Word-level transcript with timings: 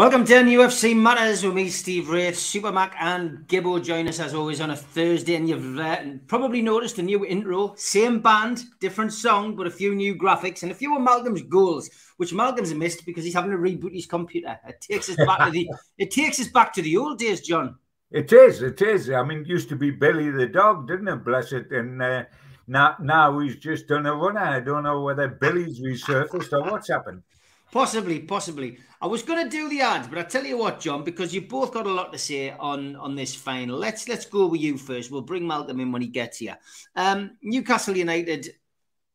Welcome 0.00 0.24
to 0.24 0.32
NUFC 0.32 0.96
Matters 0.96 1.44
with 1.44 1.52
me, 1.52 1.68
Steve 1.68 2.08
Wraith, 2.08 2.36
Supermac, 2.36 2.94
and 2.98 3.46
Gibbo 3.46 3.84
join 3.84 4.08
us 4.08 4.18
as 4.18 4.32
always 4.32 4.62
on 4.62 4.70
a 4.70 4.74
Thursday. 4.74 5.34
And 5.34 5.46
you've 5.46 5.78
uh, 5.78 6.02
probably 6.26 6.62
noticed 6.62 6.98
a 6.98 7.02
new 7.02 7.26
intro, 7.26 7.74
same 7.76 8.20
band, 8.20 8.64
different 8.80 9.12
song, 9.12 9.56
but 9.56 9.66
a 9.66 9.70
few 9.70 9.94
new 9.94 10.14
graphics 10.14 10.62
and 10.62 10.72
a 10.72 10.74
few 10.74 10.96
of 10.96 11.02
Malcolm's 11.02 11.42
goals, 11.42 11.90
which 12.16 12.32
Malcolm's 12.32 12.72
missed 12.72 13.04
because 13.04 13.24
he's 13.24 13.34
having 13.34 13.50
to 13.50 13.58
reboot 13.58 13.92
his 13.92 14.06
computer. 14.06 14.58
It 14.66 14.80
takes 14.80 15.10
us 15.10 15.16
back 15.16 15.44
to 15.44 15.50
the 15.50 15.68
it 15.98 16.10
takes 16.10 16.40
us 16.40 16.48
back 16.48 16.72
to 16.72 16.80
the 16.80 16.96
old 16.96 17.18
days, 17.18 17.42
John. 17.42 17.76
It 18.10 18.32
is, 18.32 18.62
it 18.62 18.80
is. 18.80 19.10
I 19.10 19.22
mean, 19.22 19.40
it 19.40 19.48
used 19.48 19.68
to 19.68 19.76
be 19.76 19.90
Billy 19.90 20.30
the 20.30 20.46
dog, 20.46 20.88
didn't 20.88 21.08
it? 21.08 21.24
Bless 21.26 21.52
it. 21.52 21.70
And 21.72 22.00
uh, 22.00 22.24
now, 22.66 22.96
now 23.00 23.38
he's 23.38 23.56
just 23.56 23.86
done 23.86 24.06
a 24.06 24.14
runner. 24.14 24.40
I 24.40 24.60
don't 24.60 24.84
know 24.84 25.02
whether 25.02 25.28
Billy's 25.28 25.78
resurfaced 25.78 26.54
or 26.54 26.70
what's 26.70 26.88
happened. 26.88 27.22
Possibly, 27.70 28.20
possibly. 28.20 28.78
I 29.02 29.06
was 29.06 29.22
going 29.22 29.42
to 29.42 29.50
do 29.50 29.70
the 29.70 29.80
ads, 29.80 30.08
but 30.08 30.18
I 30.18 30.22
tell 30.24 30.44
you 30.44 30.58
what, 30.58 30.78
John, 30.78 31.04
because 31.04 31.34
you've 31.34 31.48
both 31.48 31.72
got 31.72 31.86
a 31.86 31.92
lot 31.92 32.12
to 32.12 32.18
say 32.18 32.50
on 32.50 32.96
on 32.96 33.14
this 33.14 33.34
final. 33.34 33.78
Let's 33.78 34.06
let's 34.08 34.26
go 34.26 34.46
with 34.46 34.60
you 34.60 34.76
first. 34.76 35.10
We'll 35.10 35.22
bring 35.22 35.46
Malcolm 35.46 35.80
in 35.80 35.90
when 35.90 36.02
he 36.02 36.08
gets 36.08 36.36
here. 36.36 36.58
Um, 36.94 37.38
Newcastle 37.42 37.96
United, 37.96 38.50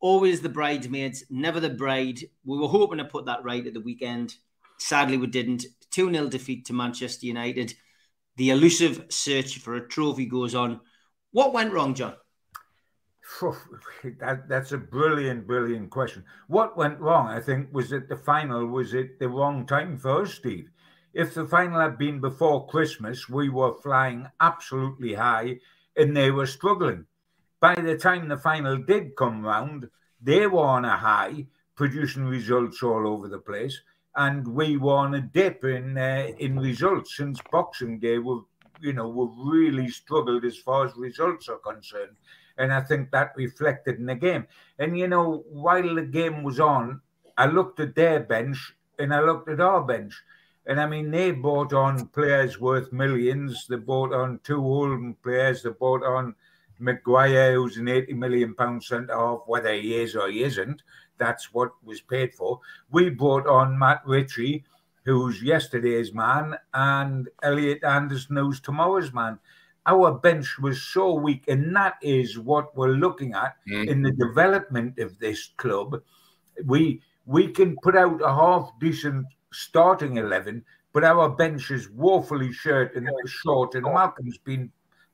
always 0.00 0.40
the 0.40 0.48
bridesmaids, 0.48 1.24
never 1.30 1.60
the 1.60 1.70
bride. 1.70 2.18
We 2.44 2.58
were 2.58 2.66
hoping 2.66 2.98
to 2.98 3.04
put 3.04 3.26
that 3.26 3.44
right 3.44 3.64
at 3.64 3.74
the 3.74 3.80
weekend. 3.80 4.34
Sadly, 4.78 5.18
we 5.18 5.28
didn't. 5.28 5.66
2 5.92 6.12
0 6.12 6.28
defeat 6.28 6.66
to 6.66 6.72
Manchester 6.72 7.26
United. 7.26 7.74
The 8.36 8.50
elusive 8.50 9.06
search 9.08 9.58
for 9.58 9.76
a 9.76 9.88
trophy 9.88 10.26
goes 10.26 10.54
on. 10.54 10.80
What 11.30 11.52
went 11.52 11.72
wrong, 11.72 11.94
John? 11.94 12.16
that, 14.20 14.48
that's 14.48 14.72
a 14.72 14.78
brilliant, 14.78 15.46
brilliant 15.46 15.90
question. 15.90 16.24
What 16.46 16.76
went 16.76 17.00
wrong, 17.00 17.28
I 17.28 17.40
think, 17.40 17.72
was 17.72 17.90
that 17.90 18.08
the 18.08 18.16
final 18.16 18.66
was 18.66 18.94
at 18.94 19.18
the 19.18 19.28
wrong 19.28 19.66
time 19.66 19.98
for 19.98 20.22
us, 20.22 20.34
Steve. 20.34 20.70
If 21.12 21.34
the 21.34 21.46
final 21.46 21.80
had 21.80 21.98
been 21.98 22.20
before 22.20 22.66
Christmas, 22.66 23.28
we 23.28 23.48
were 23.48 23.74
flying 23.82 24.28
absolutely 24.40 25.14
high 25.14 25.60
and 25.96 26.16
they 26.16 26.30
were 26.30 26.46
struggling. 26.46 27.06
By 27.58 27.74
the 27.74 27.96
time 27.96 28.28
the 28.28 28.36
final 28.36 28.76
did 28.76 29.16
come 29.16 29.42
round, 29.42 29.88
they 30.20 30.46
were 30.46 30.60
on 30.60 30.84
a 30.84 30.96
high, 30.96 31.46
producing 31.74 32.24
results 32.24 32.82
all 32.82 33.08
over 33.08 33.28
the 33.28 33.38
place, 33.38 33.80
and 34.14 34.46
we 34.46 34.76
were 34.76 34.94
on 34.94 35.14
a 35.14 35.20
dip 35.20 35.64
in 35.64 35.96
uh, 35.96 36.28
in 36.38 36.58
results 36.58 37.16
since 37.16 37.40
Boxing 37.50 37.98
Day. 37.98 38.18
We've 38.18 38.42
you 38.80 38.92
know 38.92 39.08
we've 39.08 39.36
really 39.38 39.88
struggled 39.88 40.44
as 40.44 40.58
far 40.58 40.86
as 40.86 40.96
results 40.96 41.48
are 41.48 41.58
concerned. 41.58 42.16
And 42.58 42.72
I 42.72 42.80
think 42.80 43.10
that 43.10 43.32
reflected 43.36 43.98
in 43.98 44.06
the 44.06 44.14
game. 44.14 44.46
And, 44.78 44.98
you 44.98 45.08
know, 45.08 45.44
while 45.50 45.94
the 45.94 46.02
game 46.02 46.42
was 46.42 46.58
on, 46.58 47.00
I 47.36 47.46
looked 47.46 47.80
at 47.80 47.94
their 47.94 48.20
bench 48.20 48.74
and 48.98 49.12
I 49.12 49.20
looked 49.20 49.48
at 49.48 49.60
our 49.60 49.82
bench. 49.82 50.14
And 50.66 50.80
I 50.80 50.86
mean, 50.86 51.10
they 51.10 51.30
bought 51.30 51.72
on 51.72 52.08
players 52.08 52.60
worth 52.60 52.92
millions. 52.92 53.66
They 53.68 53.76
bought 53.76 54.12
on 54.12 54.40
two 54.42 54.64
Oldham 54.64 55.16
players. 55.22 55.62
They 55.62 55.70
bought 55.70 56.02
on 56.02 56.34
Maguire, 56.78 57.54
who's 57.54 57.76
an 57.76 57.88
80 57.88 58.14
million 58.14 58.54
pound 58.54 58.82
centre 58.82 59.14
half, 59.14 59.40
whether 59.46 59.72
he 59.72 59.96
is 59.96 60.16
or 60.16 60.28
he 60.28 60.42
isn't. 60.42 60.82
That's 61.18 61.52
what 61.54 61.72
was 61.84 62.00
paid 62.00 62.34
for. 62.34 62.60
We 62.90 63.10
bought 63.10 63.46
on 63.46 63.78
Matt 63.78 64.02
Ritchie, 64.04 64.64
who's 65.04 65.42
yesterday's 65.42 66.12
man, 66.12 66.56
and 66.74 67.28
Elliot 67.42 67.84
Anderson, 67.84 68.36
who's 68.36 68.60
tomorrow's 68.60 69.12
man 69.12 69.38
our 69.86 70.12
bench 70.12 70.58
was 70.58 70.82
so 70.82 71.14
weak, 71.14 71.44
and 71.48 71.74
that 71.76 71.94
is 72.02 72.38
what 72.38 72.76
we're 72.76 72.96
looking 72.96 73.34
at 73.34 73.56
mm. 73.68 73.86
in 73.86 74.02
the 74.02 74.12
development 74.12 74.98
of 74.98 75.18
this 75.18 75.50
club. 75.56 76.02
We 76.64 77.02
we 77.24 77.48
can 77.48 77.76
put 77.82 77.96
out 77.96 78.20
a 78.22 78.34
half 78.34 78.70
decent 78.80 79.26
starting 79.52 80.16
eleven, 80.16 80.64
but 80.92 81.04
our 81.04 81.28
bench 81.28 81.70
is 81.70 81.88
woefully 81.90 82.52
short 82.52 82.96
and 82.96 83.08
short. 83.26 83.74
And 83.74 83.84
Malcolm's 83.84 84.38
been 84.38 84.70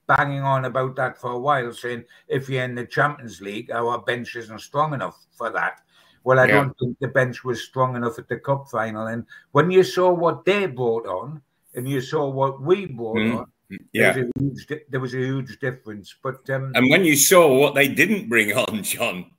banging 0.06 0.42
on 0.42 0.64
about 0.64 0.96
that 0.96 1.18
for 1.20 1.32
a 1.32 1.38
while, 1.38 1.72
saying 1.72 2.04
if 2.28 2.48
you're 2.48 2.64
in 2.64 2.74
the 2.74 2.86
Champions 2.86 3.40
League, 3.40 3.70
our 3.70 3.98
bench 3.98 4.36
isn't 4.36 4.60
strong 4.60 4.94
enough 4.94 5.26
for 5.36 5.50
that. 5.50 5.80
Well, 6.24 6.38
I 6.38 6.46
yeah. 6.46 6.52
don't 6.52 6.78
think 6.78 6.98
the 7.00 7.08
bench 7.08 7.44
was 7.44 7.64
strong 7.64 7.96
enough 7.96 8.18
at 8.18 8.28
the 8.28 8.38
cup 8.38 8.68
final. 8.70 9.08
And 9.08 9.26
when 9.52 9.70
you 9.70 9.82
saw 9.82 10.12
what 10.12 10.44
they 10.44 10.66
brought 10.66 11.06
on, 11.06 11.42
and 11.74 11.88
you 11.88 12.00
saw 12.00 12.28
what 12.28 12.60
we 12.60 12.86
brought 12.86 13.16
mm. 13.16 13.38
on, 13.38 13.52
yeah, 13.92 14.12
there 14.12 14.24
was, 14.24 14.66
huge, 14.66 14.82
there 14.88 15.00
was 15.00 15.14
a 15.14 15.18
huge 15.18 15.58
difference. 15.60 16.14
But 16.22 16.48
um, 16.50 16.72
and 16.74 16.90
when 16.90 17.04
you 17.04 17.16
saw 17.16 17.58
what 17.58 17.74
they 17.74 17.88
didn't 17.88 18.28
bring 18.28 18.52
on, 18.52 18.82
John, 18.82 19.30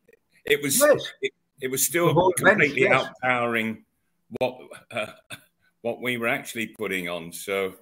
it 0.46 0.62
was 0.62 0.80
yes. 0.80 1.12
it, 1.22 1.34
it, 1.62 1.72
was 1.72 1.86
still 1.86 2.14
completely 2.38 2.88
bench, 2.88 3.06
yes. 3.06 3.10
outpowering 3.24 3.84
what 4.40 4.58
uh, 4.92 5.08
what 5.82 6.02
we 6.02 6.18
were 6.18 6.28
actually 6.28 6.68
putting 6.68 7.10
on. 7.10 7.32
So, 7.32 7.76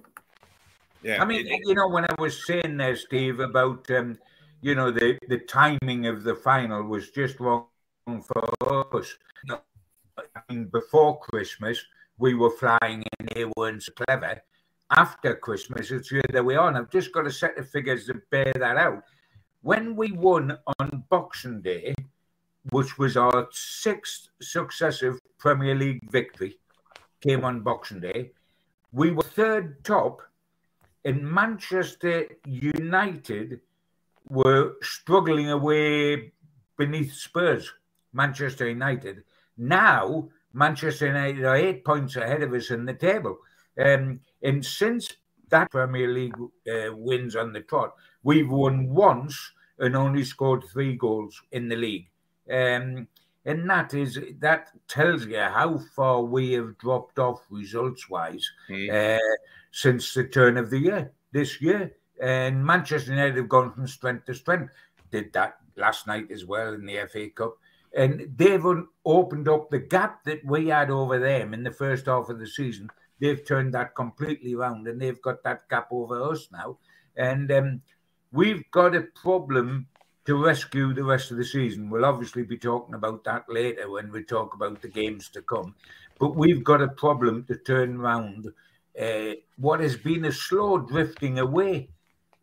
yeah, 1.02 1.22
I 1.22 1.24
mean, 1.24 1.46
it, 1.46 1.60
you 1.64 1.74
know, 1.74 1.88
when 1.88 2.04
I 2.04 2.14
was 2.18 2.46
saying 2.46 2.76
there, 2.76 2.96
Steve, 2.96 3.40
about 3.40 3.90
um, 3.90 4.18
you 4.60 4.74
know 4.74 4.90
the 4.90 5.18
the 5.28 5.38
timing 5.38 6.06
of 6.06 6.22
the 6.22 6.34
final 6.34 6.82
was 6.82 7.10
just 7.10 7.40
wrong 7.40 7.66
for 8.06 8.96
us. 8.96 9.16
I 9.50 10.40
mean, 10.50 10.66
before 10.66 11.18
Christmas, 11.20 11.82
we 12.18 12.34
were 12.34 12.50
flying 12.50 13.02
and 13.18 13.28
they 13.34 13.46
weren't 13.56 13.82
so 13.82 13.92
clever 13.92 14.42
after 14.92 15.34
Christmas, 15.34 15.90
it's 15.90 16.12
that 16.30 16.44
we 16.44 16.54
are. 16.54 16.68
And 16.68 16.76
I've 16.76 16.90
just 16.90 17.12
got 17.12 17.26
a 17.26 17.32
set 17.32 17.58
of 17.58 17.68
figures 17.68 18.06
to 18.06 18.20
bear 18.30 18.52
that 18.54 18.76
out. 18.76 19.02
When 19.62 19.96
we 19.96 20.12
won 20.12 20.58
on 20.78 21.04
Boxing 21.08 21.62
Day, 21.62 21.94
which 22.70 22.98
was 22.98 23.16
our 23.16 23.48
sixth 23.50 24.28
successive 24.40 25.18
Premier 25.38 25.74
League 25.74 26.10
victory, 26.10 26.58
came 27.20 27.44
on 27.44 27.60
Boxing 27.60 28.00
Day, 28.00 28.32
we 28.92 29.10
were 29.10 29.22
third 29.22 29.82
top, 29.84 30.22
and 31.04 31.28
Manchester 31.28 32.26
United 32.46 33.60
were 34.28 34.74
struggling 34.82 35.50
away 35.50 36.32
beneath 36.76 37.12
Spurs. 37.14 37.72
Manchester 38.12 38.68
United. 38.68 39.24
Now, 39.56 40.28
Manchester 40.52 41.06
United 41.06 41.44
are 41.44 41.56
eight 41.56 41.84
points 41.84 42.16
ahead 42.16 42.42
of 42.42 42.52
us 42.52 42.70
in 42.70 42.84
the 42.84 42.94
table. 42.94 43.38
Um, 43.78 44.20
and 44.42 44.64
since 44.64 45.14
that 45.50 45.70
Premier 45.70 46.08
League 46.08 46.36
uh, 46.68 46.94
wins 46.94 47.36
on 47.36 47.52
the 47.52 47.60
trot, 47.60 47.94
we've 48.22 48.50
won 48.50 48.88
once 48.88 49.52
and 49.78 49.96
only 49.96 50.24
scored 50.24 50.64
three 50.64 50.96
goals 50.96 51.40
in 51.52 51.68
the 51.68 51.76
league. 51.76 52.08
Um, 52.50 53.08
and 53.44 53.68
that 53.68 53.94
is 53.94 54.20
that 54.38 54.68
tells 54.86 55.26
you 55.26 55.38
how 55.38 55.78
far 55.96 56.22
we 56.22 56.52
have 56.52 56.78
dropped 56.78 57.18
off 57.18 57.44
results 57.50 58.08
wise 58.08 58.48
mm. 58.70 59.16
uh, 59.16 59.36
since 59.72 60.14
the 60.14 60.24
turn 60.24 60.56
of 60.56 60.70
the 60.70 60.78
year 60.78 61.12
this 61.32 61.60
year. 61.60 61.92
And 62.20 62.64
Manchester 62.64 63.10
United 63.10 63.36
have 63.36 63.48
gone 63.48 63.72
from 63.72 63.88
strength 63.88 64.26
to 64.26 64.34
strength. 64.34 64.72
Did 65.10 65.32
that 65.32 65.56
last 65.76 66.06
night 66.06 66.30
as 66.30 66.44
well 66.44 66.72
in 66.74 66.86
the 66.86 67.06
FA 67.10 67.28
Cup. 67.30 67.58
And 67.94 68.32
they've 68.36 68.64
opened 69.04 69.48
up 69.48 69.70
the 69.70 69.78
gap 69.78 70.24
that 70.24 70.44
we 70.44 70.68
had 70.68 70.90
over 70.90 71.18
them 71.18 71.52
in 71.52 71.62
the 71.62 71.70
first 71.70 72.06
half 72.06 72.28
of 72.28 72.38
the 72.38 72.46
season 72.46 72.88
they've 73.22 73.46
turned 73.46 73.72
that 73.72 73.94
completely 73.94 74.54
around 74.54 74.88
and 74.88 75.00
they've 75.00 75.22
got 75.22 75.44
that 75.44 75.68
gap 75.68 75.86
over 75.92 76.20
us 76.32 76.48
now. 76.50 76.76
And 77.16 77.50
um, 77.52 77.82
we've 78.32 78.68
got 78.72 78.96
a 78.96 79.02
problem 79.14 79.86
to 80.24 80.44
rescue 80.44 80.92
the 80.92 81.04
rest 81.04 81.30
of 81.30 81.36
the 81.36 81.44
season. 81.44 81.88
We'll 81.88 82.04
obviously 82.04 82.42
be 82.42 82.58
talking 82.58 82.96
about 82.96 83.22
that 83.24 83.44
later 83.48 83.88
when 83.88 84.10
we 84.10 84.24
talk 84.24 84.54
about 84.54 84.82
the 84.82 84.88
games 84.88 85.28
to 85.30 85.42
come. 85.42 85.76
But 86.18 86.34
we've 86.34 86.64
got 86.64 86.82
a 86.82 86.88
problem 86.88 87.44
to 87.44 87.56
turn 87.56 88.00
around 88.00 88.52
uh, 89.00 89.34
what 89.56 89.78
has 89.78 89.96
been 89.96 90.24
a 90.24 90.32
slow 90.32 90.78
drifting 90.78 91.38
away. 91.38 91.90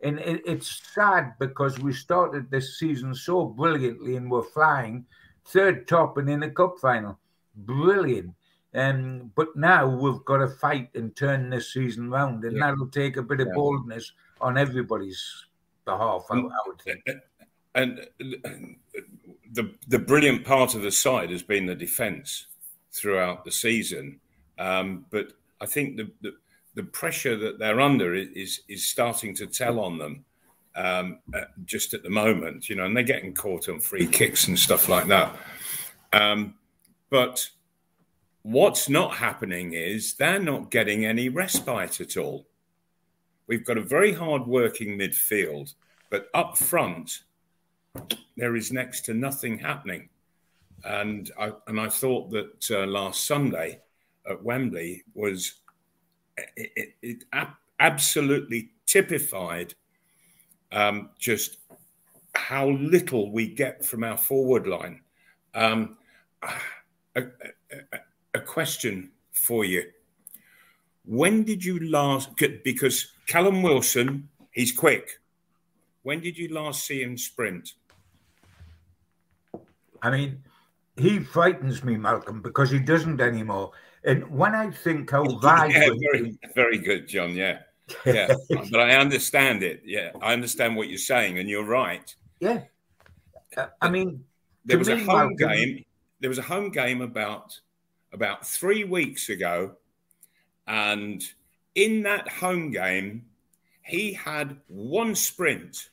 And 0.01 0.17
it, 0.19 0.41
it's 0.45 0.81
sad 0.93 1.33
because 1.39 1.77
we 1.77 1.91
started 1.91 2.49
this 2.49 2.79
season 2.79 3.13
so 3.13 3.45
brilliantly 3.45 4.15
and 4.15 4.31
we're 4.31 4.43
flying 4.43 5.05
third 5.45 5.89
top 5.89 6.17
and 6.17 6.29
in 6.29 6.43
a 6.43 6.49
cup 6.49 6.75
final. 6.81 7.19
Brilliant. 7.53 8.33
Um, 8.73 9.31
but 9.35 9.55
now 9.55 9.87
we've 9.87 10.23
got 10.25 10.37
to 10.37 10.47
fight 10.47 10.89
and 10.93 11.15
turn 11.15 11.49
this 11.49 11.73
season 11.73 12.11
round, 12.11 12.43
and 12.43 12.57
yeah. 12.57 12.67
that'll 12.67 12.87
take 12.87 13.17
a 13.17 13.23
bit 13.23 13.39
of 13.39 13.47
yeah. 13.47 13.53
boldness 13.55 14.11
on 14.41 14.57
everybody's 14.57 15.45
behalf. 15.85 16.25
I, 16.29 16.37
I 16.37 16.51
would 16.67 16.81
think. 16.81 17.03
And 17.75 18.05
the 19.51 19.73
the 19.87 19.99
brilliant 19.99 20.45
part 20.45 20.75
of 20.75 20.81
the 20.81 20.91
side 20.91 21.31
has 21.31 21.43
been 21.43 21.65
the 21.65 21.75
defence 21.75 22.47
throughout 22.91 23.43
the 23.43 23.51
season, 23.51 24.19
um, 24.57 25.05
but 25.09 25.33
I 25.61 25.65
think 25.65 25.97
the, 25.97 26.11
the, 26.21 26.35
the 26.75 26.83
pressure 26.83 27.35
that 27.37 27.59
they're 27.59 27.81
under 27.81 28.13
is 28.13 28.61
is 28.67 28.87
starting 28.87 29.35
to 29.35 29.47
tell 29.47 29.79
on 29.79 29.97
them. 29.97 30.25
Um, 30.75 31.19
uh, 31.33 31.41
just 31.65 31.93
at 31.93 32.03
the 32.03 32.09
moment, 32.09 32.69
you 32.69 32.75
know, 32.75 32.85
and 32.85 32.95
they're 32.95 33.03
getting 33.03 33.33
caught 33.33 33.67
on 33.67 33.81
free 33.81 34.07
kicks 34.07 34.47
and 34.47 34.57
stuff 34.57 34.87
like 34.87 35.07
that. 35.07 35.35
Um, 36.13 36.53
but 37.09 37.49
What's 38.43 38.87
not 38.87 39.15
happening 39.15 39.73
is 39.73 40.13
they're 40.13 40.39
not 40.39 40.71
getting 40.71 41.05
any 41.05 41.29
respite 41.29 41.99
at 41.99 42.17
all. 42.17 42.47
We've 43.47 43.65
got 43.65 43.77
a 43.77 43.83
very 43.83 44.13
hard 44.13 44.47
working 44.47 44.97
midfield, 44.97 45.73
but 46.09 46.29
up 46.33 46.57
front, 46.57 47.23
there 48.37 48.55
is 48.55 48.71
next 48.71 49.01
to 49.05 49.13
nothing 49.13 49.59
happening. 49.59 50.09
And 50.85 51.29
I, 51.37 51.51
and 51.67 51.79
I 51.79 51.89
thought 51.89 52.29
that 52.31 52.71
uh, 52.71 52.85
last 52.85 53.25
Sunday 53.25 53.81
at 54.29 54.43
Wembley 54.43 55.03
was 55.13 55.55
it, 56.55 56.71
it, 56.75 56.95
it 57.01 57.23
absolutely 57.79 58.71
typified 58.85 59.73
um, 60.71 61.09
just 61.17 61.57
how 62.35 62.69
little 62.69 63.31
we 63.31 63.47
get 63.47 63.83
from 63.83 64.03
our 64.03 64.17
forward 64.17 64.67
line. 64.67 65.01
Um, 65.53 65.97
a, 68.33 68.39
question 68.39 69.11
for 69.31 69.65
you. 69.65 69.83
When 71.05 71.43
did 71.43 71.63
you 71.63 71.79
last, 71.89 72.29
because 72.63 73.07
Callum 73.27 73.61
Wilson, 73.63 74.29
he's 74.51 74.71
quick. 74.71 75.19
When 76.03 76.19
did 76.19 76.37
you 76.37 76.53
last 76.53 76.85
see 76.85 77.01
him 77.01 77.17
sprint? 77.17 77.73
I 80.01 80.11
mean, 80.11 80.43
he 80.97 81.19
frightens 81.19 81.83
me, 81.83 81.97
Malcolm, 81.97 82.41
because 82.41 82.71
he 82.71 82.79
doesn't 82.79 83.21
anymore. 83.21 83.71
And 84.03 84.29
when 84.29 84.55
I 84.55 84.71
think 84.71 85.11
how 85.11 85.23
vibrant, 85.25 85.73
yeah, 86.01 86.09
very, 86.11 86.37
very 86.55 86.77
good, 86.77 87.07
John. 87.07 87.35
Yeah, 87.35 87.59
yeah, 88.05 88.33
but 88.71 88.79
I 88.79 88.95
understand 88.95 89.63
it. 89.63 89.81
Yeah, 89.85 90.11
I 90.21 90.33
understand 90.33 90.75
what 90.75 90.89
you're 90.89 90.97
saying, 90.97 91.39
and 91.39 91.49
you're 91.49 91.65
right. 91.65 92.13
Yeah, 92.39 92.61
I 93.81 93.89
mean, 93.89 94.23
there 94.65 94.77
was 94.77 94.87
me, 94.87 94.95
a 94.95 94.97
home 94.97 95.05
Malcolm, 95.05 95.35
game. 95.35 95.85
There 96.21 96.29
was 96.29 96.39
a 96.39 96.43
home 96.43 96.69
game 96.69 97.01
about 97.01 97.59
about 98.11 98.45
three 98.45 98.83
weeks 98.83 99.29
ago, 99.29 99.75
and 100.67 101.23
in 101.75 102.03
that 102.03 102.27
home 102.27 102.71
game, 102.71 103.25
he 103.81 104.13
had 104.13 104.57
one 104.67 105.15
sprint, 105.15 105.89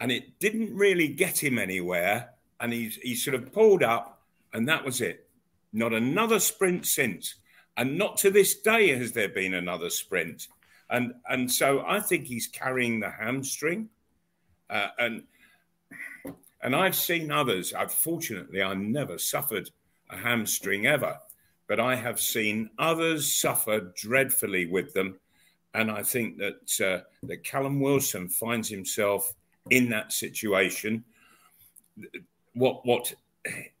and 0.00 0.10
it 0.10 0.38
didn't 0.38 0.74
really 0.74 1.08
get 1.08 1.42
him 1.42 1.58
anywhere. 1.58 2.30
And 2.60 2.72
he 2.72 2.88
he 2.88 3.14
sort 3.14 3.34
of 3.34 3.52
pulled 3.52 3.82
up, 3.82 4.22
and 4.52 4.68
that 4.68 4.84
was 4.84 5.00
it 5.00 5.24
not 5.74 5.92
another 5.92 6.38
sprint 6.38 6.86
since. 6.86 7.34
And 7.76 7.98
not 7.98 8.16
to 8.18 8.30
this 8.30 8.54
day 8.54 8.96
has 8.96 9.12
there 9.12 9.28
been 9.28 9.54
another 9.54 9.90
sprint. 9.90 10.46
And, 10.88 11.14
and 11.28 11.50
so 11.50 11.84
I 11.86 11.98
think 12.00 12.26
he's 12.26 12.46
carrying 12.46 13.00
the 13.00 13.10
hamstring. 13.10 13.88
Uh, 14.70 14.88
and, 14.98 15.24
and 16.62 16.76
I've 16.76 16.94
seen 16.94 17.32
others. 17.32 17.74
I've 17.74 17.92
fortunately, 17.92 18.62
I 18.62 18.72
never 18.74 19.18
suffered 19.18 19.68
a 20.10 20.16
hamstring 20.16 20.86
ever, 20.86 21.18
but 21.66 21.80
I 21.80 21.94
have 21.94 22.20
seen 22.20 22.70
others 22.78 23.34
suffer 23.34 23.92
dreadfully 23.96 24.66
with 24.66 24.92
them. 24.94 25.18
And 25.74 25.90
I 25.90 26.02
think 26.02 26.38
that 26.38 26.80
uh, 26.80 27.04
that 27.26 27.42
Callum 27.42 27.80
Wilson 27.80 28.28
finds 28.28 28.68
himself 28.68 29.34
in 29.70 29.88
that 29.90 30.12
situation. 30.12 31.04
What 32.54 32.86
what 32.86 33.12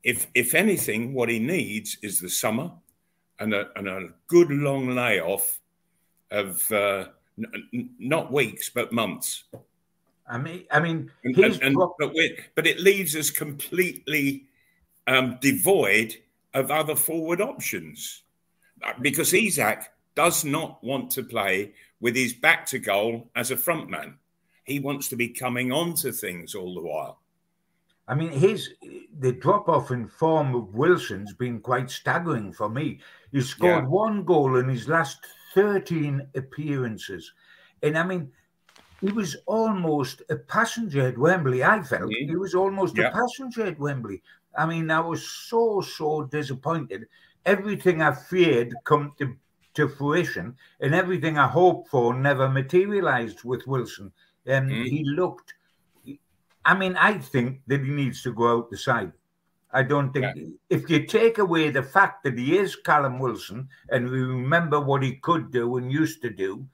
if 0.02 0.26
if 0.34 0.54
anything, 0.54 1.14
what 1.14 1.28
he 1.28 1.38
needs 1.38 1.96
is 2.02 2.20
the 2.20 2.28
summer 2.28 2.72
and 3.38 3.54
a, 3.54 3.68
and 3.76 3.88
a 3.88 4.08
good 4.26 4.50
long 4.50 4.94
layoff 4.94 5.60
of 6.30 6.70
uh, 6.72 7.06
n- 7.38 7.90
not 7.98 8.32
weeks 8.32 8.70
but 8.70 8.92
months. 8.92 9.44
I 10.26 10.38
mean, 10.38 10.64
I 10.70 10.80
mean, 10.80 11.10
and, 11.22 11.36
and, 11.36 11.62
and, 11.62 11.76
but, 11.76 12.14
but, 12.54 12.66
it 12.66 12.80
leaves 12.80 13.14
us 13.14 13.30
completely 13.30 14.46
um, 15.06 15.38
devoid 15.40 16.16
of 16.54 16.70
other 16.70 16.96
forward 16.96 17.40
options 17.40 18.22
uh, 18.82 18.92
because 19.00 19.32
Isak 19.32 19.92
does 20.14 20.44
not 20.44 20.82
want 20.82 21.10
to 21.12 21.24
play 21.24 21.72
with 22.00 22.14
his 22.14 22.32
back 22.32 22.66
to 22.66 22.78
goal 22.78 23.30
as 23.34 23.50
a 23.50 23.56
front 23.56 23.90
man. 23.90 24.18
He 24.64 24.78
wants 24.78 25.08
to 25.08 25.16
be 25.16 25.28
coming 25.28 25.72
on 25.72 25.94
to 25.96 26.12
things 26.12 26.54
all 26.54 26.74
the 26.74 26.82
while. 26.82 27.20
I 28.06 28.14
mean, 28.14 28.32
his 28.32 28.70
the 29.18 29.32
drop 29.32 29.68
off 29.68 29.90
in 29.90 30.08
form 30.08 30.54
of 30.54 30.74
Wilson's 30.74 31.32
been 31.32 31.60
quite 31.60 31.90
staggering 31.90 32.52
for 32.52 32.68
me. 32.68 33.00
He 33.32 33.40
scored 33.40 33.84
yeah. 33.84 33.88
one 33.88 34.24
goal 34.24 34.56
in 34.56 34.68
his 34.68 34.88
last 34.88 35.24
13 35.54 36.26
appearances. 36.34 37.32
And 37.82 37.96
I 37.96 38.04
mean, 38.04 38.30
he 39.00 39.10
was 39.10 39.36
almost 39.46 40.22
a 40.28 40.36
passenger 40.36 41.08
at 41.08 41.18
Wembley, 41.18 41.64
I 41.64 41.82
felt. 41.82 42.10
Mm-hmm. 42.10 42.30
He 42.30 42.36
was 42.36 42.54
almost 42.54 42.96
yeah. 42.96 43.08
a 43.08 43.12
passenger 43.12 43.66
at 43.66 43.78
Wembley. 43.78 44.22
I 44.56 44.66
mean, 44.66 44.90
I 44.90 45.00
was 45.00 45.26
so, 45.26 45.80
so 45.80 46.24
disappointed. 46.24 47.06
Everything 47.44 48.02
I 48.02 48.14
feared 48.14 48.74
come 48.84 49.12
to, 49.18 49.36
to 49.74 49.88
fruition, 49.88 50.56
and 50.80 50.94
everything 50.94 51.38
I 51.38 51.48
hoped 51.48 51.88
for 51.88 52.14
never 52.14 52.48
materialized 52.48 53.44
with 53.44 53.66
Wilson. 53.66 54.12
And 54.46 54.70
mm-hmm. 54.70 54.84
he 54.84 55.04
looked 55.04 55.54
I 56.64 56.74
mean, 56.74 56.96
I 56.96 57.18
think 57.18 57.60
that 57.66 57.84
he 57.84 57.90
needs 57.90 58.22
to 58.22 58.32
go 58.32 58.56
out 58.56 58.70
the 58.70 58.78
side. 58.78 59.12
I 59.72 59.82
don't 59.82 60.12
think 60.12 60.26
yeah. 60.36 60.44
if 60.70 60.88
you 60.88 61.04
take 61.04 61.38
away 61.38 61.70
the 61.70 61.82
fact 61.82 62.22
that 62.24 62.38
he 62.38 62.56
is 62.56 62.76
Callum 62.76 63.18
Wilson 63.18 63.68
and 63.90 64.08
we 64.08 64.20
remember 64.20 64.80
what 64.80 65.02
he 65.02 65.16
could 65.16 65.50
do 65.50 65.76
and 65.76 65.90
used 65.90 66.22
to 66.22 66.30
do, 66.30 66.64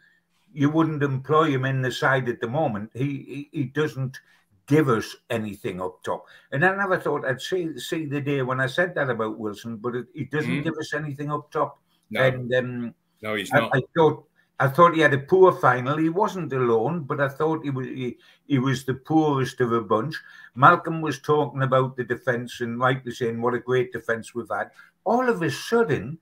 you 0.53 0.69
wouldn't 0.69 1.03
employ 1.03 1.51
him 1.51 1.65
in 1.65 1.81
the 1.81 1.91
side 1.91 2.29
at 2.29 2.41
the 2.41 2.49
moment. 2.49 2.91
He 2.93 3.05
he, 3.05 3.49
he 3.53 3.65
doesn't 3.65 4.21
give 4.71 4.89
us 4.89 5.17
anything 5.29 5.81
up 5.81 6.03
top. 6.05 6.25
And 6.53 6.65
I 6.65 6.75
never 6.77 6.99
thought 6.99 7.27
I'd 7.27 7.43
see 7.43 7.79
see 7.79 8.07
the 8.07 8.21
day 8.21 8.43
when 8.43 8.61
I 8.61 8.67
said 8.67 8.95
that 8.95 9.11
about 9.11 9.39
Wilson, 9.39 9.77
but 9.77 9.97
it, 9.97 10.07
he 10.15 10.25
doesn't 10.25 10.51
mm. 10.51 10.65
give 10.65 10.79
us 10.79 10.95
anything 10.95 11.31
up 11.31 11.51
top. 11.51 11.79
No. 12.11 12.23
And 12.23 12.55
um, 12.55 12.95
no, 13.21 13.35
he's 13.35 13.53
not. 13.53 13.75
I, 13.75 13.79
I 13.79 13.83
thought 13.97 14.25
I 14.61 14.69
thought 14.69 14.95
he 14.95 15.01
had 15.01 15.15
a 15.15 15.19
poor 15.19 15.53
final. 15.53 15.97
He 15.97 16.09
wasn't 16.09 16.53
alone, 16.53 17.01
but 17.01 17.21
I 17.21 17.29
thought 17.29 17.65
he 17.65 17.71
was 17.71 17.87
he, 17.87 18.17
he 18.47 18.59
was 18.59 18.85
the 18.85 18.95
poorest 18.95 19.61
of 19.61 19.73
a 19.73 19.81
bunch. 19.81 20.15
Malcolm 20.55 21.01
was 21.01 21.19
talking 21.21 21.63
about 21.63 21.97
the 21.97 22.05
defence 22.05 22.61
and 22.61 22.79
rightly 22.79 23.13
saying 23.13 23.43
what 23.43 23.55
a 23.55 23.59
great 23.59 23.93
defence 23.93 24.35
we've 24.35 24.51
had. 24.51 24.71
All 25.05 25.29
of 25.29 25.43
a 25.43 25.51
sudden, 25.51 26.19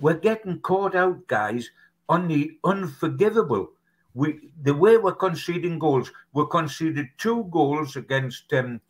we're 0.00 0.14
getting 0.14 0.60
caught 0.60 0.94
out, 0.94 1.26
guys, 1.26 1.70
on 2.08 2.28
the 2.28 2.58
unforgivable. 2.64 3.70
We 4.14 4.48
the 4.62 4.74
way 4.74 4.96
we're 4.96 5.14
conceding 5.14 5.78
goals, 5.78 6.10
we 6.32 6.44
conceded 6.50 7.08
two 7.18 7.44
goals 7.50 7.96
against 7.96 8.52
um, 8.52 8.80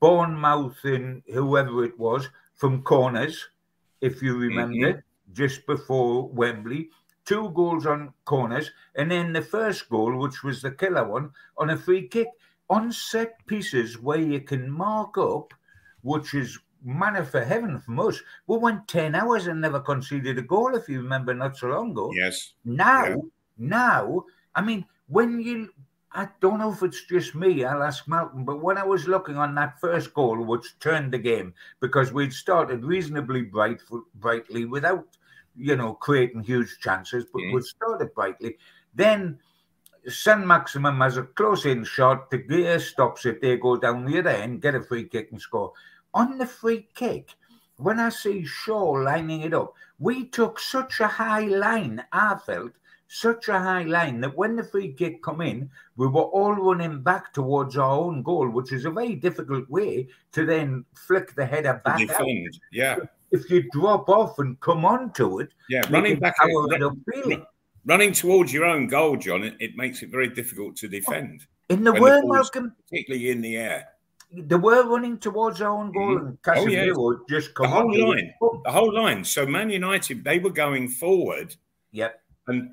Bournemouth 0.00 0.84
and 0.84 1.22
whoever 1.32 1.84
it 1.84 1.98
was 1.98 2.28
from 2.54 2.82
corners, 2.82 3.48
if 4.00 4.22
you 4.22 4.36
remember, 4.36 4.92
mm-hmm. 4.92 5.32
just 5.32 5.66
before 5.66 6.28
Wembley 6.28 6.90
two 7.28 7.50
goals 7.50 7.84
on 7.84 8.10
corners, 8.24 8.70
and 8.94 9.10
then 9.10 9.34
the 9.34 9.42
first 9.42 9.86
goal, 9.90 10.16
which 10.16 10.42
was 10.42 10.62
the 10.62 10.70
killer 10.70 11.06
one, 11.06 11.30
on 11.58 11.68
a 11.68 11.76
free 11.76 12.08
kick 12.08 12.28
on 12.70 12.90
set 12.90 13.46
pieces 13.46 13.98
where 14.00 14.18
you 14.18 14.40
can 14.40 14.70
mark 14.70 15.18
up, 15.18 15.52
which 16.00 16.32
is 16.32 16.58
manna 16.82 17.22
for 17.22 17.44
heaven 17.44 17.78
from 17.80 18.00
us. 18.00 18.18
We 18.46 18.56
went 18.56 18.88
10 18.88 19.14
hours 19.14 19.46
and 19.46 19.60
never 19.60 19.80
conceded 19.80 20.38
a 20.38 20.42
goal, 20.42 20.74
if 20.74 20.88
you 20.88 21.02
remember, 21.02 21.34
not 21.34 21.58
so 21.58 21.68
long 21.68 21.90
ago. 21.90 22.10
Yes. 22.14 22.54
Now, 22.64 23.06
yeah. 23.06 23.16
now, 23.58 24.24
I 24.58 24.60
mean, 24.60 24.84
when 25.06 25.40
you, 25.40 25.70
I 26.12 26.28
don't 26.40 26.58
know 26.58 26.72
if 26.72 26.82
it's 26.82 27.04
just 27.04 27.34
me, 27.34 27.64
I'll 27.64 27.82
ask 27.82 28.08
Malcolm, 28.08 28.44
but 28.44 28.60
when 28.60 28.76
I 28.76 28.84
was 28.84 29.06
looking 29.06 29.36
on 29.36 29.54
that 29.54 29.80
first 29.80 30.12
goal, 30.14 30.42
which 30.42 30.78
turned 30.80 31.12
the 31.12 31.18
game, 31.18 31.54
because 31.80 32.12
we'd 32.12 32.32
started 32.32 32.84
reasonably 32.84 33.42
bright, 33.42 33.80
brightly 34.14 34.64
without 34.64 35.06
you 35.58 35.76
know, 35.76 35.94
creating 35.94 36.42
huge 36.42 36.78
chances, 36.80 37.26
but 37.32 37.42
mm. 37.42 37.52
would 37.52 37.64
started 37.64 38.14
brightly. 38.14 38.56
Then 38.94 39.38
Saint-Maximin 40.06 40.96
has 40.98 41.16
a 41.16 41.24
close 41.24 41.66
in 41.66 41.84
shot. 41.84 42.30
De 42.30 42.38
Gea 42.38 42.80
stops 42.80 43.26
it. 43.26 43.40
They 43.42 43.56
go 43.56 43.76
down 43.76 44.04
the 44.04 44.20
other 44.20 44.30
end, 44.30 44.62
get 44.62 44.76
a 44.76 44.82
free 44.82 45.04
kick 45.04 45.28
and 45.32 45.40
score. 45.40 45.72
On 46.14 46.38
the 46.38 46.46
free 46.46 46.88
kick, 46.94 47.30
when 47.76 47.98
I 47.98 48.08
see 48.08 48.44
Shaw 48.44 48.92
lining 48.92 49.42
it 49.42 49.54
up, 49.54 49.74
we 49.98 50.26
took 50.26 50.58
such 50.58 51.00
a 51.00 51.06
high 51.06 51.46
line, 51.46 52.04
I 52.12 52.36
felt, 52.46 52.72
such 53.08 53.48
a 53.48 53.58
high 53.58 53.82
line 53.82 54.20
that 54.20 54.36
when 54.36 54.54
the 54.54 54.62
free 54.62 54.92
kick 54.92 55.22
come 55.22 55.40
in, 55.40 55.70
we 55.96 56.06
were 56.06 56.22
all 56.22 56.52
running 56.52 57.02
back 57.02 57.32
towards 57.32 57.76
our 57.76 57.90
own 57.90 58.22
goal, 58.22 58.48
which 58.48 58.72
is 58.72 58.84
a 58.84 58.90
very 58.90 59.14
difficult 59.16 59.68
way 59.68 60.08
to 60.32 60.44
then 60.44 60.84
flick 60.94 61.34
the 61.34 61.44
header 61.44 61.80
back. 61.84 61.98
Defend, 61.98 62.48
out. 62.48 62.60
yeah 62.70 62.96
if 63.30 63.50
you 63.50 63.68
drop 63.72 64.08
off 64.08 64.38
and 64.38 64.58
come 64.60 64.84
onto 64.84 65.40
it, 65.40 65.52
yeah, 65.68 65.82
running 65.90 66.18
back, 66.18 66.38
run, 66.38 67.44
running 67.84 68.12
towards 68.12 68.52
your 68.52 68.64
own 68.64 68.86
goal, 68.86 69.16
John, 69.16 69.44
it, 69.44 69.54
it, 69.60 69.76
makes 69.76 70.02
it 70.02 70.10
very 70.10 70.28
difficult 70.28 70.76
to 70.76 70.88
defend. 70.88 71.46
In 71.68 71.84
the 71.84 71.92
word, 71.92 72.22
Malcolm, 72.24 72.74
particularly 72.88 73.30
in 73.30 73.40
the 73.40 73.56
air. 73.56 73.88
They 74.30 74.56
were 74.56 74.86
running 74.86 75.18
towards 75.18 75.60
our 75.62 75.70
own 75.70 75.92
goal, 75.92 76.18
mm-hmm. 76.18 76.26
and 76.26 76.42
Casemiro 76.42 76.94
oh, 76.96 77.12
yeah. 77.12 77.38
just 77.38 77.54
come 77.54 77.64
the 77.64 77.76
whole 77.76 78.08
line, 78.10 78.34
the 78.64 78.70
whole 78.70 78.94
line. 78.94 79.24
So 79.24 79.46
Man 79.46 79.70
United, 79.70 80.22
they 80.22 80.38
were 80.38 80.50
going 80.50 80.88
forward. 80.88 81.54
Yep. 81.92 82.20
And 82.46 82.72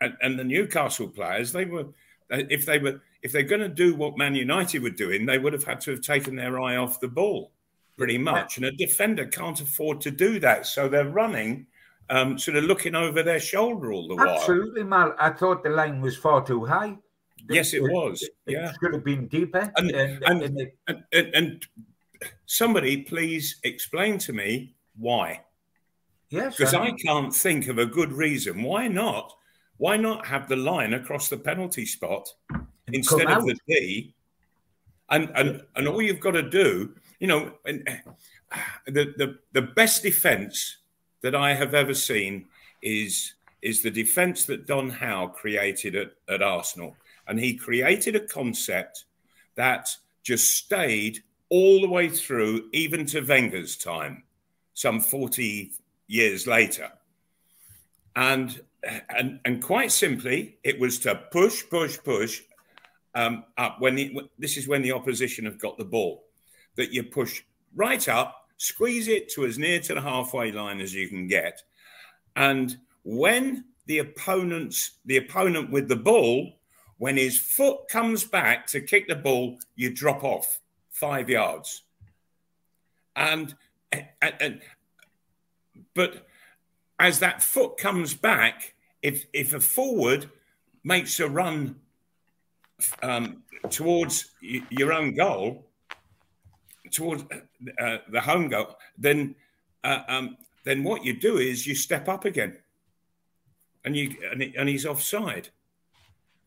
and, 0.00 0.16
and 0.22 0.38
the 0.38 0.44
Newcastle 0.44 1.08
players, 1.08 1.52
they 1.52 1.64
were 1.64 1.86
if 2.30 2.64
they 2.66 2.78
were 2.78 3.00
if 3.22 3.32
they're 3.32 3.42
going 3.42 3.60
to 3.60 3.68
do 3.68 3.94
what 3.94 4.16
Man 4.16 4.34
United 4.34 4.82
were 4.82 4.90
doing, 4.90 5.26
they 5.26 5.38
would 5.38 5.52
have 5.52 5.64
had 5.64 5.80
to 5.82 5.90
have 5.90 6.00
taken 6.00 6.36
their 6.36 6.60
eye 6.60 6.76
off 6.76 7.00
the 7.00 7.08
ball 7.08 7.52
pretty 7.96 8.16
much. 8.16 8.56
And 8.56 8.64
a 8.64 8.72
defender 8.72 9.26
can't 9.26 9.60
afford 9.60 10.00
to 10.00 10.10
do 10.10 10.40
that. 10.40 10.66
So 10.66 10.88
they're 10.88 11.10
running, 11.10 11.66
um, 12.08 12.38
sort 12.38 12.56
of 12.56 12.64
looking 12.64 12.94
over 12.94 13.22
their 13.22 13.40
shoulder 13.40 13.92
all 13.92 14.08
the 14.08 14.16
while. 14.16 14.30
Absolutely, 14.30 14.84
Mal. 14.84 15.14
I 15.18 15.30
thought 15.30 15.62
the 15.62 15.68
line 15.68 16.00
was 16.00 16.16
far 16.16 16.42
too 16.42 16.64
high. 16.64 16.96
Yes, 17.50 17.74
it, 17.74 17.82
was. 17.82 18.22
It, 18.22 18.32
yeah. 18.46 18.70
It 18.70 18.76
should 18.80 18.94
have 18.94 19.04
been 19.04 19.26
deeper. 19.26 19.70
And, 19.76 19.90
and, 19.90 20.22
and, 20.24 21.02
and, 21.12 21.34
and 21.34 21.66
somebody 22.46 23.02
please 23.02 23.56
explain 23.64 24.16
to 24.18 24.32
me 24.32 24.74
why. 24.96 25.42
Yes, 26.30 26.56
because 26.56 26.74
I 26.74 26.92
can't 26.92 27.34
think 27.34 27.68
of 27.68 27.78
a 27.78 27.86
good 27.86 28.12
reason 28.12 28.62
why 28.62 28.88
not. 28.88 29.34
Why 29.80 29.96
not 29.96 30.26
have 30.26 30.46
the 30.46 30.56
line 30.56 30.92
across 30.92 31.30
the 31.30 31.38
penalty 31.38 31.86
spot 31.86 32.28
instead 32.92 33.30
of 33.30 33.46
the 33.46 33.56
D? 33.66 34.14
And 35.08 35.32
and 35.34 35.62
and 35.74 35.88
all 35.88 36.02
you've 36.02 36.20
got 36.20 36.32
to 36.32 36.42
do, 36.42 36.94
you 37.18 37.26
know, 37.26 37.54
and, 37.64 37.88
the 38.86 39.14
the 39.16 39.38
the 39.52 39.62
best 39.62 40.02
defence 40.02 40.76
that 41.22 41.34
I 41.34 41.54
have 41.54 41.72
ever 41.72 41.94
seen 41.94 42.44
is 42.82 43.32
is 43.62 43.82
the 43.82 43.90
defence 43.90 44.44
that 44.44 44.66
Don 44.66 44.90
Howe 44.90 45.28
created 45.28 45.96
at, 45.96 46.12
at 46.28 46.42
Arsenal. 46.42 46.94
And 47.26 47.40
he 47.40 47.56
created 47.56 48.14
a 48.14 48.26
concept 48.26 49.04
that 49.54 49.88
just 50.22 50.58
stayed 50.58 51.20
all 51.48 51.80
the 51.80 51.88
way 51.88 52.10
through, 52.10 52.68
even 52.72 53.06
to 53.06 53.22
Wenger's 53.22 53.78
time, 53.78 54.24
some 54.74 55.00
40 55.00 55.72
years 56.06 56.46
later. 56.46 56.90
And, 58.14 58.60
and, 59.16 59.40
and 59.44 59.62
quite 59.62 59.92
simply, 59.92 60.58
it 60.64 60.78
was 60.78 60.98
to 61.00 61.14
push, 61.30 61.62
push, 61.68 61.98
push 62.02 62.42
um, 63.14 63.44
up 63.58 63.80
when 63.80 63.94
the, 63.94 64.16
this 64.38 64.56
is 64.56 64.68
when 64.68 64.82
the 64.82 64.92
opposition 64.92 65.44
have 65.44 65.58
got 65.58 65.76
the 65.78 65.84
ball, 65.84 66.24
that 66.76 66.92
you 66.92 67.02
push 67.02 67.42
right 67.74 68.08
up, 68.08 68.48
squeeze 68.56 69.08
it 69.08 69.28
to 69.30 69.44
as 69.44 69.58
near 69.58 69.80
to 69.80 69.94
the 69.94 70.00
halfway 70.00 70.52
line 70.52 70.80
as 70.80 70.94
you 70.94 71.08
can 71.08 71.26
get. 71.26 71.62
And 72.36 72.76
when 73.02 73.64
the 73.86 73.98
opponent's 73.98 74.98
the 75.04 75.16
opponent 75.16 75.70
with 75.70 75.88
the 75.88 75.96
ball, 75.96 76.60
when 76.98 77.16
his 77.16 77.38
foot 77.38 77.88
comes 77.88 78.24
back 78.24 78.66
to 78.68 78.80
kick 78.80 79.08
the 79.08 79.16
ball, 79.16 79.58
you 79.74 79.92
drop 79.92 80.22
off 80.22 80.60
five 80.90 81.28
yards. 81.28 81.82
And, 83.16 83.54
and, 83.90 84.06
and 84.20 84.60
but 85.94 86.26
as 87.00 87.18
that 87.20 87.42
foot 87.42 87.78
comes 87.78 88.14
back, 88.14 88.74
if 89.02 89.26
if 89.32 89.54
a 89.54 89.60
forward 89.60 90.30
makes 90.84 91.18
a 91.18 91.28
run 91.28 91.76
um, 93.02 93.42
towards 93.70 94.32
your 94.42 94.92
own 94.92 95.14
goal, 95.14 95.66
towards 96.92 97.24
uh, 97.80 97.98
the 98.10 98.20
home 98.20 98.48
goal, 98.48 98.76
then 98.98 99.34
uh, 99.82 100.02
um, 100.08 100.36
then 100.64 100.84
what 100.84 101.02
you 101.02 101.18
do 101.18 101.38
is 101.38 101.66
you 101.66 101.74
step 101.74 102.06
up 102.06 102.26
again, 102.26 102.58
and 103.84 103.96
you 103.96 104.14
and, 104.30 104.42
and 104.42 104.68
he's 104.68 104.84
offside. 104.84 105.48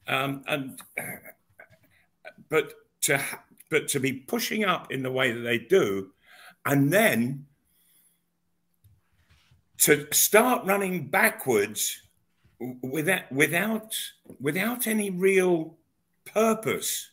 Um, 0.07 0.43
and 0.47 0.79
but 2.49 2.73
to 3.01 3.19
but 3.71 3.87
to 3.87 3.99
be 3.99 4.13
pushing 4.13 4.65
up 4.65 4.91
in 4.91 5.01
the 5.01 5.11
way 5.11 5.31
that 5.31 5.39
they 5.39 5.57
do, 5.57 6.11
and 6.63 6.93
then 6.93 7.47
to 9.79 10.07
start 10.11 10.65
running 10.65 11.07
backwards 11.07 12.01
without 12.81 13.31
without 13.31 13.95
without 14.39 14.87
any 14.87 15.09
real 15.09 15.75
purpose. 16.25 17.09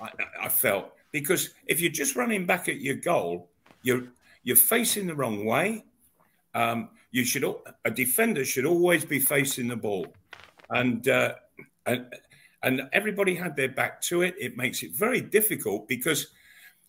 I, 0.00 0.10
I 0.42 0.48
felt 0.48 0.92
because 1.12 1.50
if 1.66 1.80
you're 1.80 1.92
just 1.92 2.16
running 2.16 2.46
back 2.46 2.68
at 2.68 2.80
your 2.80 2.96
goal, 2.96 3.50
you're 3.82 4.04
you're 4.42 4.56
facing 4.56 5.06
the 5.06 5.14
wrong 5.14 5.44
way. 5.44 5.84
Um, 6.54 6.90
you 7.10 7.24
should 7.24 7.44
a 7.84 7.90
defender 7.90 8.44
should 8.44 8.66
always 8.66 9.04
be 9.04 9.20
facing 9.20 9.68
the 9.68 9.76
ball, 9.76 10.06
and 10.70 11.06
uh, 11.08 11.34
and 11.86 12.06
and 12.62 12.82
everybody 12.92 13.34
had 13.34 13.56
their 13.56 13.68
back 13.68 14.00
to 14.02 14.22
it. 14.22 14.34
It 14.38 14.56
makes 14.56 14.82
it 14.82 14.92
very 14.92 15.20
difficult 15.20 15.88
because 15.88 16.28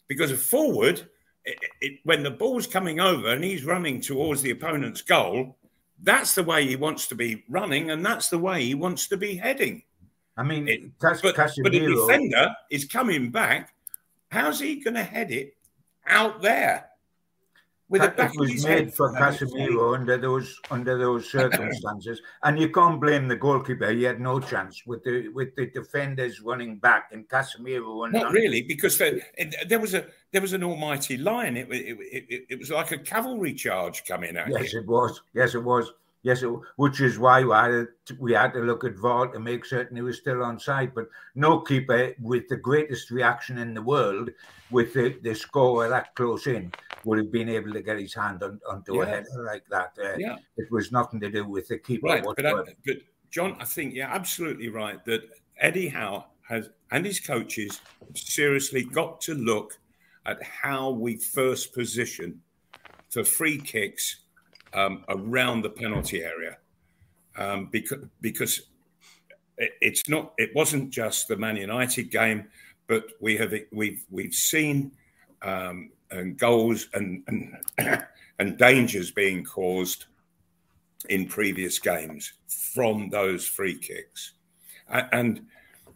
because 0.07 0.31
a 0.31 0.37
forward, 0.37 1.07
it, 1.45 1.57
it, 1.81 1.99
when 2.03 2.23
the 2.23 2.31
ball's 2.31 2.67
coming 2.67 2.99
over 2.99 3.29
and 3.29 3.43
he's 3.43 3.65
running 3.65 4.01
towards 4.01 4.41
the 4.41 4.51
opponent's 4.51 5.01
goal, 5.01 5.57
that's 6.01 6.35
the 6.35 6.43
way 6.43 6.65
he 6.65 6.75
wants 6.75 7.07
to 7.07 7.15
be 7.15 7.43
running, 7.49 7.91
and 7.91 8.05
that's 8.05 8.29
the 8.29 8.37
way 8.37 8.63
he 8.63 8.75
wants 8.75 9.07
to 9.07 9.17
be 9.17 9.35
heading. 9.35 9.83
I 10.37 10.43
mean, 10.43 10.67
it, 10.67 10.97
but, 10.99 11.21
but 11.21 11.35
a 11.37 11.69
defender 12.07 12.55
is 12.71 12.85
coming 12.85 13.29
back. 13.29 13.73
How's 14.31 14.59
he 14.59 14.75
going 14.77 14.93
to 14.93 15.03
head 15.03 15.31
it 15.31 15.55
out 16.07 16.41
there? 16.41 16.88
With 17.89 18.01
that, 18.01 18.19
it 18.19 18.39
was 18.39 18.63
made 18.63 18.93
for 18.93 19.11
Casemiro 19.13 19.95
under 19.95 20.15
those 20.17 20.59
under 20.69 20.97
those 20.97 21.29
circumstances, 21.31 22.21
and 22.43 22.59
you 22.59 22.69
can't 22.69 23.01
blame 23.01 23.27
the 23.27 23.35
goalkeeper. 23.35 23.91
He 23.91 24.03
had 24.03 24.21
no 24.21 24.39
chance 24.39 24.83
with 24.85 25.03
the 25.03 25.29
with 25.29 25.55
the 25.55 25.67
defenders 25.67 26.39
running 26.39 26.77
back 26.77 27.09
and 27.11 27.27
Casemiro. 27.27 28.11
Not 28.11 28.31
really, 28.31 28.61
because 28.61 28.97
there, 28.99 29.19
there 29.67 29.79
was 29.79 29.95
a 29.95 30.05
there 30.31 30.41
was 30.41 30.53
an 30.53 30.63
almighty 30.63 31.17
line. 31.17 31.57
It, 31.57 31.67
it, 31.71 31.97
it, 32.29 32.45
it 32.49 32.59
was 32.59 32.69
like 32.69 32.91
a 32.91 32.99
cavalry 32.99 33.53
charge 33.53 34.05
coming 34.05 34.37
out. 34.37 34.49
Yes, 34.49 34.75
it 34.75 34.85
was. 34.85 35.21
Yes, 35.33 35.55
it 35.55 35.63
was. 35.63 35.91
Yes, 36.21 36.43
which 36.75 36.99
is 36.99 37.17
why 37.17 37.45
we 37.45 37.51
had, 37.51 37.87
to, 38.07 38.17
we 38.19 38.33
had 38.33 38.51
to 38.51 38.59
look 38.59 38.83
at 38.83 38.97
VAR 38.97 39.27
to 39.27 39.39
make 39.39 39.63
certain 39.63 39.95
he 39.95 40.01
was 40.01 40.17
still 40.17 40.43
on 40.43 40.59
side. 40.59 40.91
But 40.93 41.07
no 41.33 41.61
keeper 41.61 42.13
with 42.19 42.49
the 42.49 42.57
greatest 42.57 43.09
reaction 43.09 43.57
in 43.57 43.73
the 43.73 43.81
world, 43.81 44.29
with 44.69 44.93
the, 44.93 45.17
the 45.21 45.33
score 45.33 45.87
that 45.87 46.13
close 46.15 46.45
in, 46.45 46.73
would 47.05 47.17
have 47.17 47.31
been 47.31 47.49
able 47.49 47.73
to 47.73 47.81
get 47.81 47.99
his 47.99 48.13
hand 48.13 48.43
on, 48.43 48.59
onto 48.69 48.97
yeah. 48.97 49.03
a 49.03 49.05
header 49.05 49.43
like 49.45 49.63
that. 49.69 49.93
Uh, 50.01 50.17
yeah. 50.17 50.37
It 50.57 50.71
was 50.71 50.91
nothing 50.91 51.19
to 51.21 51.29
do 51.29 51.45
with 51.45 51.67
the 51.67 51.77
keeper. 51.77 52.07
Right, 52.07 52.23
but, 52.23 52.45
I, 52.45 52.53
but 52.85 52.97
John, 53.29 53.55
I 53.59 53.65
think 53.65 53.93
you're 53.93 54.07
absolutely 54.07 54.69
right 54.69 55.03
that 55.05 55.21
Eddie 55.59 55.89
Howe 55.89 56.25
has 56.47 56.69
and 56.91 57.05
his 57.05 57.19
coaches 57.19 57.79
seriously 58.15 58.83
got 58.83 59.21
to 59.21 59.35
look 59.35 59.77
at 60.25 60.41
how 60.43 60.89
we 60.89 61.15
first 61.15 61.73
position 61.73 62.41
for 63.09 63.23
free 63.23 63.59
kicks 63.59 64.21
um, 64.73 65.03
around 65.09 65.61
the 65.61 65.69
penalty 65.69 66.23
area 66.23 66.57
um, 67.37 67.69
because 67.71 67.99
because 68.21 68.61
it's 69.57 70.07
not 70.07 70.33
it 70.37 70.51
wasn't 70.55 70.89
just 70.89 71.27
the 71.27 71.35
Man 71.35 71.57
United 71.57 72.11
game, 72.11 72.47
but 72.87 73.05
we 73.19 73.37
have 73.37 73.53
we've 73.71 74.03
we've 74.09 74.33
seen 74.33 74.91
um, 75.41 75.91
and 76.11 76.37
goals 76.37 76.87
and, 76.93 77.23
and 77.27 78.03
and 78.39 78.57
dangers 78.57 79.11
being 79.11 79.43
caused 79.43 80.05
in 81.07 81.27
previous 81.27 81.79
games 81.79 82.33
from 82.47 83.09
those 83.09 83.47
free 83.47 83.77
kicks, 83.77 84.33
and 84.89 85.41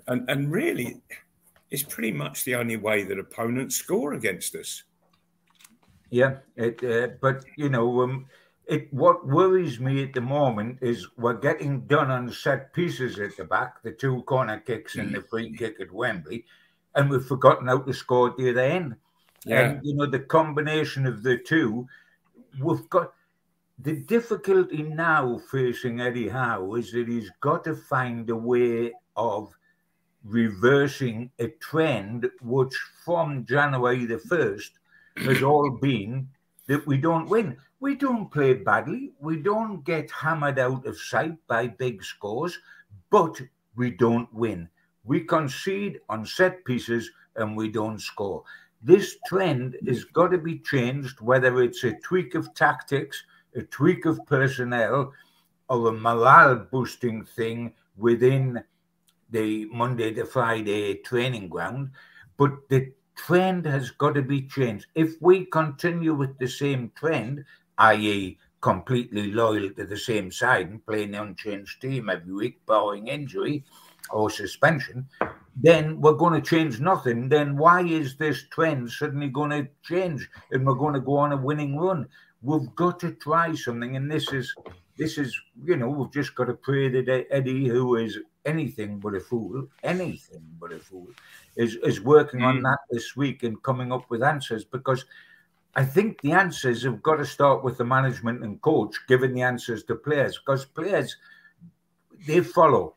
and 0.07 0.29
and 0.29 0.51
really, 0.51 1.01
it's 1.71 1.83
pretty 1.83 2.11
much 2.11 2.43
the 2.43 2.55
only 2.55 2.77
way 2.77 3.03
that 3.03 3.19
opponents 3.19 3.75
score 3.75 4.13
against 4.13 4.55
us. 4.55 4.83
Yeah, 6.09 6.37
it, 6.55 6.83
uh, 6.83 7.15
but 7.21 7.43
you 7.57 7.69
know. 7.69 8.01
Um, 8.01 8.25
it 8.65 8.93
what 8.93 9.27
worries 9.27 9.79
me 9.79 10.03
at 10.03 10.13
the 10.13 10.21
moment 10.21 10.77
is 10.81 11.07
we're 11.17 11.33
getting 11.33 11.81
done 11.81 12.09
on 12.09 12.31
set 12.31 12.73
pieces 12.73 13.19
at 13.19 13.35
the 13.35 13.43
back, 13.43 13.83
the 13.83 13.91
two 13.91 14.23
corner 14.23 14.59
kicks 14.59 14.95
and 14.95 15.13
the 15.13 15.19
mm. 15.19 15.29
free 15.29 15.53
kick 15.53 15.81
at 15.81 15.91
Wembley, 15.91 16.45
and 16.95 17.09
we've 17.09 17.25
forgotten 17.25 17.67
how 17.67 17.79
to 17.79 17.93
score 17.93 18.29
at 18.29 18.37
the 18.37 18.49
other 18.49 18.61
end. 18.61 18.95
Yeah. 19.45 19.59
And 19.59 19.85
you 19.85 19.95
know 19.95 20.05
the 20.05 20.19
combination 20.19 21.05
of 21.05 21.23
the 21.23 21.37
two, 21.37 21.87
we've 22.61 22.89
got 22.89 23.13
the 23.79 23.97
difficulty 23.97 24.83
now 24.83 25.39
facing 25.51 25.99
Eddie 25.99 26.29
Howe 26.29 26.75
is 26.75 26.91
that 26.91 27.07
he's 27.07 27.31
got 27.41 27.63
to 27.65 27.75
find 27.75 28.29
a 28.29 28.35
way 28.35 28.93
of 29.15 29.53
reversing 30.23 31.29
a 31.39 31.49
trend 31.59 32.29
which 32.41 32.73
from 33.03 33.45
January 33.45 34.05
the 34.05 34.19
first 34.19 34.79
has 35.17 35.43
all 35.43 35.69
been 35.81 36.29
that 36.67 36.85
we 36.87 36.97
don't 36.97 37.27
win. 37.27 37.57
We 37.81 37.95
don't 37.95 38.31
play 38.31 38.53
badly. 38.53 39.11
We 39.19 39.37
don't 39.37 39.83
get 39.83 40.09
hammered 40.09 40.59
out 40.59 40.85
of 40.85 40.97
sight 40.97 41.35
by 41.47 41.67
big 41.67 42.03
scores, 42.03 42.57
but 43.09 43.41
we 43.75 43.91
don't 43.91 44.33
win. 44.33 44.69
We 45.03 45.21
concede 45.21 45.99
on 46.07 46.25
set 46.25 46.63
pieces 46.63 47.11
and 47.35 47.57
we 47.57 47.67
don't 47.69 47.99
score. 47.99 48.43
This 48.83 49.15
trend 49.25 49.77
has 49.87 50.03
got 50.03 50.27
to 50.31 50.37
be 50.37 50.59
changed, 50.59 51.21
whether 51.21 51.61
it's 51.61 51.85
a 51.85 51.93
tweak 52.01 52.35
of 52.35 52.53
tactics, 52.53 53.23
a 53.55 53.61
tweak 53.61 54.05
of 54.05 54.19
personnel, 54.25 55.13
or 55.69 55.87
a 55.87 55.91
morale 55.93 56.67
boosting 56.69 57.23
thing 57.23 57.73
within 57.95 58.61
the 59.29 59.65
Monday 59.65 60.13
to 60.13 60.25
Friday 60.25 60.95
training 60.95 61.47
ground. 61.47 61.91
But 62.35 62.67
the 62.67 62.91
trend 63.15 63.65
has 63.65 63.91
got 63.91 64.15
to 64.15 64.21
be 64.21 64.41
changed. 64.41 64.87
If 64.95 65.13
we 65.21 65.45
continue 65.45 66.13
with 66.13 66.37
the 66.37 66.47
same 66.47 66.91
trend, 66.95 67.45
i.e., 67.77 68.37
completely 68.59 69.31
loyal 69.31 69.69
to 69.71 69.85
the 69.85 69.97
same 69.97 70.31
side 70.31 70.69
and 70.69 70.85
playing 70.85 71.11
the 71.11 71.21
unchanged 71.21 71.81
team 71.81 72.09
every 72.09 72.33
week, 72.33 72.65
barring 72.65 73.07
injury 73.07 73.63
or 74.11 74.29
suspension, 74.29 75.07
then 75.55 76.01
we're 76.01 76.13
going 76.13 76.39
to 76.39 76.47
change 76.47 76.79
nothing. 76.79 77.29
Then 77.29 77.57
why 77.57 77.83
is 77.83 78.15
this 78.15 78.47
trend 78.49 78.91
suddenly 78.91 79.27
going 79.27 79.51
to 79.51 79.67
change 79.83 80.27
and 80.51 80.65
we're 80.65 80.73
going 80.73 80.93
to 80.95 80.99
go 80.99 81.17
on 81.17 81.31
a 81.31 81.37
winning 81.37 81.77
run? 81.77 82.07
We've 82.41 82.73
got 82.75 82.99
to 83.01 83.11
try 83.11 83.55
something, 83.55 83.95
and 83.95 84.11
this 84.11 84.33
is 84.33 84.53
this 84.97 85.17
is 85.17 85.39
you 85.63 85.77
know 85.77 85.89
we've 85.89 86.11
just 86.11 86.35
got 86.35 86.45
to 86.45 86.53
pray 86.53 86.89
that 86.89 87.27
Eddie, 87.31 87.67
who 87.67 87.95
is 87.95 88.19
anything 88.45 88.99
but 88.99 89.15
a 89.15 89.19
fool, 89.19 89.67
anything 89.83 90.43
but 90.59 90.73
a 90.73 90.79
fool, 90.79 91.07
is 91.55 91.75
is 91.77 92.01
working 92.01 92.41
mm. 92.41 92.47
on 92.47 92.61
that 92.63 92.79
this 92.91 93.15
week 93.15 93.43
and 93.43 93.63
coming 93.63 93.93
up 93.93 94.09
with 94.09 94.21
answers 94.21 94.65
because 94.65 95.05
I 95.75 95.85
think 95.85 96.21
the 96.21 96.33
answers 96.33 96.83
have 96.83 97.01
got 97.01 97.15
to 97.15 97.25
start 97.25 97.63
with 97.63 97.77
the 97.77 97.85
management 97.85 98.43
and 98.43 98.61
coach 98.61 98.95
giving 99.07 99.33
the 99.33 99.41
answers 99.41 99.83
to 99.85 99.95
players 99.95 100.37
because 100.37 100.65
players 100.65 101.15
they 102.27 102.41
follow, 102.41 102.93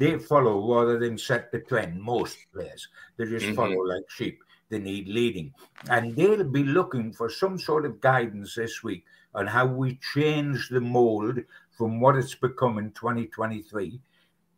they 0.00 0.18
follow 0.18 0.74
rather 0.74 0.98
than 0.98 1.16
set 1.16 1.52
the 1.52 1.60
trend. 1.60 2.00
Most 2.00 2.38
players 2.52 2.88
they 3.16 3.26
just 3.26 3.46
mm-hmm. 3.46 3.54
follow 3.54 3.82
like 3.84 4.10
sheep. 4.10 4.42
They 4.70 4.78
need 4.78 5.08
leading, 5.08 5.52
and 5.88 6.16
they'll 6.16 6.44
be 6.44 6.64
looking 6.64 7.12
for 7.12 7.28
some 7.28 7.58
sort 7.58 7.84
of 7.84 8.00
guidance 8.00 8.54
this 8.54 8.82
week 8.82 9.04
on 9.34 9.46
how 9.46 9.66
we 9.66 9.98
change 10.14 10.68
the 10.68 10.80
mold 10.80 11.40
from 11.76 12.00
what 12.00 12.16
it's 12.16 12.34
become 12.34 12.78
in 12.78 12.90
2023 12.92 14.00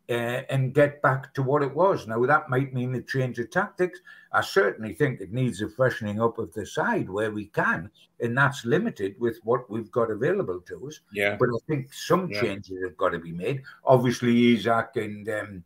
uh, 0.09 0.41
and 0.49 0.73
get 0.73 1.01
back 1.01 1.33
to 1.33 1.41
what 1.41 1.63
it 1.63 1.73
was. 1.73 2.07
Now, 2.07 2.25
that 2.25 2.49
might 2.49 2.73
mean 2.73 2.93
a 2.95 3.01
change 3.01 3.39
of 3.39 3.49
tactics. 3.51 3.99
I 4.31 4.41
certainly 4.41 4.93
think 4.93 5.21
it 5.21 5.31
needs 5.31 5.61
a 5.61 5.69
freshening 5.69 6.21
up 6.21 6.37
of 6.39 6.53
the 6.53 6.65
side 6.65 7.09
where 7.09 7.31
we 7.31 7.45
can, 7.45 7.89
and 8.19 8.37
that's 8.37 8.65
limited 8.65 9.15
with 9.19 9.39
what 9.43 9.69
we've 9.69 9.91
got 9.91 10.11
available 10.11 10.59
to 10.61 10.87
us. 10.87 10.99
Yeah. 11.11 11.37
But 11.39 11.49
I 11.49 11.57
think 11.67 11.93
some 11.93 12.29
yeah. 12.29 12.41
changes 12.41 12.83
have 12.83 12.97
got 12.97 13.09
to 13.09 13.19
be 13.19 13.31
made. 13.31 13.61
Obviously, 13.85 14.53
Isak 14.53 14.97
and 14.97 15.29
um, 15.29 15.63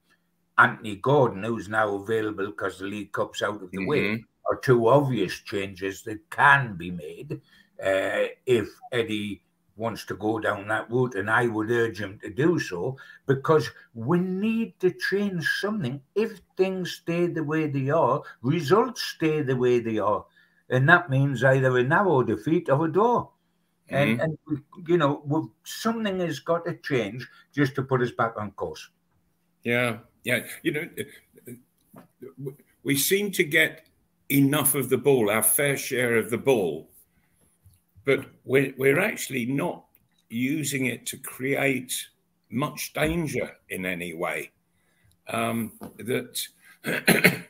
Anthony 0.57 0.97
Gordon, 0.97 1.43
who's 1.43 1.69
now 1.69 1.95
available 1.95 2.47
because 2.47 2.79
the 2.79 2.85
League 2.85 3.11
Cup's 3.11 3.41
out 3.41 3.63
of 3.63 3.71
the 3.71 3.77
mm-hmm. 3.77 3.87
way, 3.87 4.23
are 4.49 4.57
two 4.57 4.87
obvious 4.87 5.39
changes 5.39 6.03
that 6.03 6.29
can 6.29 6.75
be 6.77 6.91
made 6.91 7.41
uh, 7.83 8.27
if 8.45 8.69
Eddie 8.91 9.41
wants 9.77 10.05
to 10.05 10.15
go 10.15 10.39
down 10.39 10.67
that 10.67 10.89
route, 10.89 11.15
and 11.15 11.29
I 11.29 11.47
would 11.47 11.71
urge 11.71 12.01
him 12.01 12.19
to 12.23 12.29
do 12.29 12.59
so 12.59 12.97
because 13.25 13.69
we 13.93 14.19
need 14.19 14.79
to 14.79 14.91
change 14.91 15.45
something. 15.61 16.01
If 16.15 16.41
things 16.57 16.91
stay 16.91 17.27
the 17.27 17.43
way 17.43 17.67
they 17.67 17.89
are, 17.89 18.21
results 18.41 19.03
stay 19.03 19.41
the 19.41 19.55
way 19.55 19.79
they 19.79 19.99
are, 19.99 20.25
and 20.69 20.89
that 20.89 21.09
means 21.09 21.43
either 21.43 21.77
a 21.77 21.83
narrow 21.83 22.23
defeat 22.23 22.69
or 22.69 22.85
a 22.85 22.91
draw. 22.91 23.29
Mm-hmm. 23.91 23.95
And, 23.95 24.21
and 24.21 24.37
you 24.87 24.97
know, 24.97 25.51
something 25.63 26.19
has 26.19 26.39
got 26.39 26.65
to 26.65 26.75
change 26.83 27.27
just 27.55 27.75
to 27.75 27.83
put 27.83 28.01
us 28.01 28.11
back 28.11 28.33
on 28.37 28.51
course. 28.51 28.89
Yeah, 29.63 29.99
yeah. 30.23 30.41
You 30.63 30.71
know, 30.73 30.89
we 32.83 32.97
seem 32.97 33.31
to 33.31 33.43
get 33.43 33.87
enough 34.29 34.75
of 34.75 34.89
the 34.89 34.97
ball, 34.97 35.29
our 35.29 35.43
fair 35.43 35.77
share 35.77 36.17
of 36.17 36.29
the 36.29 36.37
ball 36.37 36.89
but 38.07 38.25
we're, 38.45 38.73
we're 38.77 39.01
actually 39.01 39.45
not 39.45 39.83
using 40.29 40.85
it 40.85 41.05
to 41.05 41.17
create 41.17 42.07
much 42.49 42.93
danger 42.93 43.51
in 43.69 43.85
any 43.85 44.13
way. 44.13 44.49
Um, 45.27 45.73
that 45.97 46.47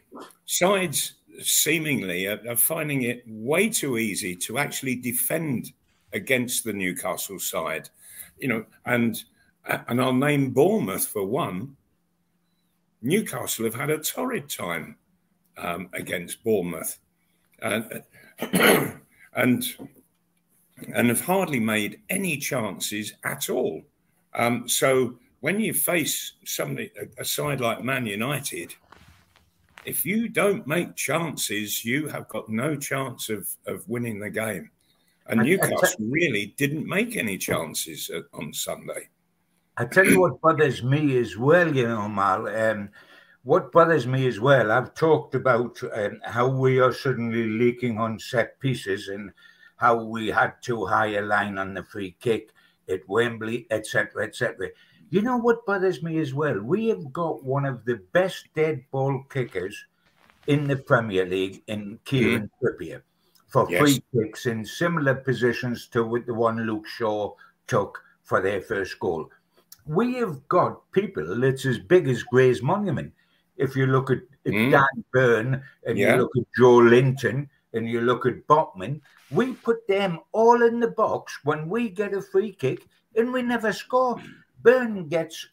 sides 0.45 1.13
seemingly 1.39 2.25
are, 2.25 2.41
are, 2.49 2.55
finding 2.55 3.03
it 3.03 3.23
way 3.27 3.69
too 3.69 3.99
easy 3.99 4.35
to 4.35 4.57
actually 4.57 4.95
defend 4.95 5.73
against 6.13 6.63
the 6.63 6.73
Newcastle 6.73 7.37
side, 7.37 7.89
you 8.39 8.47
know, 8.47 8.65
and 8.87 9.23
and 9.87 10.01
I'll 10.01 10.11
name 10.11 10.49
Bournemouth 10.49 11.05
for 11.05 11.23
one. 11.23 11.77
Newcastle 13.03 13.65
have 13.65 13.75
had 13.75 13.91
a 13.91 13.99
torrid 13.99 14.49
time 14.49 14.95
um, 15.57 15.89
against 15.93 16.43
Bournemouth, 16.43 16.97
and 17.61 18.01
and 19.33 19.63
and 20.93 21.09
have 21.09 21.21
hardly 21.21 21.59
made 21.59 22.01
any 22.09 22.37
chances 22.37 23.13
at 23.23 23.49
all. 23.49 23.83
Um, 24.33 24.67
so 24.67 25.17
when 25.39 25.59
you 25.59 25.73
face 25.73 26.33
somebody, 26.45 26.91
a, 26.99 27.21
a 27.21 27.25
side 27.25 27.61
like 27.61 27.83
Man 27.83 28.05
United, 28.05 28.75
if 29.85 30.05
you 30.05 30.27
don't 30.27 30.67
make 30.67 30.95
chances, 30.95 31.85
you 31.85 32.07
have 32.07 32.27
got 32.27 32.49
no 32.49 32.75
chance 32.75 33.29
of, 33.29 33.49
of 33.65 33.87
winning 33.87 34.19
the 34.19 34.29
game. 34.29 34.69
And 35.27 35.41
Newcastle 35.41 36.05
really 36.05 36.53
didn't 36.57 36.87
make 36.87 37.17
any 37.17 37.37
chances 37.37 38.09
on 38.33 38.53
Sunday. 38.53 39.09
I 39.75 39.85
tell 39.85 40.05
you 40.05 40.21
what 40.21 40.41
bothers 40.41 40.83
me 40.83 41.17
as 41.17 41.37
well, 41.37 41.75
you 41.75 41.87
know, 41.87 42.07
Mal. 42.07 42.47
Um, 42.47 42.89
what 43.43 43.71
bothers 43.71 44.07
me 44.07 44.27
as 44.27 44.39
well, 44.39 44.71
I've 44.71 44.93
talked 44.93 45.35
about 45.35 45.79
um, 45.93 46.19
how 46.23 46.47
we 46.47 46.79
are 46.79 46.91
suddenly 46.91 47.47
leaking 47.47 47.97
on 47.97 48.19
set 48.19 48.59
pieces 48.59 49.07
and 49.07 49.31
how 49.77 50.03
we 50.03 50.27
had 50.27 50.53
too 50.61 50.85
high 50.85 51.13
a 51.15 51.21
line 51.21 51.57
on 51.57 51.73
the 51.73 51.83
free 51.83 52.15
kick 52.19 52.51
at 52.89 53.07
Wembley, 53.07 53.67
etc., 53.71 54.25
etc. 54.25 54.69
You 55.09 55.21
know 55.21 55.37
what 55.37 55.65
bothers 55.65 56.03
me 56.03 56.19
as 56.19 56.33
well? 56.33 56.59
We 56.59 56.87
have 56.89 57.13
got 57.13 57.43
one 57.43 57.65
of 57.65 57.85
the 57.85 58.01
best 58.11 58.47
dead 58.55 58.83
ball 58.91 59.23
kickers 59.29 59.85
in 60.47 60.67
the 60.67 60.75
Premier 60.75 61.25
League 61.25 61.63
in 61.67 61.99
Kieran 62.05 62.49
mm. 62.49 62.49
Trippier 62.61 63.01
for 63.47 63.67
yes. 63.69 63.81
free 63.81 64.03
kicks 64.13 64.45
in 64.45 64.65
similar 64.65 65.15
positions 65.15 65.87
to 65.87 66.23
the 66.25 66.33
one 66.33 66.65
Luke 66.65 66.87
Shaw 66.87 67.33
took 67.67 68.01
for 68.23 68.41
their 68.41 68.61
first 68.61 68.99
goal. 68.99 69.29
We 69.85 70.15
have 70.15 70.45
got 70.49 70.91
people 70.91 71.39
that's 71.39 71.65
as 71.65 71.79
big 71.79 72.09
as 72.09 72.23
Grey's 72.23 72.61
Monument. 72.61 73.13
If 73.55 73.75
you 73.75 73.87
look 73.87 74.11
at, 74.11 74.19
at 74.45 74.51
mm. 74.51 74.71
Dan 74.71 75.03
Burn 75.13 75.63
and 75.85 75.97
yeah. 75.97 76.15
you 76.15 76.21
look 76.21 76.31
at 76.37 76.43
Joelinton 76.59 77.47
and 77.77 77.89
you 77.89 78.01
look 78.01 78.25
at 78.25 78.45
Botman, 78.47 78.99
we 79.31 79.53
put 79.53 79.87
them 79.87 80.19
all 80.31 80.63
in 80.63 80.79
the 80.79 80.89
box 80.89 81.39
when 81.43 81.69
we 81.69 81.89
get 81.89 82.13
a 82.13 82.21
free 82.21 82.51
kick 82.51 82.85
and 83.15 83.31
we 83.31 83.41
never 83.41 83.71
score. 83.71 84.21
Burn 84.61 85.07
gets 85.07 85.47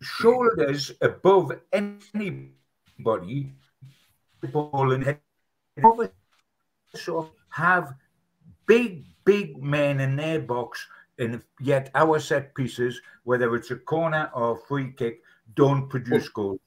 shoulders 0.00 0.92
above 1.00 1.52
anybody, 1.72 3.52
ball 4.52 4.92
and 4.92 5.04
head. 5.04 5.20
So 6.94 7.30
have 7.50 7.94
big, 8.66 9.04
big 9.24 9.62
men 9.62 10.00
in 10.00 10.16
their 10.16 10.40
box, 10.40 10.86
and 11.18 11.42
yet 11.60 11.90
our 11.94 12.18
set 12.18 12.54
pieces, 12.54 13.00
whether 13.24 13.54
it's 13.54 13.70
a 13.70 13.76
corner 13.76 14.30
or 14.34 14.52
a 14.52 14.60
free 14.66 14.92
kick, 14.92 15.22
don't 15.54 15.88
produce 15.88 16.28
goals. 16.28 16.60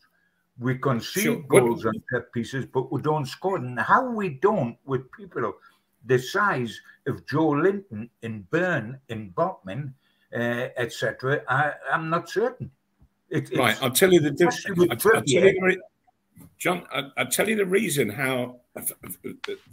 We 0.62 0.78
concede 0.78 1.24
sure. 1.24 1.44
goals 1.48 1.88
on 1.88 2.04
set 2.12 2.32
pieces, 2.32 2.68
but 2.72 2.92
we 2.92 3.02
don't 3.02 3.26
score. 3.26 3.58
And 3.58 3.80
how 3.80 4.12
we 4.12 4.30
don't 4.30 4.78
with 4.86 5.12
people 5.12 5.44
of 5.44 5.56
the 6.06 6.20
size 6.20 6.80
of 7.08 7.26
Joelinton 7.26 8.10
in 8.22 8.44
Burn 8.52 9.00
in 9.10 9.32
Botman, 9.32 9.94
uh, 10.36 10.68
etc., 10.78 11.42
I'm 11.92 12.12
not 12.12 12.30
certain. 12.30 12.70
It, 13.32 13.50
right, 13.58 13.76
I'll 13.82 13.90
tell 13.90 14.14
you 14.14 14.20
the 14.20 14.30
difference. 14.30 15.80
John, 16.60 16.86
I, 16.94 17.24
will 17.24 17.32
tell 17.32 17.50
you 17.50 17.56
the 17.56 17.66
reason 17.66 18.08
how 18.08 18.58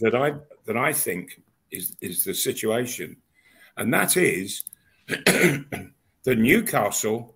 that 0.00 0.14
I 0.14 0.36
that 0.64 0.76
I 0.78 0.94
think 0.94 1.42
is 1.70 1.96
is 2.00 2.24
the 2.24 2.32
situation, 2.32 3.18
and 3.76 3.92
that 3.92 4.16
is 4.16 4.64
the 5.08 5.84
Newcastle. 6.24 7.34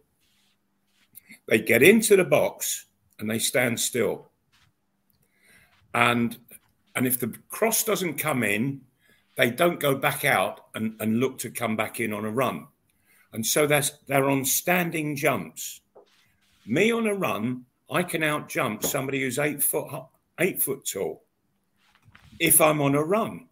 They 1.48 1.58
get 1.58 1.82
into 1.82 2.16
the 2.16 2.24
box 2.24 2.86
and 3.22 3.30
they 3.30 3.38
stand 3.38 3.78
still, 3.78 4.26
and 5.94 6.36
and 6.96 7.06
if 7.06 7.20
the 7.20 7.32
cross 7.48 7.84
doesn't 7.84 8.14
come 8.14 8.42
in, 8.42 8.82
they 9.36 9.48
don't 9.48 9.80
go 9.80 9.94
back 9.94 10.24
out 10.24 10.66
and, 10.74 10.96
and 11.00 11.20
look 11.20 11.38
to 11.38 11.50
come 11.50 11.76
back 11.76 12.00
in 12.00 12.12
on 12.12 12.24
a 12.24 12.30
run. 12.30 12.66
And 13.32 13.46
so 13.46 13.66
that's 13.66 13.92
they're 14.08 14.28
on 14.28 14.44
standing 14.44 15.14
jumps. 15.14 15.80
Me 16.66 16.92
on 16.92 17.06
a 17.06 17.14
run, 17.14 17.64
I 17.90 18.02
can 18.02 18.22
out 18.24 18.48
jump 18.48 18.82
somebody 18.82 19.22
who's 19.22 19.38
eight 19.38 19.62
foot 19.62 19.88
eight 20.40 20.60
foot 20.60 20.84
tall 20.84 21.22
if 22.40 22.60
I'm 22.60 22.82
on 22.82 22.96
a 22.96 23.02
run. 23.02 23.46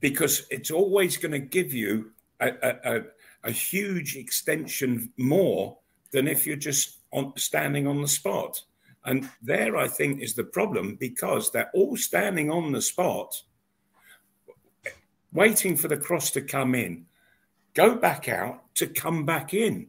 Because 0.00 0.46
it's 0.50 0.70
always 0.70 1.18
going 1.18 1.32
to 1.32 1.38
give 1.38 1.74
you 1.74 2.12
a, 2.40 2.48
a, 2.62 3.02
a 3.44 3.50
huge 3.50 4.16
extension 4.16 5.12
more 5.18 5.76
than 6.10 6.26
if 6.26 6.46
you're 6.46 6.56
just 6.56 6.99
on, 7.12 7.32
standing 7.36 7.86
on 7.86 8.02
the 8.02 8.08
spot. 8.08 8.62
And 9.04 9.28
there, 9.42 9.76
I 9.76 9.88
think, 9.88 10.20
is 10.20 10.34
the 10.34 10.44
problem 10.44 10.96
because 10.96 11.50
they're 11.50 11.70
all 11.72 11.96
standing 11.96 12.50
on 12.50 12.72
the 12.72 12.82
spot, 12.82 13.42
waiting 15.32 15.76
for 15.76 15.88
the 15.88 15.96
cross 15.96 16.30
to 16.32 16.42
come 16.42 16.74
in. 16.74 17.06
Go 17.72 17.94
back 17.94 18.28
out 18.28 18.74
to 18.74 18.86
come 18.86 19.24
back 19.24 19.54
in, 19.54 19.86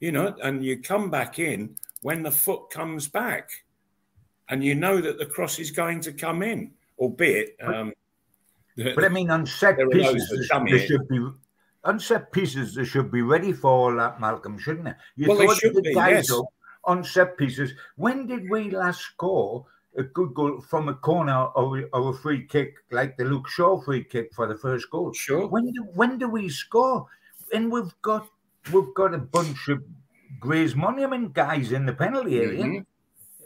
you 0.00 0.10
know, 0.10 0.34
and 0.42 0.64
you 0.64 0.80
come 0.80 1.10
back 1.10 1.38
in 1.38 1.76
when 2.02 2.22
the 2.22 2.30
foot 2.30 2.70
comes 2.70 3.06
back, 3.06 3.50
and 4.48 4.64
you 4.64 4.74
know 4.74 5.00
that 5.00 5.18
the 5.18 5.26
cross 5.26 5.58
is 5.58 5.70
going 5.70 6.00
to 6.00 6.12
come 6.12 6.42
in, 6.42 6.72
albeit. 6.98 7.56
Um, 7.62 7.92
but 8.76 9.04
I 9.04 9.08
mean, 9.08 9.30
unset 9.30 9.76
pieces, 9.90 10.48
there 10.48 10.78
should 10.78 11.08
be 11.08 11.28
on 11.84 12.00
set 12.00 12.32
pieces. 12.32 12.74
They 12.74 12.84
should 12.84 13.10
be 13.10 13.22
ready 13.22 13.52
for 13.52 13.70
all 13.70 13.96
that, 13.96 14.20
Malcolm, 14.20 14.58
shouldn't 14.58 14.84
they? 14.84 14.94
You 15.16 15.28
well, 15.28 15.38
they 15.38 15.54
should 15.54 15.74
the 15.74 15.82
be. 15.82 15.92
Yes. 15.94 16.30
Up, 16.32 16.46
on 16.88 17.04
set 17.04 17.36
pieces. 17.36 17.72
When 17.96 18.26
did 18.26 18.50
we 18.50 18.70
last 18.70 19.02
score 19.02 19.66
a 19.96 20.02
good 20.02 20.34
goal 20.34 20.60
from 20.60 20.88
a 20.88 20.94
corner 20.94 21.44
or, 21.54 21.88
or 21.92 22.10
a 22.10 22.14
free 22.14 22.46
kick 22.46 22.74
like 22.90 23.16
the 23.16 23.24
Luke 23.24 23.48
Shaw 23.48 23.80
free 23.80 24.04
kick 24.04 24.34
for 24.34 24.48
the 24.48 24.56
first 24.56 24.90
goal? 24.90 25.12
Sure. 25.12 25.46
When 25.46 25.70
do 25.70 25.82
when 25.94 26.18
do 26.18 26.28
we 26.28 26.48
score? 26.48 27.06
And 27.52 27.70
we've 27.70 27.94
got 28.02 28.26
we've 28.72 28.94
got 28.94 29.14
a 29.14 29.18
bunch 29.18 29.68
of 29.68 29.82
Grey's 30.40 30.74
Monument 30.74 31.32
guys 31.32 31.72
in 31.72 31.86
the 31.86 31.92
penalty 31.92 32.40
area, 32.40 32.64
mm-hmm. 32.64 32.82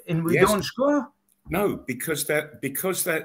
and 0.09 0.25
we 0.25 0.35
yes. 0.35 0.49
don't 0.49 0.63
score. 0.63 1.09
No, 1.49 1.77
because 1.77 2.25
they 2.27 2.43
because 2.61 3.05
they 3.05 3.23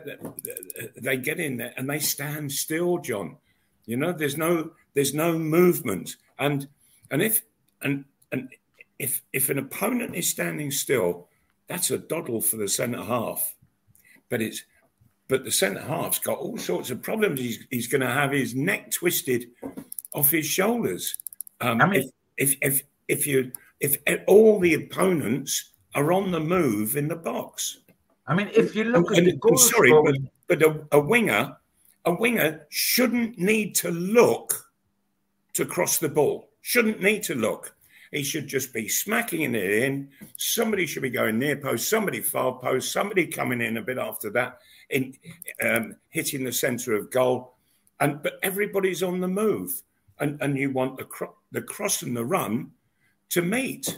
they 0.96 1.18
get 1.18 1.40
in 1.40 1.58
there 1.58 1.74
and 1.78 1.90
they 1.90 2.00
stand 2.00 2.52
still, 2.52 2.98
John. 2.98 3.38
You 3.86 3.98
know, 3.98 4.12
there's 4.12 4.38
no 4.38 4.72
there's 4.94 5.14
no 5.14 5.38
movement, 5.38 6.18
and 6.40 6.68
and 7.12 7.22
if 7.22 7.44
and 7.82 8.06
and 8.32 8.50
if 9.00 9.24
if 9.34 9.50
an 9.50 9.60
opponent 9.60 10.16
is 10.16 10.30
standing 10.30 10.72
still, 10.72 11.28
that's 11.68 11.92
a 11.92 11.98
doddle 11.98 12.42
for 12.42 12.58
the 12.58 12.68
centre 12.68 13.04
half. 13.04 13.56
But 14.30 14.42
it's 14.42 14.64
but 15.28 15.44
the 15.44 15.52
centre 15.52 15.82
half's 15.82 16.20
got 16.20 16.40
all 16.40 16.58
sorts 16.58 16.90
of 16.90 17.02
problems. 17.02 17.40
He's 17.40 17.66
he's 17.70 17.88
going 17.88 18.02
to 18.02 18.08
have 18.08 18.32
his 18.32 18.56
neck 18.56 18.92
twisted 18.92 19.50
off 20.14 20.32
his 20.32 20.46
shoulders. 20.46 21.18
Um, 21.62 21.82
I 21.82 21.88
mean, 21.88 22.12
if, 22.38 22.54
if 22.54 22.58
if 22.62 22.82
if 23.08 23.28
you 23.28 23.52
if 23.80 23.98
all 24.28 24.60
the 24.60 24.74
opponents 24.74 25.72
are 25.96 26.12
on 26.12 26.32
the 26.32 26.40
move 26.40 26.96
in 26.96 27.08
the 27.08 27.16
box. 27.16 27.80
I 28.28 28.36
mean, 28.36 28.50
if 28.54 28.76
you 28.76 28.84
look 28.84 29.10
and, 29.12 29.20
at 29.20 29.26
the 29.26 29.38
goal 29.38 29.58
sorry, 29.58 29.92
but, 29.92 30.16
but 30.48 30.62
a, 30.62 30.86
a 30.92 31.00
winger, 31.00 31.56
a 32.06 32.14
winger 32.14 32.68
shouldn't 32.70 33.38
need 33.40 33.74
to 33.76 33.90
look 33.92 34.70
to 35.54 35.66
cross 35.66 35.98
the 35.98 36.10
ball. 36.10 36.50
Shouldn't 36.62 37.02
need 37.02 37.24
to 37.24 37.36
look. 37.36 37.74
He 38.12 38.24
should 38.24 38.48
just 38.48 38.74
be 38.74 38.88
smacking 38.88 39.56
it 39.56 39.72
in. 39.72 40.10
Somebody 40.38 40.86
should 40.86 41.04
be 41.04 41.10
going 41.10 41.40
near 41.40 41.58
post, 41.58 41.90
somebody 41.90 42.22
far 42.22 42.58
post, 42.60 42.92
somebody 42.92 43.28
coming 43.28 43.62
in 43.62 43.78
a 43.78 43.82
bit 43.82 43.98
after 43.98 44.30
that, 44.32 44.60
in 44.90 45.14
um, 45.62 45.96
hitting 46.10 46.44
the 46.44 46.52
centre 46.52 46.94
of 46.94 47.12
goal. 47.12 47.56
And 48.00 48.22
but 48.22 48.34
everybody's 48.44 49.04
on 49.04 49.20
the 49.20 49.28
move, 49.28 49.82
and 50.20 50.40
and 50.42 50.58
you 50.58 50.72
want 50.72 50.98
the 50.98 51.06
cro- 51.06 51.36
the 51.52 51.62
cross 51.62 52.02
and 52.04 52.16
the 52.16 52.26
run 52.26 52.72
to 53.30 53.42
meet. 53.42 53.98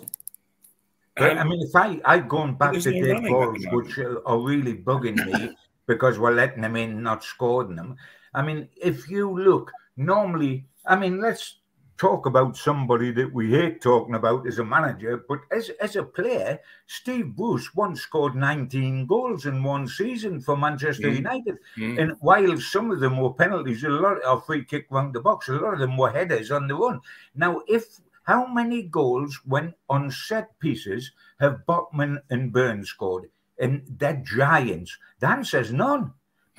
Um, 1.17 1.37
I 1.37 1.43
mean, 1.43 1.61
if 1.61 1.75
I 1.75 1.99
I 2.05 2.19
going 2.19 2.55
back 2.55 2.73
to 2.73 2.91
dead 2.91 3.23
balls, 3.23 3.65
which 3.71 3.99
are 3.99 4.39
really 4.39 4.75
bugging 4.75 5.23
me 5.25 5.55
because 5.87 6.17
we're 6.17 6.33
letting 6.33 6.61
them 6.61 6.75
in, 6.75 7.03
not 7.03 7.23
scoring 7.23 7.75
them. 7.75 7.97
I 8.33 8.41
mean, 8.41 8.69
if 8.81 9.09
you 9.09 9.29
look 9.37 9.71
normally, 9.97 10.65
I 10.85 10.95
mean, 10.95 11.19
let's 11.19 11.57
talk 11.99 12.25
about 12.25 12.55
somebody 12.55 13.11
that 13.11 13.31
we 13.31 13.51
hate 13.51 13.81
talking 13.81 14.15
about 14.15 14.47
as 14.47 14.57
a 14.57 14.63
manager, 14.63 15.23
but 15.27 15.39
as, 15.51 15.69
as 15.81 15.97
a 15.97 16.03
player, 16.03 16.57
Steve 16.87 17.35
Bruce 17.35 17.75
once 17.75 18.01
scored 18.01 18.35
19 18.35 19.05
goals 19.05 19.45
in 19.45 19.61
one 19.61 19.87
season 19.87 20.39
for 20.39 20.55
Manchester 20.55 21.09
mm. 21.09 21.17
United. 21.17 21.57
Mm. 21.77 22.01
And 22.01 22.11
while 22.21 22.57
some 22.57 22.89
of 22.89 23.01
them 23.01 23.17
were 23.17 23.33
penalties, 23.33 23.83
a 23.83 23.89
lot 23.89 24.21
of 24.21 24.45
free 24.45 24.63
kick 24.63 24.87
round 24.89 25.13
the 25.13 25.19
box, 25.19 25.49
a 25.49 25.53
lot 25.53 25.73
of 25.73 25.79
them 25.79 25.97
were 25.97 26.09
headers 26.09 26.51
on 26.51 26.67
the 26.67 26.75
run. 26.75 27.01
Now, 27.35 27.61
if 27.67 27.99
how 28.23 28.45
many 28.47 28.83
goals 28.83 29.39
when 29.45 29.73
on 29.89 30.09
set 30.09 30.57
pieces 30.59 31.11
have 31.39 31.65
Botman 31.67 32.21
and 32.29 32.53
Burns 32.53 32.89
scored? 32.89 33.29
And 33.57 33.83
they're 33.97 34.23
giants. 34.23 34.97
Dan 35.19 35.43
says 35.43 35.73
none 35.73 36.13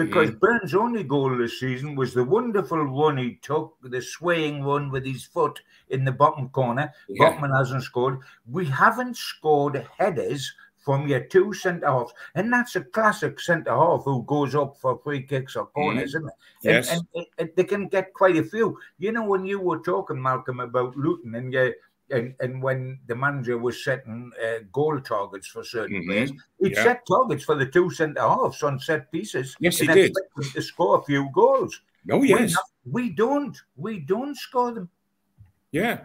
because 0.04 0.30
mm. 0.30 0.40
Burns' 0.40 0.74
only 0.74 1.02
goal 1.02 1.36
this 1.36 1.60
season 1.60 1.94
was 1.94 2.14
the 2.14 2.24
wonderful 2.24 2.82
run 2.84 3.18
he 3.18 3.38
took, 3.42 3.76
the 3.82 4.00
swaying 4.00 4.64
run 4.64 4.90
with 4.90 5.04
his 5.04 5.24
foot 5.24 5.60
in 5.88 6.04
the 6.04 6.12
bottom 6.12 6.48
corner. 6.48 6.92
Yeah. 7.08 7.32
Botman 7.32 7.56
hasn't 7.56 7.82
scored. 7.82 8.20
We 8.50 8.64
haven't 8.66 9.16
scored 9.16 9.86
headers 9.98 10.52
from 10.78 11.06
your 11.06 11.20
two 11.20 11.52
centre 11.52 11.86
halves, 11.86 12.12
and 12.34 12.50
that's 12.50 12.76
a 12.76 12.80
classic 12.80 13.38
centre 13.38 13.74
half 13.74 14.04
who 14.04 14.22
goes 14.24 14.54
up 14.54 14.76
for 14.80 14.98
free 15.04 15.22
kicks 15.22 15.54
or 15.54 15.66
corners, 15.66 16.02
mm. 16.02 16.06
isn't 16.06 16.28
it? 16.28 16.34
Yes. 16.62 16.92
And, 16.92 17.02
and, 17.14 17.26
and, 17.38 17.50
they 17.54 17.64
can 17.64 17.86
get 17.88 18.14
quite 18.14 18.36
a 18.36 18.44
few. 18.44 18.78
You 18.98 19.12
know, 19.12 19.24
when 19.24 19.44
you 19.44 19.60
were 19.60 19.80
talking, 19.80 20.20
Malcolm, 20.20 20.60
about 20.60 20.96
Luton, 20.96 21.34
and 21.34 21.52
you 21.52 21.74
and, 22.10 22.34
and 22.40 22.62
when 22.62 22.98
the 23.06 23.14
manager 23.14 23.58
was 23.58 23.84
setting 23.84 24.30
uh, 24.44 24.60
goal 24.72 25.00
targets 25.00 25.46
for 25.46 25.64
certain 25.64 25.98
mm-hmm. 25.98 26.10
players, 26.10 26.32
he 26.60 26.72
yeah. 26.72 26.82
set 26.82 27.02
targets 27.06 27.44
for 27.44 27.54
the 27.54 27.66
two 27.66 27.90
centre 27.90 28.20
halves 28.20 28.62
on 28.62 28.78
set 28.78 29.10
pieces. 29.12 29.56
Yes, 29.60 29.78
he 29.78 29.86
did. 29.86 30.14
To 30.54 30.62
score 30.62 30.98
a 30.98 31.02
few 31.02 31.28
goals. 31.32 31.80
Oh 32.10 32.22
yes, 32.22 32.56
we, 32.84 33.02
we 33.02 33.10
don't. 33.10 33.56
We 33.76 34.00
don't 34.00 34.36
score 34.36 34.72
them. 34.72 34.88
Yeah. 35.72 36.04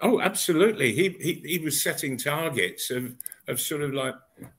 Oh, 0.00 0.20
absolutely. 0.20 0.92
He 0.92 1.08
he, 1.20 1.42
he 1.44 1.58
was 1.58 1.82
setting 1.82 2.16
targets 2.16 2.90
of 2.90 3.14
of 3.48 3.60
sort 3.60 3.82
of 3.82 3.94
like 3.94 4.14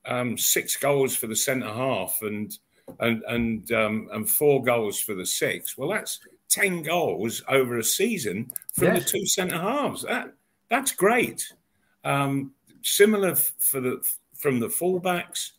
um, 0.05 0.37
six 0.37 0.75
goals 0.77 1.15
for 1.15 1.27
the 1.27 1.35
centre 1.35 1.67
half 1.67 2.19
and 2.21 2.57
and 2.99 3.23
and 3.27 3.71
um, 3.71 4.09
and 4.13 4.29
four 4.29 4.63
goals 4.63 4.99
for 4.99 5.13
the 5.13 5.25
six. 5.25 5.77
Well, 5.77 5.89
that's 5.89 6.19
ten 6.49 6.81
goals 6.81 7.43
over 7.47 7.77
a 7.77 7.83
season 7.83 8.51
from 8.73 8.95
yes. 8.95 9.03
the 9.03 9.09
two 9.09 9.25
centre 9.25 9.59
halves. 9.59 10.03
That 10.03 10.33
that's 10.69 10.91
great. 10.91 11.53
Um, 12.03 12.51
similar 12.81 13.35
for 13.35 13.81
the 13.81 14.07
from 14.35 14.59
the 14.59 14.67
fullbacks. 14.67 15.51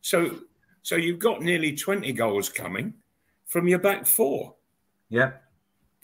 So 0.00 0.40
so 0.82 0.96
you've 0.96 1.18
got 1.18 1.42
nearly 1.42 1.76
20 1.76 2.12
goals 2.12 2.48
coming 2.48 2.94
from 3.46 3.68
your 3.68 3.78
back 3.78 4.06
four. 4.06 4.54
Yeah. 5.08 5.32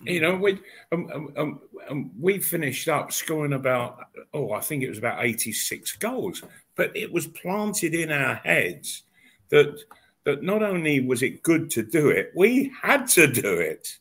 You 0.02 0.20
know, 0.20 0.36
we 0.36 0.60
um, 0.92 1.10
um, 1.12 1.32
um, 1.36 1.60
um, 1.90 2.10
we 2.20 2.38
finished 2.38 2.88
up 2.88 3.12
scoring 3.12 3.54
about 3.54 4.06
oh, 4.32 4.52
I 4.52 4.60
think 4.60 4.84
it 4.84 4.88
was 4.88 4.98
about 4.98 5.24
86 5.24 5.96
goals, 5.96 6.44
but 6.76 6.96
it 6.96 7.12
was 7.12 7.26
planted 7.26 7.94
in 7.94 8.12
our 8.12 8.36
heads 8.36 9.02
that 9.48 9.80
that 10.24 10.42
not 10.42 10.62
only 10.62 11.00
was 11.00 11.22
it 11.22 11.42
good 11.42 11.70
to 11.70 11.82
do 11.82 12.10
it, 12.10 12.30
we 12.36 12.72
had 12.80 13.08
to 13.08 13.26
do 13.26 13.54
it. 13.54 13.98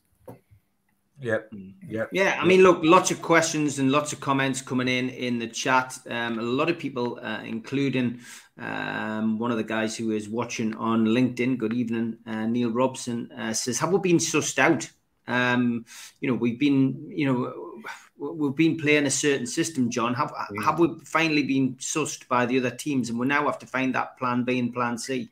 Yep. 1.19 1.51
Yep. 1.87 2.09
Yeah. 2.11 2.37
I 2.39 2.45
mean, 2.45 2.61
look, 2.61 2.81
lots 2.83 3.09
of 3.09 3.21
questions 3.21 3.79
and 3.79 3.91
lots 3.91 4.13
of 4.13 4.19
comments 4.19 4.61
coming 4.61 4.87
in 4.87 5.09
in 5.09 5.39
the 5.39 5.47
chat. 5.47 5.97
Um, 6.09 6.37
a 6.37 6.43
lot 6.43 6.69
of 6.69 6.77
people, 6.77 7.19
uh, 7.21 7.41
including 7.43 8.19
um, 8.59 9.39
one 9.39 9.49
of 9.49 9.57
the 9.57 9.63
guys 9.63 9.97
who 9.97 10.11
is 10.11 10.29
watching 10.29 10.75
on 10.75 11.05
LinkedIn. 11.05 11.57
Good 11.57 11.73
evening, 11.73 12.17
uh, 12.27 12.45
Neil 12.45 12.71
Robson 12.71 13.31
uh, 13.31 13.53
says, 13.53 13.79
"Have 13.79 13.91
we 13.91 13.99
been 13.99 14.17
sussed 14.17 14.59
out? 14.59 14.89
Um, 15.27 15.85
you 16.21 16.29
know, 16.29 16.35
we've 16.35 16.59
been, 16.59 17.09
you 17.09 17.25
know, 17.25 17.81
we've 18.17 18.55
been 18.55 18.77
playing 18.77 19.07
a 19.07 19.11
certain 19.11 19.47
system. 19.47 19.89
John, 19.89 20.13
have 20.13 20.31
yeah. 20.53 20.65
have 20.65 20.79
we 20.79 20.99
finally 21.03 21.43
been 21.43 21.75
sussed 21.75 22.27
by 22.27 22.45
the 22.45 22.59
other 22.59 22.71
teams, 22.71 23.09
and 23.09 23.17
we 23.17 23.25
now 23.25 23.45
have 23.45 23.59
to 23.59 23.67
find 23.67 23.95
that 23.95 24.17
plan 24.19 24.43
B 24.43 24.59
and 24.59 24.71
plan 24.71 24.99
C?" 24.99 25.29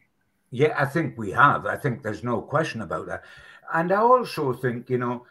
Yeah, 0.49 0.73
I 0.77 0.85
think 0.85 1.15
we 1.15 1.31
have. 1.31 1.67
I 1.67 1.75
think 1.75 2.01
there's 2.01 2.23
no 2.23 2.41
question 2.41 2.81
about 2.81 3.05
that. 3.07 3.23
And 3.73 3.91
I 3.91 3.97
also 3.97 4.53
think, 4.53 4.89
you 4.89 4.97
know 4.97 5.25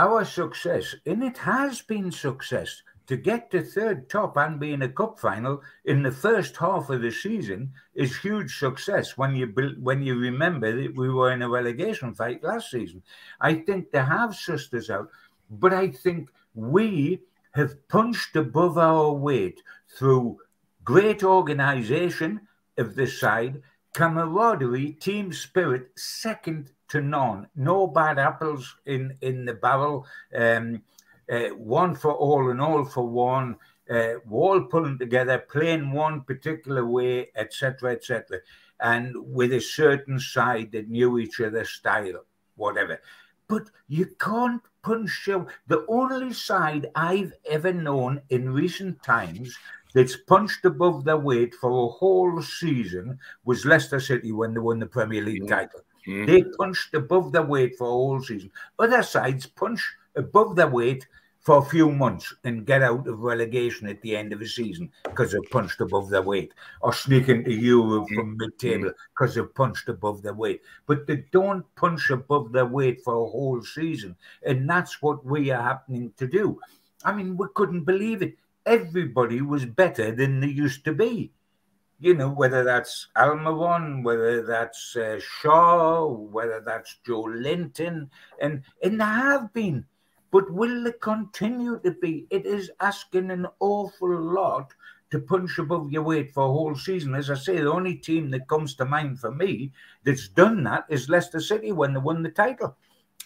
our 0.00 0.24
success, 0.24 0.94
and 1.04 1.22
it 1.22 1.36
has 1.36 1.82
been 1.82 2.10
success, 2.10 2.82
to 3.06 3.16
get 3.16 3.50
to 3.50 3.60
third 3.60 4.08
top 4.08 4.36
and 4.38 4.58
be 4.58 4.72
in 4.72 4.82
a 4.82 4.88
cup 4.88 5.18
final 5.18 5.60
in 5.84 6.02
the 6.02 6.12
first 6.12 6.56
half 6.56 6.88
of 6.88 7.02
the 7.02 7.10
season 7.10 7.72
is 7.92 8.16
huge 8.16 8.56
success 8.56 9.18
when 9.18 9.34
you 9.34 9.46
when 9.80 10.00
you 10.00 10.14
remember 10.16 10.70
that 10.80 10.96
we 10.96 11.10
were 11.10 11.32
in 11.32 11.42
a 11.42 11.48
relegation 11.48 12.14
fight 12.14 12.42
last 12.44 12.70
season. 12.70 13.02
I 13.40 13.54
think 13.54 13.90
they 13.90 14.04
have 14.04 14.30
sussed 14.30 14.72
us 14.74 14.90
out, 14.90 15.08
but 15.50 15.74
I 15.74 15.88
think 15.88 16.30
we 16.54 17.20
have 17.50 17.72
punched 17.88 18.36
above 18.36 18.78
our 18.78 19.12
weight 19.12 19.60
through 19.98 20.38
great 20.84 21.24
organisation 21.24 22.40
of 22.78 22.94
the 22.94 23.08
side, 23.08 23.60
camaraderie, 23.94 24.92
team 24.92 25.32
spirit, 25.32 25.88
second 25.96 26.70
to 26.88 27.00
none. 27.00 27.48
No 27.56 27.86
bad 27.86 28.18
apples 28.18 28.76
in 28.86 29.16
in 29.20 29.44
the 29.44 29.54
barrel. 29.54 30.06
Um, 30.34 30.82
uh, 31.30 31.50
one 31.50 31.94
for 31.94 32.12
all 32.12 32.50
and 32.50 32.60
all 32.60 32.84
for 32.84 33.06
one. 33.06 33.56
Uh, 33.88 34.14
all 34.30 34.60
pulling 34.62 34.98
together, 34.98 35.38
playing 35.50 35.90
one 35.90 36.20
particular 36.22 36.86
way, 36.86 37.28
etc., 37.34 37.90
etc., 37.90 38.38
and 38.78 39.16
with 39.16 39.52
a 39.52 39.60
certain 39.60 40.20
side 40.20 40.70
that 40.70 40.88
knew 40.88 41.18
each 41.18 41.40
other's 41.40 41.70
style, 41.70 42.24
whatever. 42.54 43.00
But 43.48 43.68
you 43.88 44.06
can't 44.20 44.62
punch 44.82 45.28
out. 45.28 45.50
The 45.66 45.84
only 45.88 46.32
side 46.32 46.86
I've 46.94 47.32
ever 47.48 47.72
known 47.72 48.22
in 48.30 48.52
recent 48.52 49.02
times 49.02 49.58
that's 49.94 50.16
punched 50.16 50.64
above 50.64 51.04
their 51.04 51.16
weight 51.16 51.54
for 51.54 51.70
a 51.70 51.88
whole 51.88 52.42
season 52.42 53.18
was 53.44 53.64
Leicester 53.64 54.00
City 54.00 54.32
when 54.32 54.54
they 54.54 54.60
won 54.60 54.78
the 54.78 54.86
Premier 54.86 55.22
League 55.22 55.44
mm. 55.44 55.48
title. 55.48 55.80
Mm. 56.06 56.26
They 56.26 56.42
punched 56.58 56.94
above 56.94 57.32
their 57.32 57.42
weight 57.42 57.76
for 57.76 57.86
a 57.86 57.90
whole 57.90 58.20
season. 58.20 58.50
Other 58.78 59.02
sides 59.02 59.46
punch 59.46 59.82
above 60.16 60.56
their 60.56 60.68
weight 60.68 61.06
for 61.40 61.58
a 61.58 61.64
few 61.64 61.90
months 61.90 62.34
and 62.44 62.66
get 62.66 62.82
out 62.82 63.06
of 63.08 63.20
relegation 63.20 63.88
at 63.88 64.00
the 64.02 64.14
end 64.14 64.32
of 64.32 64.40
the 64.40 64.46
season 64.46 64.90
because 65.04 65.32
they've 65.32 65.50
punched 65.50 65.80
above 65.80 66.10
their 66.10 66.22
weight, 66.22 66.52
or 66.82 66.92
sneak 66.92 67.28
into 67.28 67.52
Europe 67.52 68.06
mm. 68.10 68.14
from 68.14 68.36
mid-table 68.36 68.92
because 69.14 69.34
they've 69.34 69.54
punched 69.54 69.88
above 69.88 70.22
their 70.22 70.34
weight. 70.34 70.60
But 70.86 71.06
they 71.06 71.24
don't 71.32 71.64
punch 71.76 72.10
above 72.10 72.52
their 72.52 72.66
weight 72.66 73.00
for 73.02 73.14
a 73.14 73.30
whole 73.30 73.62
season, 73.62 74.16
and 74.44 74.68
that's 74.68 75.00
what 75.00 75.24
we 75.24 75.50
are 75.50 75.62
happening 75.62 76.12
to 76.18 76.26
do. 76.26 76.60
I 77.04 77.12
mean, 77.14 77.36
we 77.36 77.46
couldn't 77.54 77.84
believe 77.84 78.20
it. 78.20 78.36
Everybody 78.66 79.40
was 79.40 79.64
better 79.64 80.12
than 80.12 80.40
they 80.40 80.48
used 80.48 80.84
to 80.84 80.92
be 80.92 81.32
you 82.00 82.14
know, 82.14 82.30
whether 82.30 82.64
that's 82.64 83.08
Almiron, 83.14 84.02
whether 84.02 84.42
that's 84.42 84.96
uh, 84.96 85.20
Schär, 85.20 86.18
whether 86.30 86.60
that's 86.64 86.96
Joelinton, 87.06 88.08
and 88.40 88.62
and 88.82 89.00
there 89.00 89.06
have 89.06 89.52
been, 89.52 89.84
but 90.30 90.50
will 90.50 90.84
they 90.84 90.92
continue 91.00 91.78
to 91.80 91.92
be? 91.92 92.26
It 92.30 92.46
is 92.46 92.70
asking 92.80 93.30
an 93.30 93.46
awful 93.60 94.18
lot 94.18 94.72
to 95.10 95.18
punch 95.20 95.58
above 95.58 95.92
your 95.92 96.02
weight 96.02 96.32
for 96.32 96.44
a 96.44 96.52
whole 96.52 96.74
season. 96.74 97.14
As 97.14 97.30
I 97.30 97.34
say, 97.34 97.58
the 97.58 97.70
only 97.70 97.96
team 97.96 98.30
that 98.30 98.48
comes 98.48 98.74
to 98.76 98.86
mind 98.86 99.20
for 99.20 99.30
me 99.30 99.70
that's 100.02 100.28
done 100.28 100.64
that 100.64 100.86
is 100.88 101.10
Leicester 101.10 101.40
City 101.40 101.70
when 101.70 101.92
they 101.92 102.00
won 102.00 102.22
the 102.22 102.30
title. 102.30 102.76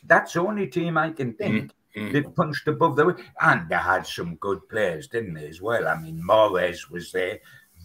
That's 0.06 0.32
the 0.32 0.40
only 0.40 0.66
team 0.66 0.98
I 0.98 1.10
can 1.10 1.34
think 1.34 1.54
mm-hmm. 1.54 1.83
That 1.94 2.34
punched 2.36 2.68
above 2.68 2.96
the 2.96 3.06
weight. 3.06 3.16
And 3.40 3.68
they 3.68 3.76
had 3.76 4.06
some 4.06 4.36
good 4.36 4.68
players, 4.68 5.08
didn't 5.08 5.34
they, 5.34 5.48
as 5.48 5.60
well? 5.60 5.88
I 5.88 5.98
mean, 6.00 6.22
Mahrez 6.22 6.90
was 6.90 7.12
there, 7.12 7.38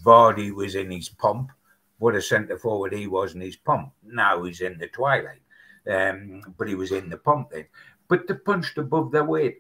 Vardy 0.04 0.54
was 0.54 0.76
in 0.76 0.92
his 0.92 1.10
pomp. 1.10 1.52
What 1.98 2.16
a 2.16 2.22
centre 2.22 2.58
forward 2.58 2.94
he 2.94 3.08
was 3.08 3.36
in 3.36 3.42
his 3.42 3.58
pomp. 3.58 3.92
Now 4.04 4.44
he's 4.44 4.62
in 4.62 4.78
the 4.78 4.88
twilight. 4.88 5.42
Um, 5.90 6.42
but 6.58 6.68
he 6.68 6.76
was 6.76 6.92
in 6.92 7.10
the 7.10 7.18
pomp 7.18 7.52
then. 7.52 7.66
But 8.08 8.28
they 8.28 8.36
punched 8.36 8.78
above 8.78 9.12
their 9.12 9.26
weight 9.26 9.60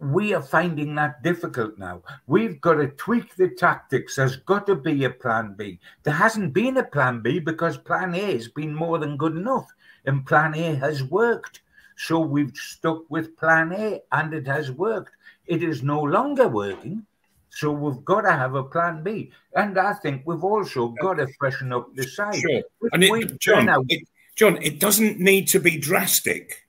we 0.00 0.34
are 0.34 0.42
finding 0.42 0.94
that 0.94 1.22
difficult 1.22 1.78
now. 1.78 2.02
We've 2.26 2.60
got 2.60 2.74
to 2.74 2.88
tweak 2.88 3.36
the 3.36 3.48
tactics. 3.48 4.16
There's 4.16 4.36
got 4.36 4.66
to 4.66 4.74
be 4.74 5.04
a 5.04 5.10
plan 5.10 5.54
B. 5.56 5.78
There 6.02 6.14
hasn't 6.14 6.52
been 6.52 6.76
a 6.76 6.84
plan 6.84 7.20
B 7.20 7.38
because 7.38 7.78
plan 7.78 8.14
A 8.14 8.32
has 8.34 8.48
been 8.48 8.74
more 8.74 8.98
than 8.98 9.16
good 9.16 9.36
enough, 9.36 9.72
and 10.04 10.26
plan 10.26 10.54
A 10.54 10.74
has 10.76 11.02
worked. 11.04 11.60
So 11.96 12.20
we've 12.20 12.54
stuck 12.54 13.08
with 13.10 13.36
plan 13.36 13.72
A 13.72 14.00
and 14.12 14.34
it 14.34 14.46
has 14.46 14.70
worked. 14.70 15.12
It 15.46 15.62
is 15.62 15.82
no 15.82 16.00
longer 16.00 16.48
working. 16.48 17.06
So 17.50 17.70
we've 17.70 18.04
got 18.04 18.22
to 18.22 18.32
have 18.32 18.54
a 18.54 18.64
plan 18.64 19.02
B. 19.02 19.30
And 19.54 19.78
I 19.78 19.92
think 19.94 20.22
we've 20.26 20.42
also 20.42 20.88
got 21.00 21.14
to 21.14 21.28
freshen 21.38 21.72
up 21.72 21.94
the 21.94 22.02
side. 22.02 22.34
Sure. 22.34 22.62
And 22.92 23.04
it, 23.04 23.38
John, 23.38 23.68
it, 23.88 24.08
John, 24.34 24.58
it 24.60 24.80
doesn't 24.80 25.20
need 25.20 25.46
to 25.48 25.60
be 25.60 25.78
drastic. 25.78 26.64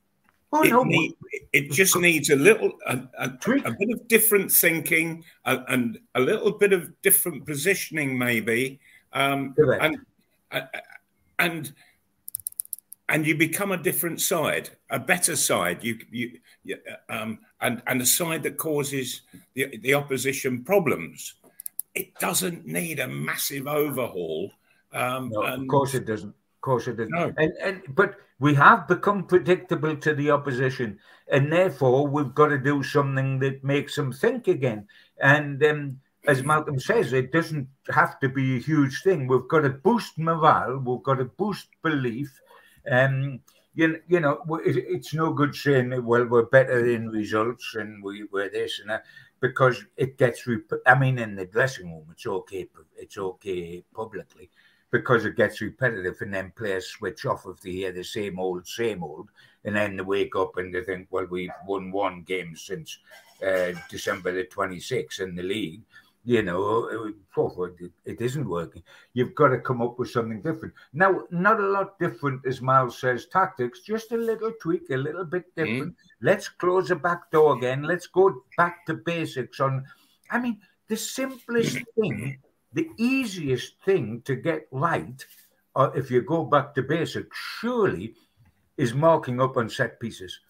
Oh, 0.53 0.63
it, 0.63 0.69
no, 0.69 0.83
need, 0.83 1.15
it 1.51 1.71
just 1.71 1.97
needs 1.97 2.29
a 2.29 2.35
little, 2.35 2.71
a, 2.85 2.99
a, 3.19 3.25
a 3.65 3.71
bit 3.71 3.89
of 3.91 4.07
different 4.07 4.51
thinking 4.51 5.23
and, 5.43 5.65
and, 5.67 5.99
a 6.13 6.19
little 6.19 6.51
bit 6.51 6.71
of 6.71 7.01
different 7.01 7.45
positioning, 7.45 8.17
maybe, 8.17 8.79
um, 9.11 9.53
and 9.81 9.97
and 11.39 11.73
and 13.09 13.25
you 13.25 13.35
become 13.35 13.71
a 13.71 13.77
different 13.77 14.19
side, 14.21 14.69
a 14.89 14.99
better 14.99 15.35
side. 15.35 15.83
You 15.83 15.99
you, 16.11 16.39
you 16.63 16.77
um, 17.09 17.39
and 17.61 17.81
and 17.87 18.01
a 18.01 18.05
side 18.05 18.43
that 18.43 18.57
causes 18.57 19.21
the, 19.53 19.77
the 19.77 19.93
opposition 19.93 20.63
problems. 20.63 21.35
It 21.93 22.13
doesn't 22.19 22.65
need 22.65 22.99
a 22.99 23.07
massive 23.07 23.67
overhaul. 23.67 24.51
Um, 24.91 25.29
no, 25.29 25.43
and, 25.43 25.63
of 25.63 25.67
course 25.67 25.93
it 25.93 26.05
doesn't 26.05 26.29
Of 26.29 26.61
course 26.61 26.87
it 26.87 26.97
didn't. 26.97 27.11
No. 27.11 27.33
And, 27.37 27.53
and 27.61 27.81
but 27.89 28.15
we 28.39 28.53
have 28.55 28.87
become 28.87 29.25
predictable 29.25 29.95
to 29.97 30.13
the 30.13 30.31
opposition, 30.31 30.99
and 31.31 31.51
therefore 31.51 32.07
we've 32.07 32.33
got 32.33 32.47
to 32.47 32.57
do 32.57 32.83
something 32.83 33.39
that 33.39 33.63
makes 33.63 33.95
them 33.95 34.11
think 34.11 34.47
again. 34.47 34.87
And 35.21 35.63
um, 35.63 35.99
as 36.27 36.43
Malcolm 36.43 36.79
says, 36.79 37.13
it 37.13 37.31
doesn't 37.31 37.67
have 37.93 38.19
to 38.19 38.29
be 38.29 38.57
a 38.57 38.59
huge 38.59 39.03
thing. 39.03 39.27
We've 39.27 39.47
got 39.47 39.61
to 39.61 39.69
boost 39.69 40.17
morale. 40.17 40.77
We've 40.77 41.03
got 41.03 41.19
to 41.19 41.25
boost 41.25 41.67
belief. 41.83 42.41
Um, 42.89 43.39
you, 43.74 44.02
you 44.08 44.19
know, 44.21 44.41
it's 44.63 45.13
no 45.13 45.34
good 45.34 45.56
saying, 45.56 45.89
well, 46.06 46.26
we're 46.26 46.45
better 46.45 46.86
in 46.86 47.10
results 47.10 47.76
and 47.76 48.02
we, 48.02 48.24
we're 48.32 48.50
this 48.50 48.80
and 48.80 48.89
that, 48.89 49.04
because 49.41 49.84
it 49.98 50.17
gets, 50.17 50.48
rep- 50.48 50.82
I 50.86 50.98
mean, 50.98 51.19
in 51.19 51.36
the 51.36 51.45
dressing 51.45 51.91
room, 51.91 52.08
it's 52.12 52.26
okay, 52.26 52.69
it's 52.98 53.17
okay 53.17 53.84
publicly 53.93 54.50
because 54.91 55.26
it 55.26 55.36
gets 55.36 55.60
repetitive 55.60 56.21
and 56.21 56.34
then 56.34 56.54
players 56.56 56.88
switch 56.88 57.26
off 57.26 57.45
if 57.48 57.60
they 57.60 57.71
hear 57.71 57.91
the 57.91 58.04
same 58.04 58.39
old, 58.39 58.65
same 58.65 59.04
old. 59.04 59.30
And 59.65 59.76
then 59.76 59.98
they 59.98 60.04
wake 60.04 60.36
up 60.38 60.56
and 60.58 60.74
they 60.74 60.84
think, 60.84 61.08
well, 61.10 61.26
we've 61.30 61.50
won 61.67 61.91
one 61.91 62.21
game 62.21 62.56
since 62.56 63.00
uh, 63.45 63.74
December 63.89 64.32
the 64.32 64.45
26th 64.45 65.19
in 65.19 65.36
the 65.36 65.43
league. 65.43 65.82
You 66.25 66.41
know, 66.41 67.13
it, 67.38 67.91
it 68.03 68.19
isn't 68.19 68.49
working. 68.49 68.81
You've 69.13 69.35
got 69.35 69.49
to 69.49 69.59
come 69.59 69.81
up 69.81 69.99
with 69.99 70.09
something 70.09 70.41
different. 70.41 70.73
Now, 70.91 71.21
not 71.29 71.59
a 71.59 71.67
lot 71.67 71.99
different, 71.99 72.41
as 72.47 72.61
Miles 72.61 72.97
says, 72.99 73.27
tactics, 73.27 73.81
just 73.81 74.11
a 74.11 74.17
little 74.17 74.51
tweak, 74.59 74.89
a 74.89 74.97
little 74.97 75.23
bit 75.23 75.43
mm-hmm. 75.55 75.73
different. 75.73 75.93
Mm. 75.93 75.97
Let's 76.21 76.49
close 76.49 76.88
the 76.88 76.95
back 76.95 77.29
door 77.31 77.55
again. 77.55 77.83
Let's 77.83 78.07
go 78.07 78.41
back 78.57 78.85
to 78.88 78.95
basics 78.95 79.59
on. 79.59 79.85
I 80.31 80.39
mean, 80.39 80.59
the 80.88 80.97
simplest 80.97 81.77
thing 81.99 82.39
the 82.75 82.89
easiest 82.97 83.81
thing 83.85 84.21
to 84.25 84.35
get 84.35 84.67
right, 84.69 85.25
uh, 85.77 85.89
if 85.95 86.11
you 86.11 86.21
go 86.21 86.43
back 86.43 86.75
to 86.75 86.83
basics, 86.83 87.35
surely 87.59 88.13
is 88.77 88.93
marking 88.93 89.41
up 89.41 89.55
on 89.55 89.69
set 89.69 89.97
pieces 89.99 90.41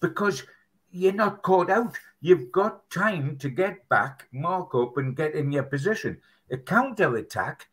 because 0.00 0.44
you're 0.90 1.12
not 1.12 1.42
caught 1.42 1.70
out. 1.70 1.94
You've 2.24 2.50
got 2.52 2.88
time 2.88 3.36
to 3.36 3.50
get 3.50 3.86
back, 3.90 4.28
mark 4.32 4.74
up, 4.74 4.96
and 4.96 5.14
get 5.14 5.34
in 5.34 5.52
your 5.52 5.64
position. 5.64 6.22
A 6.50 6.56
counter 6.56 7.14
attack, 7.16 7.68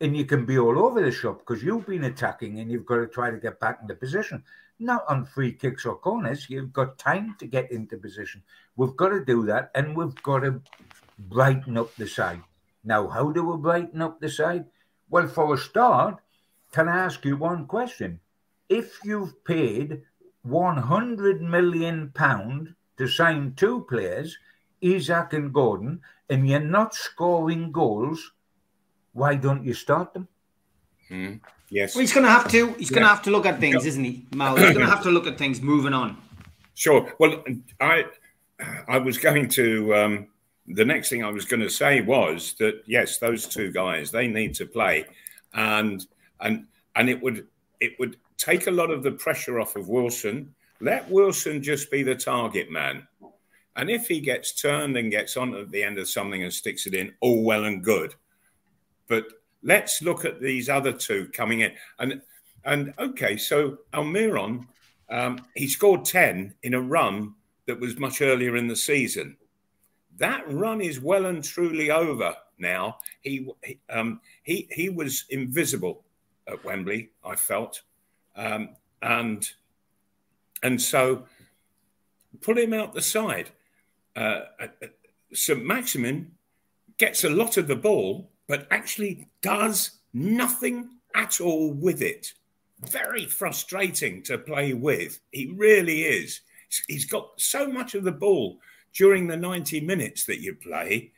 and 0.00 0.16
you 0.16 0.24
can 0.24 0.46
be 0.46 0.56
all 0.56 0.78
over 0.78 1.02
the 1.02 1.10
shop 1.10 1.40
because 1.40 1.60
you've 1.60 1.88
been 1.88 2.04
attacking 2.04 2.60
and 2.60 2.70
you've 2.70 2.86
got 2.86 2.98
to 2.98 3.08
try 3.08 3.32
to 3.32 3.36
get 3.36 3.58
back 3.58 3.80
into 3.82 3.96
position. 3.96 4.44
Not 4.78 5.04
on 5.08 5.24
free 5.24 5.50
kicks 5.50 5.84
or 5.84 5.96
corners. 5.96 6.48
You've 6.48 6.72
got 6.72 6.98
time 6.98 7.34
to 7.40 7.48
get 7.48 7.72
into 7.72 7.96
position. 7.96 8.44
We've 8.76 8.94
got 8.96 9.08
to 9.08 9.24
do 9.24 9.44
that, 9.46 9.72
and 9.74 9.96
we've 9.96 10.14
got 10.22 10.44
to 10.44 10.62
brighten 11.18 11.76
up 11.76 11.92
the 11.96 12.06
side. 12.06 12.42
Now, 12.84 13.08
how 13.08 13.32
do 13.32 13.44
we 13.44 13.56
brighten 13.56 14.02
up 14.02 14.20
the 14.20 14.30
side? 14.30 14.66
Well, 15.10 15.26
for 15.26 15.52
a 15.52 15.58
start, 15.58 16.20
can 16.70 16.86
I 16.88 16.98
ask 16.98 17.24
you 17.24 17.36
one 17.36 17.66
question? 17.66 18.20
If 18.68 19.00
you've 19.02 19.44
paid 19.44 20.02
100 20.44 21.42
million 21.42 22.12
pound 22.14 22.75
to 22.98 23.06
sign 23.06 23.54
two 23.56 23.84
players, 23.88 24.36
Isak 24.80 25.32
and 25.32 25.52
Gordon, 25.52 26.00
and 26.30 26.48
you're 26.48 26.60
not 26.60 26.94
scoring 26.94 27.72
goals, 27.72 28.32
why 29.12 29.34
don't 29.34 29.64
you 29.64 29.74
start 29.74 30.12
them? 30.14 30.28
Mm. 31.10 31.40
Yes. 31.70 31.94
Well, 31.94 32.00
he's 32.00 32.12
going 32.12 32.24
to 32.24 32.30
have 32.30 32.48
to. 32.50 32.72
He's 32.74 32.90
going 32.90 33.02
to 33.02 33.08
have 33.08 33.22
to 33.22 33.30
look 33.30 33.46
at 33.46 33.58
things, 33.58 33.84
isn't 33.84 34.04
he, 34.04 34.26
Mal? 34.34 34.56
He's 34.56 34.72
going 34.72 34.86
to 34.86 34.90
have 34.90 35.02
to 35.02 35.10
look 35.10 35.26
at 35.26 35.38
things 35.38 35.60
moving 35.60 35.92
on. 35.92 36.16
Sure. 36.78 37.10
Well, 37.18 37.42
I 37.80 38.04
I 38.86 38.98
was 38.98 39.16
going 39.16 39.48
to 39.48 39.94
um, 39.94 40.26
the 40.66 40.84
next 40.84 41.08
thing 41.08 41.24
I 41.24 41.30
was 41.30 41.46
going 41.46 41.62
to 41.62 41.70
say 41.70 42.02
was 42.02 42.54
that 42.58 42.82
yes, 42.84 43.16
those 43.16 43.46
two 43.46 43.72
guys 43.72 44.10
they 44.10 44.28
need 44.28 44.54
to 44.56 44.66
play, 44.66 45.06
and 45.54 46.06
and 46.40 46.66
and 46.94 47.08
it 47.08 47.22
would 47.22 47.46
it 47.80 47.92
would 47.98 48.18
take 48.36 48.66
a 48.66 48.70
lot 48.70 48.90
of 48.90 49.02
the 49.02 49.12
pressure 49.12 49.58
off 49.58 49.76
of 49.76 49.88
Wilson. 49.88 50.54
Let 50.80 51.10
Wilson 51.10 51.62
just 51.62 51.90
be 51.90 52.02
the 52.02 52.14
target 52.14 52.70
man, 52.70 53.06
and 53.76 53.90
if 53.90 54.08
he 54.08 54.20
gets 54.20 54.52
turned 54.60 54.96
and 54.96 55.10
gets 55.10 55.36
on 55.36 55.54
at 55.54 55.70
the 55.70 55.82
end 55.82 55.98
of 55.98 56.08
something 56.08 56.42
and 56.42 56.52
sticks 56.52 56.86
it 56.86 56.94
in, 56.94 57.14
all 57.20 57.42
well 57.44 57.64
and 57.64 57.82
good. 57.82 58.14
But 59.08 59.26
let's 59.62 60.02
look 60.02 60.24
at 60.24 60.40
these 60.40 60.68
other 60.68 60.92
two 60.92 61.28
coming 61.32 61.60
in, 61.60 61.72
and 61.98 62.20
and 62.64 62.92
okay, 62.98 63.36
so 63.36 63.78
Almiron, 63.94 64.66
um, 65.08 65.44
he 65.54 65.68
scored 65.68 66.04
ten 66.04 66.54
in 66.62 66.74
a 66.74 66.80
run 66.80 67.34
that 67.66 67.80
was 67.80 67.98
much 67.98 68.20
earlier 68.20 68.56
in 68.56 68.68
the 68.68 68.76
season 68.76 69.36
that 70.18 70.50
run 70.50 70.80
is 70.80 71.00
well 71.00 71.26
and 71.26 71.42
truly 71.42 71.90
over 71.90 72.34
now. 72.58 72.98
He 73.20 73.48
um, 73.90 74.20
he 74.42 74.68
he 74.70 74.88
was 74.88 75.24
invisible 75.30 76.04
at 76.48 76.64
Wembley. 76.64 77.10
I 77.24 77.36
felt, 77.36 77.82
um, 78.34 78.70
and 79.02 79.48
and 80.62 80.80
so 80.80 81.26
pull 82.40 82.58
him 82.58 82.72
out 82.72 82.94
the 82.94 83.02
side. 83.02 83.50
Uh, 84.14 84.40
uh 84.60 84.66
St. 85.32 85.64
Maximin 85.64 86.32
gets 86.98 87.24
a 87.24 87.30
lot 87.30 87.56
of 87.56 87.66
the 87.66 87.76
ball, 87.76 88.30
but 88.46 88.66
actually 88.70 89.28
does 89.42 89.98
nothing 90.12 90.88
at 91.14 91.40
all 91.40 91.72
with 91.72 92.00
it. 92.00 92.32
Very 92.80 93.26
frustrating 93.26 94.22
to 94.24 94.38
play 94.38 94.72
with. 94.72 95.20
He 95.32 95.52
really 95.56 96.02
is. 96.02 96.40
He's 96.88 97.04
got 97.04 97.30
so 97.36 97.68
much 97.68 97.94
of 97.94 98.04
the 98.04 98.12
ball 98.12 98.58
during 98.94 99.26
the 99.26 99.36
90 99.36 99.80
minutes 99.80 100.24
that 100.24 100.40
you 100.40 100.54
play. 100.54 101.12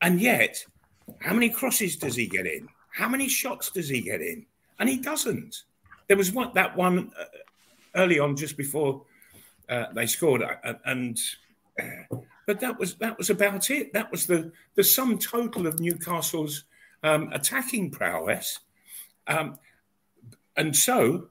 And 0.00 0.20
yet, 0.20 0.64
how 1.20 1.34
many 1.34 1.48
crosses 1.48 1.96
does 1.96 2.16
he 2.16 2.26
get 2.26 2.46
in? 2.46 2.68
How 2.92 3.08
many 3.08 3.28
shots 3.28 3.70
does 3.70 3.88
he 3.88 4.00
get 4.00 4.20
in? 4.20 4.46
And 4.78 4.88
he 4.88 4.98
doesn't. 4.98 5.62
There 6.08 6.16
was 6.16 6.32
one, 6.32 6.50
that 6.54 6.76
one 6.76 7.10
uh, 7.18 7.24
early 7.94 8.18
on, 8.18 8.36
just 8.36 8.56
before 8.56 9.04
uh, 9.68 9.86
they 9.94 10.06
scored, 10.06 10.42
uh, 10.42 10.74
and 10.84 11.18
uh, 11.80 12.16
but 12.46 12.60
that 12.60 12.78
was 12.78 12.94
that 12.96 13.16
was 13.18 13.30
about 13.30 13.70
it. 13.70 13.92
That 13.92 14.10
was 14.10 14.26
the 14.26 14.52
the 14.74 14.84
sum 14.84 15.18
total 15.18 15.66
of 15.66 15.80
Newcastle's 15.80 16.64
um, 17.02 17.30
attacking 17.32 17.90
prowess. 17.90 18.60
Um, 19.26 19.58
and 20.56 20.76
so, 20.76 21.28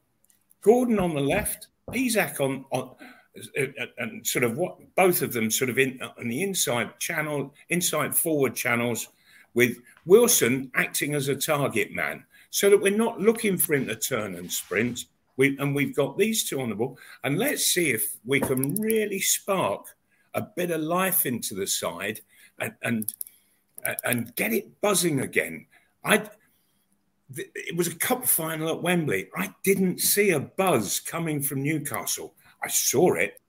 Gordon 0.61 0.99
on 0.99 1.13
the 1.13 1.21
left, 1.21 1.67
Isak 1.93 2.39
on, 2.39 2.65
on 2.71 2.95
and 3.97 4.25
sort 4.25 4.43
of 4.43 4.57
what 4.57 4.77
both 4.95 5.21
of 5.21 5.33
them 5.33 5.49
sort 5.49 5.69
of 5.69 5.79
in 5.79 5.99
on 6.01 6.27
the 6.27 6.43
inside 6.43 6.99
channel, 6.99 7.53
inside 7.69 8.15
forward 8.15 8.55
channels, 8.55 9.07
with 9.53 9.77
Wilson 10.05 10.71
acting 10.75 11.15
as 11.15 11.27
a 11.27 11.35
target 11.35 11.93
man, 11.93 12.25
so 12.49 12.69
that 12.69 12.81
we're 12.81 12.95
not 12.95 13.19
looking 13.19 13.57
for 13.57 13.73
him 13.73 13.87
to 13.87 13.95
turn 13.95 14.35
and 14.35 14.51
sprint. 14.51 15.05
We, 15.35 15.57
and 15.57 15.75
we've 15.75 15.95
got 15.95 16.17
these 16.17 16.43
two 16.43 16.61
on 16.61 16.69
the 16.69 16.75
ball, 16.75 16.97
and 17.23 17.39
let's 17.39 17.65
see 17.65 17.91
if 17.91 18.17
we 18.25 18.39
can 18.39 18.75
really 18.75 19.19
spark 19.19 19.87
a 20.33 20.41
bit 20.41 20.71
of 20.71 20.81
life 20.81 21.25
into 21.25 21.55
the 21.55 21.67
side, 21.67 22.21
and 22.59 22.73
and 22.83 23.13
and 24.03 24.35
get 24.35 24.53
it 24.53 24.79
buzzing 24.81 25.21
again. 25.21 25.65
I 26.03 26.29
it 27.35 27.75
was 27.75 27.87
a 27.87 27.95
cup 27.95 28.25
final 28.25 28.69
at 28.69 28.83
Wembley. 28.83 29.29
I 29.35 29.53
didn't 29.63 30.01
see 30.01 30.31
a 30.31 30.39
buzz 30.39 30.99
coming 30.99 31.41
from 31.41 31.63
Newcastle. 31.63 32.35
I 32.61 32.67
saw 32.67 33.13
it 33.15 33.41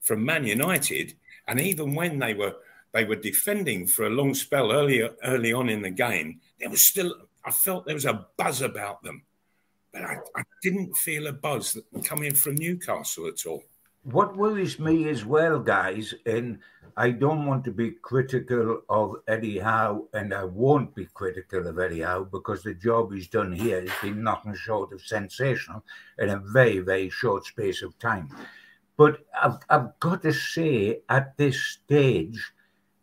from 0.00 0.24
Man 0.24 0.44
United, 0.44 1.14
and 1.48 1.60
even 1.60 1.94
when 1.94 2.18
they 2.18 2.34
were 2.34 2.56
they 2.92 3.04
were 3.04 3.16
defending 3.16 3.86
for 3.86 4.06
a 4.06 4.10
long 4.10 4.34
spell 4.34 4.72
earlier 4.72 5.10
early 5.24 5.52
on 5.52 5.68
in 5.68 5.82
the 5.82 5.90
game, 5.90 6.40
there 6.58 6.70
was 6.70 6.82
still 6.82 7.14
I 7.44 7.50
felt 7.50 7.86
there 7.86 7.94
was 7.94 8.04
a 8.04 8.26
buzz 8.36 8.62
about 8.62 9.02
them, 9.02 9.22
but 9.92 10.02
I, 10.02 10.16
I 10.36 10.42
didn't 10.62 10.96
feel 10.96 11.26
a 11.26 11.32
buzz 11.32 11.78
coming 12.04 12.34
from 12.34 12.54
Newcastle 12.54 13.26
at 13.26 13.46
all. 13.46 13.62
What 14.02 14.36
worries 14.36 14.78
me 14.78 15.08
as 15.08 15.24
well, 15.24 15.58
guys, 15.58 16.14
and 16.24 16.58
I 16.96 17.10
don't 17.10 17.46
want 17.46 17.64
to 17.64 17.70
be 17.70 17.92
critical 18.02 18.82
of 18.88 19.16
Eddie 19.28 19.58
Howe, 19.58 20.08
and 20.14 20.32
I 20.32 20.44
won't 20.44 20.94
be 20.94 21.06
critical 21.12 21.66
of 21.66 21.78
Eddie 21.78 22.00
Howe 22.00 22.24
because 22.24 22.62
the 22.62 22.74
job 22.74 23.12
he's 23.12 23.28
done 23.28 23.52
here 23.52 23.80
has 23.80 23.90
been 24.02 24.22
nothing 24.22 24.54
short 24.54 24.92
of 24.92 25.02
sensational 25.02 25.84
in 26.18 26.30
a 26.30 26.42
very, 26.52 26.78
very 26.78 27.10
short 27.10 27.44
space 27.46 27.82
of 27.82 27.98
time. 27.98 28.28
But 28.96 29.20
I've, 29.40 29.58
I've 29.68 29.98
got 30.00 30.22
to 30.22 30.32
say, 30.32 31.00
at 31.08 31.36
this 31.36 31.58
stage, 31.62 32.52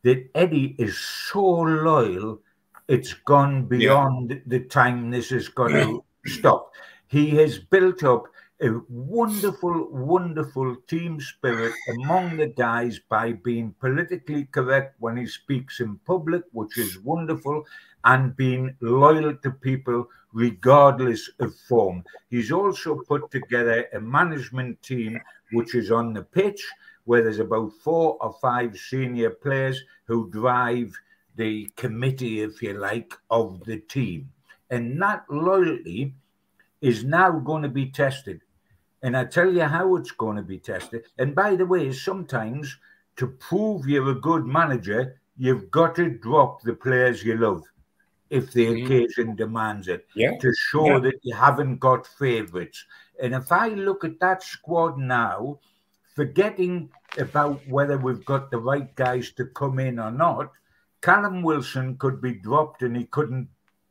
that 0.03 0.29
Eddie 0.35 0.75
is 0.77 0.97
so 0.97 1.41
loyal, 1.41 2.41
it's 2.87 3.13
gone 3.13 3.65
beyond 3.65 4.31
yeah. 4.31 4.37
the 4.45 4.59
time 4.61 5.11
this 5.11 5.29
has 5.29 5.47
got 5.47 5.67
to 5.71 6.03
stop. 6.27 6.71
He 7.07 7.29
has 7.37 7.57
built 7.57 8.03
up 8.03 8.23
a 8.61 8.69
wonderful, 8.89 9.87
wonderful 9.91 10.75
team 10.87 11.21
spirit 11.21 11.73
among 11.93 12.37
the 12.37 12.47
guys 12.47 12.99
by 13.07 13.33
being 13.33 13.73
politically 13.79 14.45
correct 14.45 14.95
when 14.99 15.15
he 15.15 15.27
speaks 15.27 15.79
in 15.79 15.97
public, 16.05 16.43
which 16.51 16.77
is 16.77 16.99
wonderful, 16.99 17.63
and 18.03 18.35
being 18.35 18.75
loyal 18.81 19.35
to 19.35 19.51
people 19.51 20.07
regardless 20.33 21.29
of 21.39 21.55
form. 21.67 22.03
He's 22.29 22.51
also 22.51 23.01
put 23.07 23.29
together 23.31 23.87
a 23.93 23.99
management 23.99 24.81
team 24.81 25.19
which 25.51 25.75
is 25.75 25.91
on 25.91 26.13
the 26.13 26.23
pitch 26.23 26.65
where 27.05 27.23
there's 27.23 27.39
about 27.39 27.71
four 27.83 28.17
or 28.21 28.35
five 28.41 28.75
senior 28.77 29.29
players 29.29 29.81
who 30.05 30.29
drive 30.29 30.93
the 31.35 31.69
committee, 31.75 32.41
if 32.41 32.61
you 32.61 32.73
like, 32.73 33.13
of 33.29 33.63
the 33.65 33.77
team. 33.77 34.29
And 34.69 35.01
that 35.01 35.25
loyalty 35.29 36.13
is 36.81 37.03
now 37.03 37.31
going 37.31 37.63
to 37.63 37.69
be 37.69 37.87
tested. 37.87 38.41
And 39.03 39.15
I 39.15 39.25
tell 39.25 39.51
you 39.51 39.63
how 39.63 39.95
it's 39.95 40.11
going 40.11 40.37
to 40.37 40.43
be 40.43 40.57
tested. 40.57 41.03
And 41.17 41.35
by 41.35 41.55
the 41.55 41.65
way, 41.65 41.91
sometimes 41.93 42.75
to 43.17 43.27
prove 43.27 43.87
you're 43.87 44.09
a 44.09 44.15
good 44.15 44.45
manager, 44.45 45.19
you've 45.37 45.69
got 45.71 45.95
to 45.95 46.09
drop 46.09 46.61
the 46.61 46.73
players 46.73 47.23
you 47.23 47.37
love 47.37 47.63
if 48.29 48.51
the 48.51 48.65
mm. 48.65 48.83
occasion 48.85 49.35
demands 49.35 49.87
it 49.87 50.05
yeah. 50.15 50.37
to 50.39 50.53
show 50.53 50.87
yeah. 50.87 50.99
that 50.99 51.19
you 51.23 51.35
haven't 51.35 51.77
got 51.77 52.05
favourites. 52.05 52.85
And 53.21 53.33
if 53.33 53.51
I 53.51 53.69
look 53.69 54.03
at 54.03 54.19
that 54.19 54.43
squad 54.43 54.97
now, 54.97 55.59
forgetting 56.15 56.89
about 57.17 57.61
whether 57.67 57.97
we've 57.97 58.25
got 58.25 58.51
the 58.51 58.57
right 58.57 58.93
guys 58.95 59.31
to 59.33 59.45
come 59.45 59.79
in 59.79 59.99
or 59.99 60.11
not, 60.11 60.51
Callum 61.01 61.41
Wilson 61.41 61.97
could 61.97 62.21
be 62.21 62.33
dropped 62.33 62.81
and 62.81 62.97
he 62.97 63.05
couldn't 63.05 63.47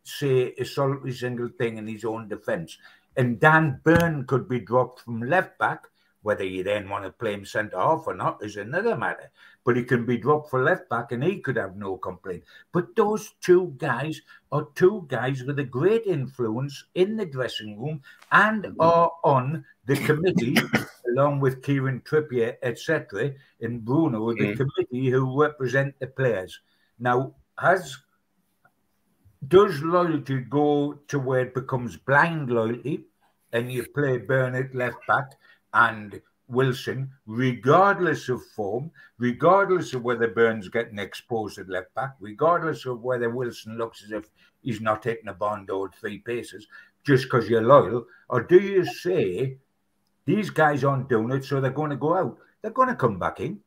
say 0.09 0.55
a 0.59 0.65
solitary 0.65 1.13
single 1.13 1.49
thing 1.49 1.79
in 1.79 1.87
his 1.87 2.05
own 2.05 2.29
defence. 2.29 2.79
And 3.17 3.41
Dan 3.41 3.81
Burn 3.83 4.27
could 4.27 4.49
be 4.49 4.61
dropped 4.61 5.01
from 5.01 5.23
left 5.23 5.59
back. 5.59 5.85
Whether 6.23 6.45
you 6.45 6.65
then 6.65 6.89
want 6.89 7.05
to 7.05 7.13
play 7.13 7.35
him 7.35 7.45
centre 7.45 7.79
half 7.79 8.05
or 8.07 8.15
not 8.15 8.43
is 8.43 8.57
another 8.57 8.97
matter. 8.97 9.31
But 9.65 9.77
he 9.77 9.85
can 9.85 10.05
be 10.05 10.17
dropped 10.17 10.51
for 10.51 10.63
left 10.63 10.89
back 10.89 11.13
and 11.13 11.23
he 11.23 11.39
could 11.39 11.57
have 11.57 11.77
no 11.77 11.97
complaint. 11.97 12.43
But 12.73 12.97
those 12.97 13.35
two 13.41 13.75
guys 13.79 14.21
are 14.51 14.67
two 14.75 15.07
guys 15.09 15.45
with 15.45 15.59
a 15.61 15.65
great 15.65 16.05
influence 16.05 16.85
in 16.95 17.17
the 17.17 17.27
dressing 17.27 17.81
room 17.81 18.03
and 18.33 18.75
are 18.81 19.13
on 19.23 19.65
the 19.87 19.97
committee, 19.99 20.57
along 21.13 21.41
with 21.41 21.63
Kieran 21.63 22.01
Trippier, 22.01 22.57
etc., 22.63 23.33
and 23.61 23.85
Bruno, 23.85 24.33
the 24.33 24.55
mm. 24.55 24.57
committee 24.57 25.11
who 25.11 25.41
represent 25.41 25.95
the 26.01 26.09
players. 26.09 26.61
Now, 26.99 27.35
has 27.59 27.99
does 29.49 29.83
loyalty 29.83 30.41
go 30.41 30.99
to 31.09 31.19
where 31.19 31.41
it 31.41 31.55
becomes 31.55 31.97
blind 31.97 32.51
loyalty 32.51 33.05
and 33.53 33.73
you 33.73 33.87
play 33.95 34.19
Burnett 34.19 34.75
left 34.75 34.99
back 35.07 35.33
and 35.75 36.21
Wilson, 36.49 37.11
regardless 37.27 38.29
of 38.29 38.45
form, 38.45 38.91
regardless 39.19 39.95
of 39.95 40.03
whether 40.03 40.29
Burns 40.29 40.69
getting 40.69 40.99
exposed 40.99 41.59
at 41.59 41.69
left 41.69 41.93
back, 41.95 42.15
regardless 42.21 42.87
of 42.87 43.03
whether 43.03 43.31
Wilson 43.31 43.77
looks 43.77 44.05
as 44.05 44.13
if 44.13 44.31
he's 44.63 44.81
not 44.81 45.05
hitting 45.05 45.29
a 45.29 45.35
bond 45.35 45.71
or 45.71 45.91
three 45.91 46.19
paces, 46.19 46.67
just 47.05 47.25
because 47.25 47.49
you're 47.49 47.63
loyal? 47.63 48.07
Or 48.29 48.43
do 48.43 48.59
you 48.61 48.85
say 48.85 49.59
these 50.25 50.51
guys 50.51 50.85
aren't 50.85 51.09
doing 51.09 51.31
it, 51.33 51.45
so 51.45 51.61
they're 51.61 51.71
going 51.71 51.91
to 51.91 51.97
go 51.97 52.15
out? 52.15 52.39
They're 52.63 52.71
going 52.71 52.89
to 52.89 52.97
come 52.97 53.19
back 53.19 53.41
in. 53.41 53.61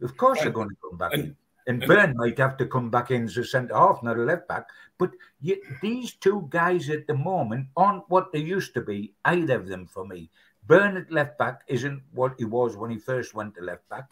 Of 0.00 0.16
course, 0.16 0.40
they're 0.42 0.50
going 0.50 0.68
to 0.70 0.76
come 0.88 0.98
back 0.98 1.14
in. 1.14 1.36
And 1.66 1.80
Burn 1.86 2.16
might 2.16 2.38
have 2.38 2.56
to 2.56 2.66
come 2.66 2.90
back 2.90 3.10
in 3.10 3.24
as 3.24 3.36
a 3.36 3.44
centre 3.44 3.76
half, 3.76 4.02
not 4.02 4.18
a 4.18 4.22
left 4.22 4.48
back. 4.48 4.68
But 4.98 5.10
you, 5.40 5.62
these 5.80 6.14
two 6.14 6.46
guys 6.50 6.90
at 6.90 7.06
the 7.06 7.14
moment 7.14 7.68
aren't 7.76 8.08
what 8.10 8.32
they 8.32 8.40
used 8.40 8.74
to 8.74 8.80
be, 8.80 9.14
either 9.24 9.56
of 9.56 9.68
them 9.68 9.86
for 9.86 10.04
me. 10.06 10.30
Burn 10.66 10.96
at 10.96 11.10
left 11.10 11.38
back 11.38 11.62
isn't 11.66 12.02
what 12.12 12.34
he 12.38 12.44
was 12.44 12.76
when 12.76 12.90
he 12.90 12.98
first 12.98 13.34
went 13.34 13.54
to 13.54 13.62
left 13.62 13.88
back. 13.88 14.10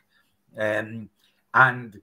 Um, 0.58 1.08
and 1.54 2.00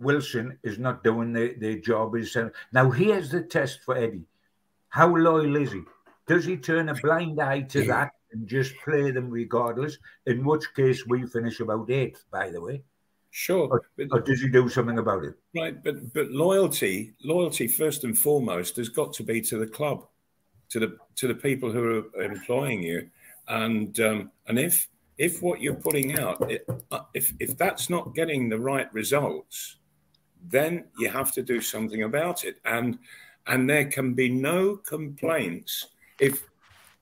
Wilson 0.00 0.58
is 0.62 0.78
not 0.78 1.04
doing 1.04 1.32
the, 1.32 1.54
the 1.58 1.80
job. 1.80 2.14
Is 2.16 2.36
Now, 2.72 2.90
here's 2.90 3.30
the 3.30 3.42
test 3.42 3.80
for 3.82 3.96
Eddie. 3.96 4.26
How 4.88 5.14
loyal 5.14 5.56
is 5.56 5.72
he? 5.72 5.82
Does 6.26 6.44
he 6.44 6.56
turn 6.56 6.88
a 6.88 6.94
blind 6.94 7.40
eye 7.40 7.62
to 7.62 7.86
that 7.86 8.12
and 8.32 8.46
just 8.46 8.74
play 8.84 9.10
them 9.10 9.30
regardless? 9.30 9.98
In 10.26 10.44
which 10.44 10.74
case, 10.74 11.06
we 11.06 11.26
finish 11.26 11.60
about 11.60 11.90
eighth, 11.90 12.24
by 12.30 12.50
the 12.50 12.60
way. 12.60 12.82
Sure. 13.38 13.68
Or, 13.68 13.82
but, 13.96 14.08
or 14.10 14.20
does 14.20 14.40
he 14.40 14.48
do 14.48 14.68
something 14.68 14.98
about 14.98 15.22
it? 15.22 15.34
Right, 15.54 15.80
but 15.84 16.12
but 16.12 16.28
loyalty, 16.32 17.14
loyalty 17.22 17.68
first 17.68 18.02
and 18.02 18.18
foremost 18.18 18.76
has 18.78 18.88
got 18.88 19.12
to 19.12 19.22
be 19.22 19.40
to 19.42 19.56
the 19.58 19.66
club, 19.66 20.08
to 20.70 20.80
the 20.80 20.96
to 21.14 21.28
the 21.28 21.36
people 21.36 21.70
who 21.70 22.10
are 22.16 22.22
employing 22.22 22.82
you, 22.82 23.08
and 23.46 24.00
um, 24.00 24.32
and 24.48 24.58
if 24.58 24.88
if 25.18 25.40
what 25.40 25.60
you're 25.60 25.76
putting 25.76 26.18
out, 26.18 26.50
uh, 26.90 27.02
if 27.14 27.32
if 27.38 27.56
that's 27.56 27.88
not 27.88 28.12
getting 28.12 28.48
the 28.48 28.58
right 28.58 28.92
results, 28.92 29.76
then 30.48 30.86
you 30.98 31.08
have 31.08 31.30
to 31.34 31.42
do 31.42 31.60
something 31.60 32.02
about 32.02 32.42
it, 32.42 32.56
and 32.64 32.98
and 33.46 33.70
there 33.70 33.84
can 33.84 34.14
be 34.14 34.28
no 34.28 34.76
complaints 34.78 35.86
if 36.18 36.44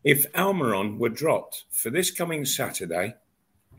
if 0.05 0.31
Almiron 0.35 0.99
were 0.99 1.09
dropped 1.09 1.65
for 1.71 1.89
this 1.89 2.11
coming 2.11 2.45
Saturday 2.45 3.15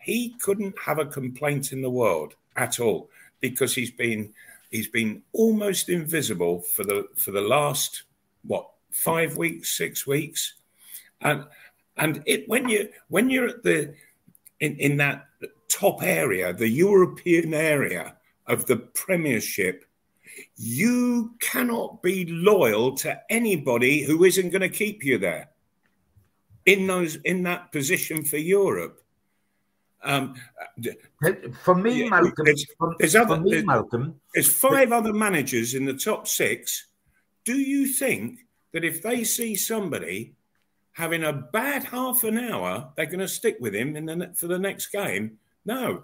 he 0.08 0.34
couldn't 0.40 0.74
have 0.80 1.00
a 1.00 1.06
complaint 1.06 1.74
in 1.74 1.82
the 1.82 1.90
world 1.90 2.34
at 2.58 2.80
all 2.80 3.10
because 3.40 3.74
he's 3.74 3.92
been 3.92 4.34
he's 4.72 4.88
been 4.88 5.22
almost 5.34 5.90
invisible 5.90 6.62
for 6.62 6.84
the 6.84 7.08
for 7.16 7.32
the 7.32 7.42
last 7.42 8.04
what 8.44 8.70
five 8.92 9.38
weeks, 9.38 9.78
six 9.78 10.08
weeks, 10.08 10.56
and 11.22 11.46
and 11.98 12.24
it 12.26 12.48
when 12.48 12.68
you 12.68 12.90
when 13.10 13.30
you're 13.30 13.48
at 13.48 13.64
the 13.64 13.94
in, 14.60 14.76
in 14.78 14.98
that 14.98 15.26
top 15.70 16.02
area, 16.02 16.54
the 16.54 16.68
European 16.68 17.54
area 17.54 18.16
of 18.48 18.66
the 18.66 18.78
Premiership, 18.78 19.86
you 20.56 21.36
cannot 21.40 22.02
be 22.02 22.26
loyal 22.26 22.96
to 22.96 23.20
anybody 23.30 24.02
who 24.02 24.24
isn't 24.24 24.50
going 24.50 24.62
to 24.62 24.70
keep 24.70 25.04
you 25.04 25.18
there 25.18 25.50
in 26.66 26.88
those 26.88 27.16
in 27.18 27.44
that 27.44 27.72
position 27.72 28.24
for 28.24 28.38
Europe. 28.38 29.02
Um, 30.08 30.36
for 31.64 31.76
me, 31.76 32.04
yeah, 32.04 32.10
Malcolm, 32.10 32.46
there's, 32.46 32.66
there's 32.98 33.14
for 33.14 33.20
other, 33.20 33.42
me, 33.42 33.52
there's, 33.52 33.66
Malcolm, 33.66 34.22
there's 34.34 34.52
five 34.52 34.94
other 34.94 35.12
managers 35.12 35.74
in 35.74 35.84
the 35.84 35.94
top 35.94 36.28
six. 36.28 36.88
Do 37.44 37.58
you 37.58 37.88
think 37.88 38.40
that 38.72 38.86
if 38.86 39.04
they 39.04 39.26
see 39.26 39.56
somebody 39.56 40.36
having 40.94 41.26
a 41.26 41.34
bad 41.34 41.84
half 41.84 42.24
an 42.24 42.38
hour, 42.38 42.90
they're 42.96 43.06
going 43.06 43.20
to 43.20 43.28
stick 43.28 43.58
with 43.60 43.76
him 43.76 43.98
in 43.98 44.06
the, 44.06 44.32
for 44.34 44.48
the 44.48 44.58
next 44.58 44.88
game? 44.88 45.40
No, 45.66 46.04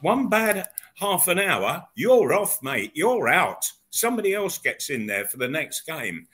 one 0.00 0.28
bad 0.28 0.66
half 0.96 1.28
an 1.28 1.38
hour, 1.38 1.86
you're 1.94 2.34
off, 2.34 2.60
mate. 2.64 2.90
You're 2.94 3.28
out. 3.28 3.70
Somebody 3.90 4.34
else 4.34 4.58
gets 4.58 4.90
in 4.90 5.06
there 5.06 5.26
for 5.26 5.36
the 5.36 5.48
next 5.48 5.82
game. 5.82 6.26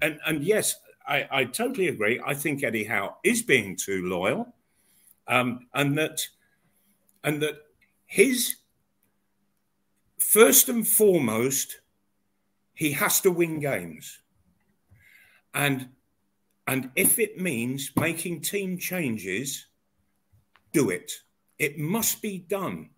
And 0.00 0.18
and 0.26 0.42
yes, 0.42 0.76
I, 1.06 1.28
I 1.30 1.44
totally 1.44 1.88
agree. 1.88 2.18
I 2.26 2.32
think 2.32 2.64
Eddie 2.64 2.84
Howe 2.84 3.18
is 3.22 3.42
being 3.42 3.76
too 3.76 4.06
loyal 4.06 4.54
um, 5.28 5.66
and 5.74 5.96
that 5.98 6.20
and 7.24 7.42
that 7.42 7.56
his 8.06 8.56
first 10.18 10.68
and 10.68 10.86
foremost 10.86 11.80
he 12.74 12.92
has 12.92 13.20
to 13.20 13.30
win 13.30 13.60
games 13.60 14.20
and 15.54 15.88
and 16.68 16.90
if 16.96 17.18
it 17.18 17.40
means 17.40 17.92
making 17.96 18.40
team 18.40 18.78
changes 18.78 19.66
do 20.72 20.90
it 20.90 21.12
it 21.58 21.78
must 21.78 22.22
be 22.22 22.38
done 22.38 22.88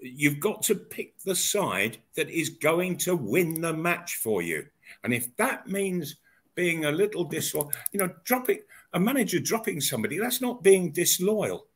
you've 0.00 0.40
got 0.40 0.62
to 0.62 0.74
pick 0.74 1.18
the 1.20 1.34
side 1.34 1.98
that 2.16 2.30
is 2.30 2.50
going 2.50 2.96
to 2.98 3.16
win 3.16 3.60
the 3.60 3.72
match 3.72 4.16
for 4.16 4.42
you. 4.42 4.66
And 5.04 5.12
if 5.12 5.34
that 5.36 5.66
means 5.66 6.16
being 6.54 6.84
a 6.84 6.92
little 6.92 7.24
disloyal, 7.24 7.72
you 7.92 8.00
know, 8.00 8.10
dropping 8.24 8.60
a 8.92 9.00
manager 9.00 9.38
dropping 9.38 9.80
somebody, 9.80 10.18
that's 10.18 10.40
not 10.40 10.62
being 10.62 10.90
disloyal. 10.90 11.66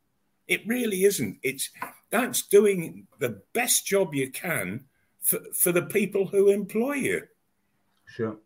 It 0.47 0.67
really 0.67 1.05
isn't. 1.05 1.39
It's 1.43 1.71
that's 2.11 2.43
doing 2.43 3.07
the 3.19 3.41
best 3.53 3.87
job 3.87 4.15
you 4.15 4.31
can 4.31 4.85
for, 5.21 5.41
for 5.55 5.73
the 5.73 5.83
people 5.83 6.27
who 6.27 6.51
employ 6.51 6.95
you. 6.95 7.23
Sure. 8.07 8.37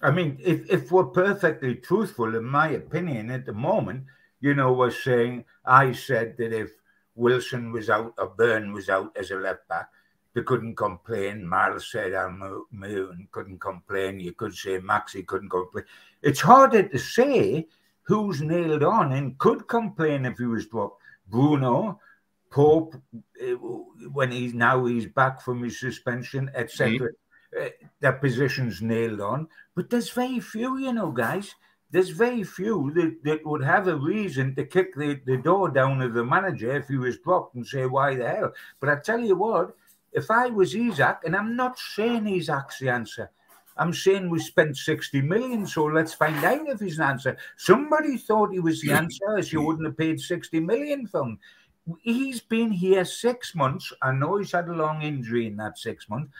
I 0.00 0.10
mean, 0.10 0.38
if, 0.42 0.68
if 0.68 0.90
we're 0.90 1.04
perfectly 1.04 1.76
truthful, 1.76 2.34
in 2.34 2.44
my 2.44 2.70
opinion, 2.70 3.30
at 3.30 3.46
the 3.46 3.52
moment, 3.52 4.04
you 4.40 4.54
know, 4.54 4.72
we're 4.72 4.90
saying, 4.90 5.44
I 5.64 5.92
said 5.92 6.36
that 6.38 6.52
if 6.52 6.70
Wilson 7.14 7.70
was 7.70 7.88
out 7.88 8.14
or 8.18 8.28
Burn 8.28 8.72
was 8.72 8.88
out 8.88 9.16
as 9.16 9.30
a 9.30 9.36
left 9.36 9.68
back, 9.68 9.88
they 10.34 10.42
couldn't 10.42 10.76
complain. 10.76 11.46
Marl 11.46 11.78
said 11.78 12.14
I'm 12.14 12.40
Almiron 12.40 13.30
couldn't 13.30 13.60
complain. 13.60 14.18
You 14.18 14.32
could 14.32 14.54
say 14.54 14.78
Maxi 14.78 15.26
couldn't 15.26 15.50
complain. 15.50 15.84
It's 16.22 16.40
harder 16.40 16.84
to 16.84 16.98
say 16.98 17.68
who's 18.02 18.40
nailed 18.40 18.82
on 18.82 19.12
and 19.12 19.38
could 19.38 19.68
complain 19.68 20.24
if 20.24 20.38
he 20.38 20.46
was 20.46 20.66
dropped. 20.66 21.01
Bruno, 21.32 21.98
Pope, 22.50 22.94
eh, 23.40 23.54
when 24.18 24.30
he's 24.30 24.54
now 24.54 24.84
he's 24.84 25.06
back 25.06 25.40
from 25.40 25.62
his 25.62 25.80
suspension, 25.80 26.50
etc. 26.54 26.98
Mm-hmm. 26.98 27.64
Uh, 27.64 27.68
their 28.00 28.12
positions 28.12 28.80
nailed 28.80 29.20
on. 29.20 29.48
But 29.74 29.90
there's 29.90 30.10
very 30.10 30.40
few, 30.40 30.78
you 30.78 30.92
know, 30.92 31.10
guys. 31.10 31.54
There's 31.90 32.10
very 32.10 32.44
few 32.44 32.90
that, 32.94 33.18
that 33.24 33.44
would 33.44 33.62
have 33.62 33.88
a 33.88 33.96
reason 33.96 34.54
to 34.54 34.64
kick 34.64 34.94
the, 34.94 35.20
the 35.26 35.36
door 35.36 35.68
down 35.68 36.00
of 36.00 36.14
the 36.14 36.24
manager 36.24 36.74
if 36.76 36.88
he 36.88 36.96
was 36.96 37.18
dropped 37.18 37.54
and 37.54 37.66
say, 37.66 37.84
why 37.84 38.14
the 38.14 38.28
hell? 38.28 38.52
But 38.80 38.88
I 38.88 38.96
tell 38.96 39.20
you 39.20 39.36
what, 39.36 39.76
if 40.12 40.30
I 40.30 40.46
was 40.46 40.74
Isak, 40.74 41.20
and 41.24 41.36
I'm 41.36 41.54
not 41.56 41.78
saying 41.78 42.26
Isak's 42.26 42.78
the 42.78 42.88
answer, 42.88 43.30
I'm 43.76 43.92
saying 43.92 44.28
we 44.28 44.38
spent 44.38 44.76
60 44.76 45.22
million, 45.22 45.66
so 45.66 45.84
let's 45.84 46.14
find 46.14 46.44
out 46.44 46.68
if 46.68 46.80
he's 46.80 46.98
an 46.98 47.04
answer. 47.04 47.36
Somebody 47.56 48.16
thought 48.18 48.52
he 48.52 48.60
was 48.60 48.80
the 48.80 48.88
mm. 48.88 48.98
answer, 48.98 49.38
as 49.38 49.52
you 49.52 49.62
wouldn't 49.62 49.86
have 49.86 49.96
paid 49.96 50.20
60 50.20 50.60
million 50.60 51.06
for 51.06 51.22
him. 51.22 51.38
He's 52.02 52.40
been 52.40 52.70
here 52.70 53.04
six 53.04 53.54
months. 53.54 53.92
I 54.02 54.12
know 54.12 54.36
he's 54.36 54.52
had 54.52 54.68
a 54.68 54.74
long 54.74 55.02
injury 55.02 55.46
in 55.46 55.56
that 55.56 55.78
six 55.78 56.08
months, 56.08 56.32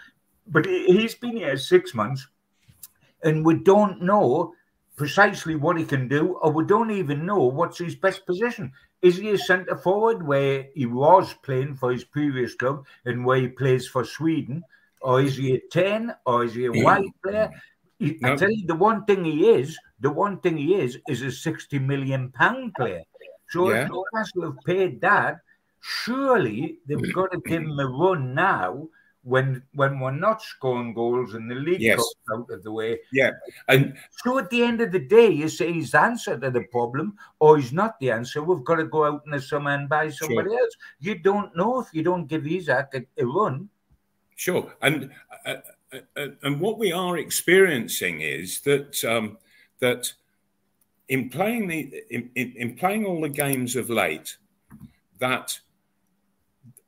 but 0.47 0.66
he's 0.66 1.14
been 1.14 1.37
here 1.37 1.57
six 1.57 1.95
months, 1.95 2.28
and 3.24 3.45
we 3.45 3.55
don't 3.55 4.03
know 4.03 4.55
precisely 4.97 5.57
what 5.57 5.78
he 5.78 5.85
can 5.85 6.07
do, 6.07 6.35
or 6.43 6.53
we 6.53 6.64
don't 6.64 6.91
even 6.91 7.26
know 7.26 7.45
what's 7.45 7.78
his 7.78 7.97
best 7.97 8.26
position. 8.26 8.72
Is 9.01 9.16
he 9.16 9.30
a 9.30 9.39
centre 9.39 9.76
forward 9.76 10.24
where 10.24 10.68
he 10.74 10.87
was 10.87 11.35
playing 11.43 11.74
for 11.74 11.91
his 11.91 12.05
previous 12.05 12.55
club 12.55 12.87
and 13.05 13.24
where 13.24 13.41
he 13.41 13.49
plays 13.49 13.89
for 13.89 14.05
Sweden? 14.05 14.62
Or 15.03 15.20
is 15.20 15.36
he 15.36 15.55
a 15.55 15.61
10? 15.70 16.14
Or 16.26 16.44
is 16.44 16.55
he 16.55 16.66
a 16.66 16.72
wide 16.72 17.05
player? 17.24 17.50
I 18.24 18.36
tell 18.36 18.50
you, 18.50 18.66
the 18.66 18.74
one 18.74 19.05
thing 19.05 19.24
he 19.24 19.48
is, 19.48 19.78
the 20.00 20.11
one 20.11 20.38
thing 20.40 20.57
he 20.57 20.74
is, 20.74 20.98
is 21.09 21.22
a 21.22 21.30
60 21.30 21.78
million 21.78 22.30
pound 22.32 22.74
player. 22.74 23.03
So 23.50 23.70
yeah. 23.70 23.84
if 23.84 23.90
Newcastle 23.90 24.42
have 24.42 24.59
paid 24.66 25.00
that, 25.03 25.40
surely 25.80 26.78
they've 26.86 26.98
mm. 26.98 27.12
got 27.12 27.32
to 27.32 27.40
give 27.40 27.62
him 27.62 27.78
a 27.78 27.86
run 27.86 28.34
now 28.34 28.88
when 29.24 29.62
when 29.74 30.00
we're 30.00 30.11
not 30.11 30.42
scoring 30.42 30.94
goals 30.94 31.34
and 31.34 31.48
the 31.48 31.55
league 31.55 31.80
yes. 31.80 32.03
out 32.34 32.50
of 32.50 32.62
the 32.62 32.72
way. 32.72 32.98
Yeah. 33.12 33.30
And 33.68 33.96
so 34.24 34.38
at 34.38 34.50
the 34.50 34.62
end 34.62 34.80
of 34.80 34.90
the 34.90 34.98
day, 34.98 35.28
you 35.28 35.48
say 35.48 35.72
he's 35.72 35.92
the 35.92 36.00
answer 36.00 36.38
to 36.38 36.50
the 36.50 36.62
problem 36.72 37.16
or 37.38 37.59
he's 37.59 37.72
not 37.72 38.00
the 38.00 38.11
answer. 38.11 38.42
We've 38.42 38.64
got 38.64 38.76
to 38.76 38.84
go 38.84 39.05
out 39.05 39.22
in 39.26 39.32
the 39.32 39.40
summer 39.40 39.70
and 39.70 39.88
buy 39.88 40.09
somebody 40.11 40.50
sure. 40.50 40.59
else. 40.59 40.74
You 40.98 41.16
don't 41.16 41.57
know 41.57 41.80
if 41.80 41.88
you 41.92 42.03
don't 42.03 42.26
give 42.26 42.46
Isak 42.46 42.94
a, 42.94 43.22
a 43.22 43.26
run. 43.26 43.68
Sure. 44.43 44.72
And 44.82 45.12
uh, 45.47 45.55
uh, 45.93 45.99
uh, 46.16 46.26
and 46.43 46.59
what 46.59 46.76
we 46.76 46.90
are 46.90 47.16
experiencing 47.16 48.22
is 48.22 48.61
that 48.62 49.05
um, 49.05 49.38
that 49.78 50.12
in 51.09 51.28
playing 51.28 51.68
the 51.68 52.03
in, 52.11 52.28
in, 52.34 52.53
in 52.57 52.74
playing 52.74 53.07
all 53.07 53.20
the 53.20 53.28
games 53.28 53.76
of 53.76 53.88
late, 53.88 54.36
that 55.20 55.57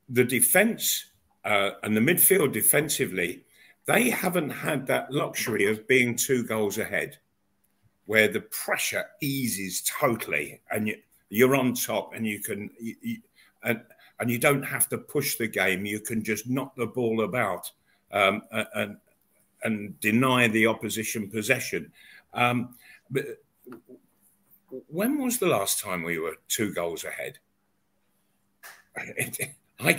the 0.09 0.25
defence 0.25 1.05
uh, 1.45 1.71
and 1.85 1.97
the 1.97 2.01
midfield 2.01 2.51
defensively, 2.51 3.45
they 3.87 4.11
haven't 4.11 4.51
had 4.51 4.89
that 4.89 5.13
luxury 5.13 5.67
of 5.71 5.87
being 5.87 6.17
two 6.17 6.43
goals 6.43 6.79
ahead, 6.79 7.19
where 8.07 8.27
the 8.27 8.41
pressure 8.41 9.07
eases 9.23 9.81
totally 9.83 10.61
and 10.73 10.89
you, 10.89 10.97
you're 11.29 11.55
on 11.55 11.75
top 11.75 12.15
and 12.17 12.27
you 12.27 12.41
can 12.41 12.69
you, 12.81 12.97
you, 13.01 13.19
and 13.63 13.81
and 14.21 14.31
you 14.31 14.39
don't 14.39 14.63
have 14.63 14.89
to 14.91 14.99
push 14.99 15.37
the 15.37 15.47
game. 15.47 15.85
You 15.85 16.01
can 16.01 16.23
just 16.23 16.49
knock 16.49 16.77
the 16.77 16.87
ball 16.87 17.25
about 17.25 17.71
um, 18.13 18.43
and 18.75 18.97
and 19.65 19.99
deny 20.01 20.47
the 20.49 20.67
opposition 20.67 21.31
possession. 21.31 21.91
Um, 22.33 22.77
but 23.11 23.25
when 24.89 25.19
was 25.19 25.39
the 25.39 25.47
last 25.47 25.81
time 25.81 26.03
we 26.03 26.19
were 26.19 26.37
two 26.49 26.73
goals 26.73 27.05
ahead? 27.05 27.39
I, 29.81 29.97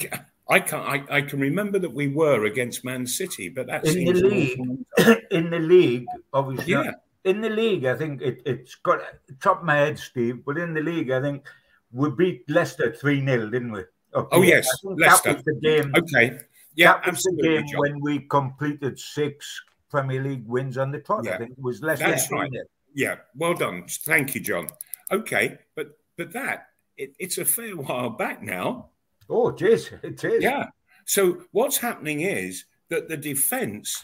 I 0.47 0.59
can 0.59 0.79
I, 0.79 1.03
I, 1.09 1.21
can 1.21 1.39
remember 1.39 1.79
that 1.79 1.93
we 1.93 2.07
were 2.07 2.45
against 2.45 2.85
Man 2.85 3.05
City, 3.05 3.49
but 3.49 3.67
that's 3.67 3.93
in 3.93 4.05
the 4.05 4.13
league. 4.13 4.59
in 5.31 5.49
the 5.49 5.59
league, 5.59 6.05
obviously. 6.33 6.73
Yeah. 6.73 6.91
In 7.23 7.41
the 7.41 7.49
league, 7.49 7.85
I 7.85 7.95
think 7.95 8.21
it, 8.21 8.41
has 8.45 8.75
got 8.75 8.99
top 9.41 9.59
of 9.59 9.65
my 9.65 9.77
head, 9.77 9.97
Steve. 9.97 10.45
But 10.45 10.59
in 10.59 10.73
the 10.73 10.81
league, 10.81 11.09
I 11.09 11.19
think 11.19 11.45
we 11.91 12.11
beat 12.11 12.49
Leicester 12.49 12.93
three 12.93 13.25
0 13.25 13.49
didn't 13.49 13.71
we? 13.71 13.81
Oh 14.15 14.41
yes, 14.41 14.67
Leicester. 14.83 15.41
The 15.45 15.59
game. 15.61 15.93
Okay. 15.97 16.39
Yeah, 16.75 16.99
that 17.03 17.11
was 17.11 17.23
the 17.23 17.41
game 17.41 17.65
John. 17.67 17.79
when 17.79 18.01
we 18.01 18.19
completed 18.19 18.99
six 18.99 19.61
Premier 19.89 20.23
League 20.23 20.45
wins 20.47 20.77
on 20.77 20.91
the 20.91 20.99
trot. 20.99 21.23
Yeah. 21.25 21.35
I 21.35 21.37
think 21.37 21.51
it 21.51 21.61
was 21.61 21.81
Leicester. 21.81 22.07
That's 22.07 22.31
right. 22.31 22.51
Yeah, 22.93 23.15
well 23.35 23.53
done. 23.53 23.85
Thank 23.87 24.35
you, 24.35 24.41
John. 24.41 24.67
Okay, 25.11 25.57
but 25.75 25.97
but 26.17 26.31
that 26.33 26.67
it, 26.97 27.13
it's 27.19 27.37
a 27.37 27.45
fair 27.45 27.71
while 27.75 28.09
back 28.09 28.41
now. 28.41 28.89
Oh, 29.29 29.49
it 29.49 29.61
is. 29.61 29.91
It 30.03 30.23
is. 30.23 30.43
Yeah. 30.43 30.67
So 31.05 31.43
what's 31.51 31.77
happening 31.77 32.21
is 32.21 32.65
that 32.89 33.09
the 33.09 33.17
defence 33.17 34.03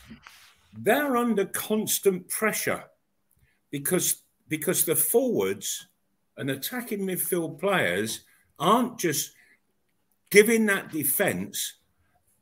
they're 0.77 1.17
under 1.17 1.45
constant 1.45 2.27
pressure 2.29 2.83
because 3.71 4.23
because 4.47 4.85
the 4.85 4.95
forwards 4.95 5.87
and 6.37 6.49
attacking 6.49 6.99
midfield 6.99 7.59
players 7.59 8.21
aren't 8.59 8.97
just 8.97 9.33
giving 10.31 10.65
that 10.65 10.91
defence 10.91 11.75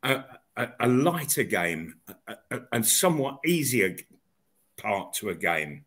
a, 0.02 0.24
a, 0.56 0.68
a, 0.80 0.88
lighter 0.88 1.42
game 1.42 1.96
and 2.72 2.86
somewhat 2.86 3.40
easier 3.44 3.96
part 4.78 5.12
to 5.14 5.28
a 5.28 5.34
game. 5.34 5.84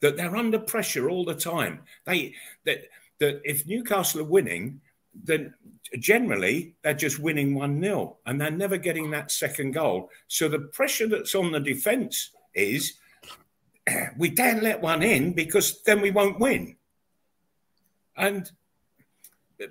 That 0.00 0.16
they're 0.16 0.34
under 0.34 0.58
pressure 0.58 1.08
all 1.08 1.24
the 1.24 1.34
time. 1.34 1.82
They 2.04 2.34
that 2.64 2.88
that 3.20 3.40
if 3.44 3.66
Newcastle 3.66 4.22
are 4.22 4.24
winning, 4.24 4.80
then 5.14 5.54
generally 5.98 6.74
they're 6.82 6.94
just 6.94 7.20
winning 7.20 7.54
1 7.54 7.80
0 7.80 8.16
and 8.26 8.40
they're 8.40 8.50
never 8.50 8.78
getting 8.78 9.10
that 9.10 9.30
second 9.30 9.72
goal. 9.72 10.10
So 10.26 10.48
the 10.48 10.58
pressure 10.58 11.06
that's 11.06 11.34
on 11.36 11.52
the 11.52 11.60
defence 11.60 12.30
is 12.54 12.94
we 14.16 14.30
can't 14.30 14.62
let 14.62 14.80
one 14.80 15.02
in 15.02 15.34
because 15.34 15.82
then 15.82 16.00
we 16.00 16.10
won't 16.10 16.40
win. 16.40 16.76
And 18.16 18.50
uh, 19.62 19.66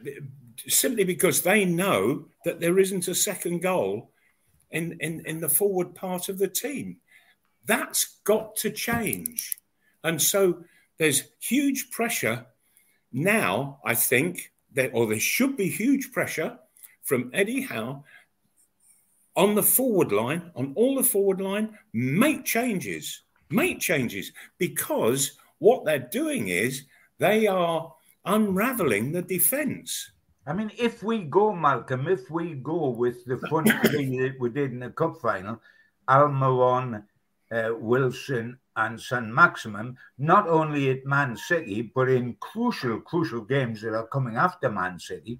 simply 0.68 1.03
because 1.03 1.41
they 1.41 1.66
know 1.66 2.26
that 2.45 2.59
there 2.59 2.80
isn't 2.80 3.07
a 3.07 3.16
second 3.16 3.62
goal 3.62 4.12
in, 4.72 4.97
in, 4.99 5.26
in 5.26 5.39
the 5.41 5.49
forward 5.49 5.95
part 5.95 6.30
of 6.30 6.38
the 6.38 6.47
team. 6.47 6.97
That's 7.66 8.18
got 8.24 8.55
to 8.57 8.72
change. 8.72 9.57
And 10.03 10.22
so 10.22 10.64
there's 10.97 11.24
huge 11.39 11.91
pressure 11.91 12.45
now, 13.12 13.80
I 13.84 13.95
think, 13.95 14.51
there, 14.72 14.91
or 14.93 15.07
there 15.07 15.20
should 15.20 15.57
be 15.57 15.70
huge 15.70 16.12
pressure 16.12 16.57
from 17.03 17.30
Eddie 17.34 17.62
Howe 17.62 18.03
on 19.36 19.55
the 19.55 19.64
forward 19.64 20.12
line, 20.12 20.51
on 20.55 20.74
all 20.76 20.95
the 20.95 21.03
forward 21.03 21.41
line, 21.41 21.78
make 21.93 22.45
changes, 22.45 23.22
make 23.49 23.80
changes, 23.80 24.32
because 24.57 25.38
what 25.59 25.86
they're 25.86 25.99
doing 25.99 26.47
is 26.47 26.86
they 27.18 27.47
are 27.47 27.93
unraveling 28.26 29.12
the 29.12 29.22
defence. 29.22 30.12
I 30.48 30.54
mean, 30.54 30.72
if 30.78 31.04
we 31.04 31.20
go, 31.20 31.54
Malcolm, 31.54 32.08
if 32.08 32.30
we 32.32 32.56
go 32.56 32.89
with 32.89 33.26
the 33.26 33.38
front 33.48 33.70
three 33.86 34.18
that 34.20 34.39
we 34.39 34.50
did 34.50 34.72
in 34.72 34.80
the 34.80 34.89
cup 34.89 35.18
final, 35.22 35.62
Almiron, 36.08 37.04
uh, 37.52 37.70
Wilson, 37.78 38.58
and 38.76 39.00
St 39.00 39.28
Maximin, 39.28 39.98
not 40.18 40.48
only 40.48 40.89
at 40.89 41.06
Man 41.06 41.36
City, 41.36 41.82
but 41.82 42.10
in 42.10 42.36
crucial, 42.39 43.02
crucial 43.02 43.42
games 43.42 43.82
that 43.82 43.94
are 43.94 44.08
coming 44.08 44.38
after 44.38 44.72
Man 44.72 44.98
City, 44.98 45.39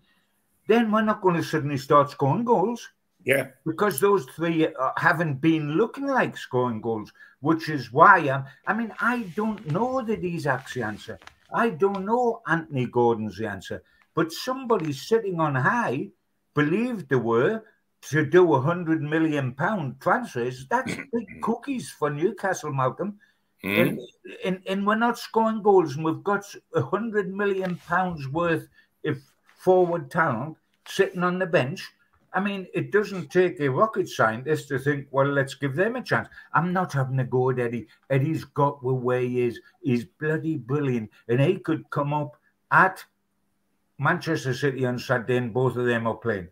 then 0.68 0.92
we're 0.92 1.02
not 1.02 1.22
going 1.22 1.36
to 1.36 1.44
suddenly 1.44 1.78
start 1.78 2.12
scoring 2.12 2.44
goals. 2.44 2.90
Yeah. 3.24 3.48
Because 3.66 4.00
those 4.00 4.26
three 4.26 4.68
uh, 4.68 4.92
haven't 4.98 5.42
been 5.42 5.72
looking 5.72 6.08
like 6.08 6.38
scoring 6.38 6.82
goals, 6.82 7.12
which 7.40 7.70
is 7.70 7.92
why 7.92 8.18
I'm, 8.30 8.46
I 8.68 8.74
mean, 8.74 8.94
I 9.00 9.24
don't 9.36 9.66
know 9.72 10.02
that 10.02 10.22
Isak's 10.22 10.74
the 10.74 10.84
answer. 10.84 11.18
I 11.54 11.70
don't 11.70 12.06
know 12.06 12.42
Anthony 12.48 12.86
Gordon's 12.86 13.38
the 13.38 13.48
answer. 13.48 13.84
But 14.14 14.32
somebody 14.32 14.94
sitting 14.94 15.40
on 15.40 15.56
high 15.56 16.10
believed 16.54 17.10
they 17.10 17.16
were 17.16 17.64
to 18.10 18.26
do 18.26 18.54
a 18.54 18.62
hundred 18.62 19.02
million 19.02 19.54
pound 19.54 20.02
transfers, 20.02 20.68
that's 20.70 20.96
big 21.14 21.42
cookies 21.42 21.92
for 21.92 22.10
Newcastle, 22.10 22.74
Malcolm. 22.74 23.20
Mm. 23.64 23.82
And, 23.82 24.00
and, 24.44 24.62
and 24.68 24.88
we're 24.88 24.96
not 24.96 25.20
scoring 25.20 25.62
goals, 25.62 25.96
and 25.96 26.04
we've 26.04 26.24
got 26.24 26.44
a 26.74 26.82
hundred 26.82 27.32
million 27.34 27.80
pounds 27.88 28.28
worth 28.28 28.68
of 29.06 29.20
forward 29.58 30.10
talent 30.10 30.58
sitting 30.88 31.24
on 31.24 31.38
the 31.38 31.46
bench. 31.46 31.88
I 32.34 32.40
mean, 32.40 32.66
it 32.74 32.92
doesn't 32.92 33.30
take 33.30 33.60
a 33.60 33.70
rocket 33.70 34.08
scientist 34.08 34.70
to 34.70 34.80
think, 34.80 35.08
well, 35.12 35.28
let's 35.28 35.54
give 35.54 35.76
them 35.76 35.98
a 35.98 36.02
chance. 36.02 36.30
I'm 36.54 36.72
not 36.72 36.94
having 36.94 37.20
a 37.20 37.26
go 37.26 37.50
at 37.50 37.60
Eddie. 37.60 37.88
Eddie's 38.10 38.46
got 38.46 38.82
the 38.82 38.94
way 38.94 39.28
he 39.28 39.42
is. 39.42 39.60
He's 39.82 40.06
bloody 40.06 40.56
brilliant. 40.56 41.12
And 41.28 41.42
he 41.42 41.58
could 41.58 41.90
come 41.90 42.14
up 42.14 42.38
at 42.72 43.04
Manchester 44.02 44.54
City 44.54 44.86
on 44.86 44.98
Saturday, 44.98 45.38
and 45.38 45.54
both 45.54 45.78
of 45.78 45.86
them 45.86 46.08
are 46.08 46.16
playing. 46.16 46.48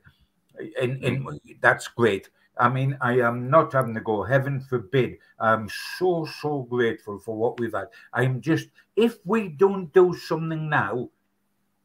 And, 0.80 1.04
and 1.04 1.40
that's 1.62 1.88
great. 1.88 2.30
I 2.58 2.70
mean, 2.70 2.98
I 3.02 3.22
am 3.22 3.50
not 3.50 3.74
having 3.74 3.96
to 3.96 4.02
go. 4.02 4.24
Heaven 4.24 4.60
forbid. 4.60 5.18
I'm 5.40 5.70
so, 5.98 6.28
so 6.42 6.64
grateful 6.70 7.18
for 7.18 7.36
what 7.36 7.60
we've 7.60 7.74
had. 7.74 7.88
I'm 8.14 8.42
just, 8.42 8.68
if 8.96 9.18
we 9.26 9.48
don't 9.48 9.92
do 9.94 10.14
something 10.14 10.70
now, 10.70 11.10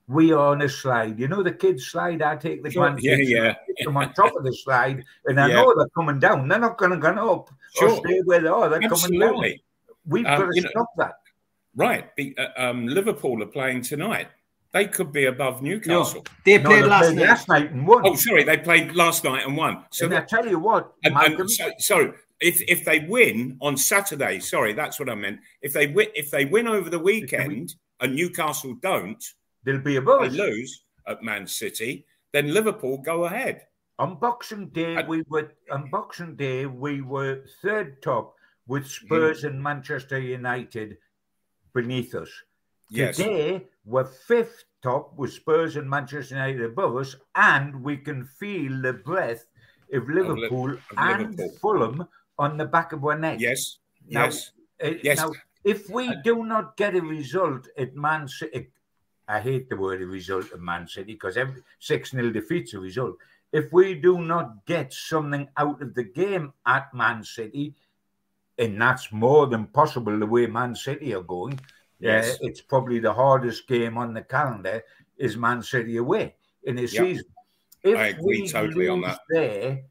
we 0.06 0.32
are 0.32 0.48
on 0.48 0.60
a 0.62 0.68
slide. 0.68 1.18
You 1.18 1.28
know 1.28 1.42
the 1.42 1.52
kids 1.52 1.86
slide. 1.86 2.20
I 2.20 2.36
take 2.36 2.62
the 2.62 2.70
sure, 2.70 2.94
yeah, 3.00 3.16
yeah. 3.16 3.54
them 3.82 3.96
on 3.96 4.12
top 4.12 4.36
of 4.36 4.44
the 4.44 4.52
slide, 4.52 5.02
and 5.24 5.40
I 5.40 5.48
yeah. 5.48 5.54
know 5.54 5.74
they're 5.74 5.88
coming 5.96 6.18
down. 6.18 6.46
They're 6.46 6.58
not 6.58 6.76
going 6.76 6.90
to 6.90 6.98
go 6.98 7.32
up 7.32 7.50
sure. 7.74 7.90
or 7.90 7.96
stay 7.96 8.20
where 8.24 8.40
they 8.40 8.48
are. 8.48 8.68
They're 8.68 8.84
Absolutely. 8.84 9.18
coming 9.26 9.40
down. 9.40 9.58
We've 10.06 10.26
um, 10.26 10.40
got 10.40 10.50
to 10.52 10.60
stop 10.60 10.74
know, 10.74 10.86
that. 10.98 11.14
Right. 11.74 12.10
Uh, 12.36 12.48
um, 12.60 12.86
Liverpool 12.86 13.42
are 13.42 13.46
playing 13.46 13.80
tonight. 13.80 14.28
They 14.74 14.86
could 14.88 15.12
be 15.12 15.26
above 15.26 15.62
Newcastle. 15.62 16.24
No, 16.26 16.32
they 16.44 16.58
played, 16.58 16.80
no, 16.80 16.88
last, 16.88 17.04
played 17.04 17.16
night. 17.16 17.28
last 17.28 17.48
night 17.48 17.70
and 17.70 17.86
won. 17.86 18.02
Oh, 18.04 18.16
sorry, 18.16 18.42
they 18.42 18.58
played 18.58 18.92
last 18.96 19.22
night 19.22 19.46
and 19.46 19.56
won. 19.56 19.84
So 19.92 20.06
and 20.06 20.16
I 20.16 20.22
tell 20.22 20.44
you 20.44 20.58
what, 20.58 20.92
and, 21.04 21.16
and 21.16 21.48
so, 21.48 21.70
sorry, 21.78 22.12
if 22.40 22.60
if 22.66 22.84
they 22.84 23.06
win 23.08 23.56
on 23.60 23.76
Saturday, 23.76 24.40
sorry, 24.40 24.72
that's 24.72 24.98
what 24.98 25.08
I 25.08 25.14
meant. 25.14 25.38
If 25.62 25.72
they 25.72 25.86
win, 25.86 26.08
if 26.16 26.28
they 26.32 26.44
win 26.46 26.66
over 26.66 26.90
the 26.90 26.98
weekend 26.98 27.76
and 28.00 28.16
Newcastle 28.16 28.74
don't, 28.82 29.24
They'll 29.62 29.78
be 29.78 29.96
above 29.96 30.32
they 30.32 30.36
lose 30.36 30.82
at 31.06 31.22
Man 31.22 31.46
City, 31.46 32.04
then 32.32 32.52
Liverpool 32.52 32.98
go 32.98 33.26
ahead. 33.26 33.62
On 34.00 34.16
Boxing 34.16 34.70
Day, 34.70 35.00
we 35.06 35.22
were 35.28 35.52
on 35.70 35.88
Boxing 35.88 36.34
Day 36.34 36.66
we 36.66 37.00
were 37.00 37.44
third 37.62 38.02
top 38.02 38.34
with 38.66 38.88
Spurs 38.88 39.44
mm. 39.44 39.50
and 39.50 39.62
Manchester 39.62 40.18
United 40.18 40.98
beneath 41.72 42.16
us. 42.16 42.28
Yes. 42.90 43.16
Today 43.16 43.68
we're 43.84 44.04
fifth 44.04 44.64
top 44.82 45.16
with 45.16 45.32
Spurs 45.32 45.76
and 45.76 45.88
Manchester 45.88 46.34
United 46.34 46.62
above 46.62 46.96
us, 46.96 47.16
and 47.34 47.82
we 47.82 47.96
can 47.96 48.24
feel 48.24 48.80
the 48.80 48.92
breath 48.92 49.46
of 49.92 50.08
Liverpool, 50.08 50.72
of 50.72 50.80
and 50.96 51.36
Liverpool. 51.36 51.58
Fulham 51.60 52.08
on 52.38 52.56
the 52.56 52.64
back 52.64 52.92
of 52.92 53.04
our 53.04 53.18
neck. 53.18 53.40
Yes. 53.40 53.78
Now, 54.08 54.24
yes. 54.24 54.50
Uh, 54.82 54.90
yes. 55.02 55.18
Now, 55.18 55.32
if 55.64 55.88
we 55.88 56.14
do 56.22 56.44
not 56.44 56.76
get 56.76 56.94
a 56.94 57.00
result 57.00 57.68
at 57.78 57.94
Man 57.96 58.28
City, 58.28 58.68
I 59.26 59.40
hate 59.40 59.70
the 59.70 59.76
word 59.76 60.00
result 60.00 60.52
at 60.52 60.60
Man 60.60 60.86
City 60.86 61.14
because 61.14 61.36
every 61.36 61.62
6 61.78 62.10
0 62.10 62.30
defeats 62.30 62.74
a 62.74 62.78
result. 62.78 63.16
If 63.52 63.72
we 63.72 63.94
do 63.94 64.20
not 64.20 64.66
get 64.66 64.92
something 64.92 65.48
out 65.56 65.80
of 65.80 65.94
the 65.94 66.04
game 66.04 66.52
at 66.66 66.92
Man 66.92 67.24
City, 67.24 67.74
and 68.58 68.80
that's 68.80 69.12
more 69.12 69.46
than 69.46 69.66
possible 69.66 70.18
the 70.18 70.26
way 70.26 70.46
Man 70.46 70.74
City 70.74 71.14
are 71.14 71.22
going, 71.22 71.58
yes. 71.98 72.34
Uh, 72.34 72.36
it's 72.42 72.60
probably 72.60 72.98
the 72.98 73.12
hardest 73.12 73.66
game 73.66 73.98
on 73.98 74.14
the 74.14 74.22
calendar 74.22 74.82
is 75.16 75.36
Man 75.36 75.62
City 75.62 75.96
away 75.96 76.34
in 76.64 76.78
a 76.78 76.82
yep. 76.82 76.90
season. 76.90 77.26
If 77.82 77.98
I 77.98 78.06
agree 78.08 78.42
we 78.42 78.48
totally 78.48 78.88
on 78.88 79.02
that. 79.02 79.20
There, 79.28 79.82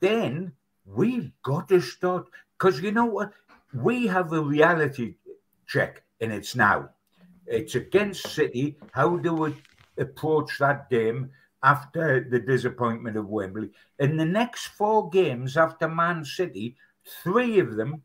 then 0.00 0.52
we've 0.84 1.32
got 1.42 1.68
to 1.68 1.80
start 1.80 2.26
because 2.58 2.80
you 2.80 2.92
know 2.92 3.06
what? 3.06 3.32
We 3.72 4.06
have 4.06 4.32
a 4.32 4.40
reality 4.40 5.16
check, 5.66 6.02
and 6.20 6.32
it's 6.32 6.54
now. 6.54 6.90
It's 7.46 7.74
against 7.74 8.28
City. 8.28 8.76
How 8.92 9.16
do 9.16 9.34
we 9.34 9.56
approach 9.98 10.58
that 10.58 10.88
game 10.88 11.30
after 11.62 12.26
the 12.28 12.38
disappointment 12.38 13.16
of 13.16 13.28
Wembley? 13.28 13.70
In 13.98 14.16
the 14.16 14.24
next 14.24 14.66
four 14.66 15.10
games 15.10 15.56
after 15.56 15.88
Man 15.88 16.24
City, 16.24 16.76
three 17.22 17.58
of 17.58 17.76
them 17.76 18.02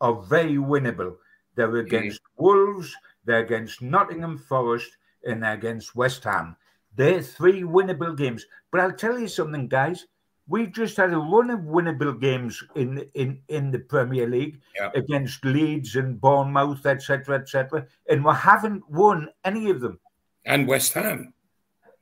are 0.00 0.22
very 0.22 0.56
winnable. 0.56 1.16
They're 1.54 1.76
against 1.76 2.20
mm. 2.22 2.26
Wolves, 2.36 2.94
they're 3.24 3.44
against 3.44 3.82
Nottingham 3.82 4.38
Forest, 4.38 4.96
and 5.24 5.42
they're 5.42 5.52
against 5.52 5.94
West 5.94 6.24
Ham. 6.24 6.56
They're 6.94 7.22
three 7.22 7.62
winnable 7.62 8.16
games. 8.16 8.44
But 8.70 8.80
I'll 8.80 8.92
tell 8.92 9.18
you 9.18 9.28
something, 9.28 9.68
guys. 9.68 10.06
We've 10.48 10.72
just 10.72 10.96
had 10.96 11.12
a 11.12 11.18
run 11.18 11.50
of 11.50 11.60
winnable 11.60 12.20
games 12.20 12.62
in 12.74 13.06
in 13.14 13.40
in 13.48 13.70
the 13.70 13.78
Premier 13.78 14.28
League 14.28 14.60
yeah. 14.76 14.90
against 14.94 15.44
Leeds 15.44 15.94
and 15.96 16.20
Bournemouth, 16.20 16.84
etc., 16.84 17.38
etc., 17.38 17.86
and 18.08 18.24
we 18.24 18.34
haven't 18.34 18.82
won 18.90 19.28
any 19.44 19.70
of 19.70 19.80
them. 19.80 20.00
And 20.44 20.66
West 20.66 20.94
Ham. 20.94 21.32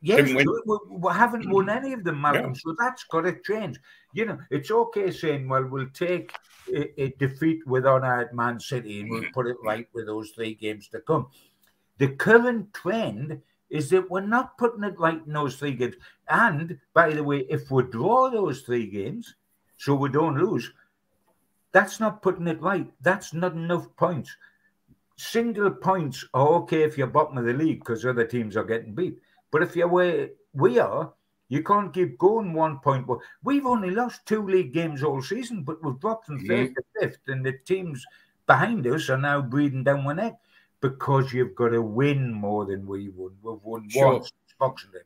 Yes, 0.03 0.33
we, 0.33 0.43
we, 0.89 1.13
haven't 1.13 1.47
won 1.47 1.69
any 1.69 1.93
of 1.93 2.03
them, 2.03 2.21
Malcolm. 2.21 2.53
Yeah. 2.55 2.59
So 2.63 2.75
that's 2.79 3.03
got 3.03 3.21
to 3.21 3.35
change. 3.45 3.79
You 4.13 4.25
know, 4.25 4.39
it's 4.49 4.71
okay 4.71 5.11
saying, 5.11 5.47
well, 5.47 5.63
we'll 5.63 5.89
take 5.93 6.33
a, 6.73 7.01
a 7.01 7.09
defeat 7.19 7.65
with 7.65 7.85
honour 7.85 8.21
at 8.21 8.33
Man 8.33 8.59
City 8.59 9.01
and 9.01 9.09
we'll 9.09 9.21
mm-hmm. 9.21 9.31
put 9.31 9.47
it 9.47 9.57
right 9.63 9.87
with 9.93 10.07
those 10.07 10.31
three 10.31 10.55
games 10.55 10.87
to 10.89 10.99
come. 10.99 11.27
The 11.97 12.09
current 12.09 12.73
trend 12.73 13.41
is 13.69 13.89
that 13.89 14.09
we're 14.09 14.21
not 14.21 14.57
putting 14.57 14.83
it 14.83 14.99
right 14.99 15.21
in 15.25 15.33
those 15.33 15.55
three 15.55 15.73
games. 15.73 15.95
And 16.27 16.77
by 16.93 17.13
the 17.13 17.23
way, 17.23 17.45
if 17.49 17.71
we 17.71 17.83
draw 17.83 18.29
those 18.29 18.61
three 18.61 18.87
games, 18.87 19.35
so 19.77 19.95
we 19.95 20.09
don't 20.09 20.37
lose, 20.37 20.71
that's 21.71 21.99
not 21.99 22.21
putting 22.21 22.47
it 22.47 22.61
right. 22.61 22.87
That's 23.01 23.33
not 23.33 23.53
enough 23.53 23.87
points. 23.95 24.35
Single 25.15 25.71
points 25.71 26.25
are 26.33 26.47
okay 26.47 26.83
if 26.83 26.97
you're 26.97 27.07
bottom 27.07 27.37
of 27.37 27.45
the 27.45 27.53
league 27.53 27.79
because 27.79 28.05
other 28.05 28.25
teams 28.25 28.57
are 28.57 28.63
getting 28.63 28.93
beat. 28.93 29.17
But 29.51 29.63
if 29.63 29.75
you're 29.75 29.87
where 29.87 30.29
we 30.53 30.79
are, 30.79 31.13
you 31.51 31.61
can't 31.61 31.93
keep 31.93 32.17
going 32.17 32.53
one 32.53 32.79
point. 32.79 33.05
We've 33.43 33.65
only 33.65 33.91
lost 33.91 34.25
two 34.25 34.47
league 34.47 34.73
games 34.73 35.03
all 35.03 35.21
season, 35.21 35.63
but 35.63 35.83
we've 35.83 35.99
dropped 35.99 36.27
from 36.27 36.39
third 36.47 36.69
mm-hmm. 36.69 36.73
to 36.75 37.07
fifth, 37.07 37.19
and 37.27 37.45
the 37.45 37.57
teams 37.65 38.05
behind 38.47 38.87
us 38.87 39.09
are 39.09 39.17
now 39.17 39.41
breathing 39.41 39.83
down 39.83 40.07
our 40.07 40.13
neck 40.13 40.39
because 40.79 41.33
you've 41.33 41.53
got 41.53 41.69
to 41.69 41.81
win 41.81 42.31
more 42.31 42.65
than 42.65 42.87
we 42.87 43.09
would. 43.09 43.33
We've 43.43 43.61
won 43.63 43.89
sure. 43.89 44.13
once 44.13 44.31
Boxing 44.59 44.91
Day. 44.91 44.99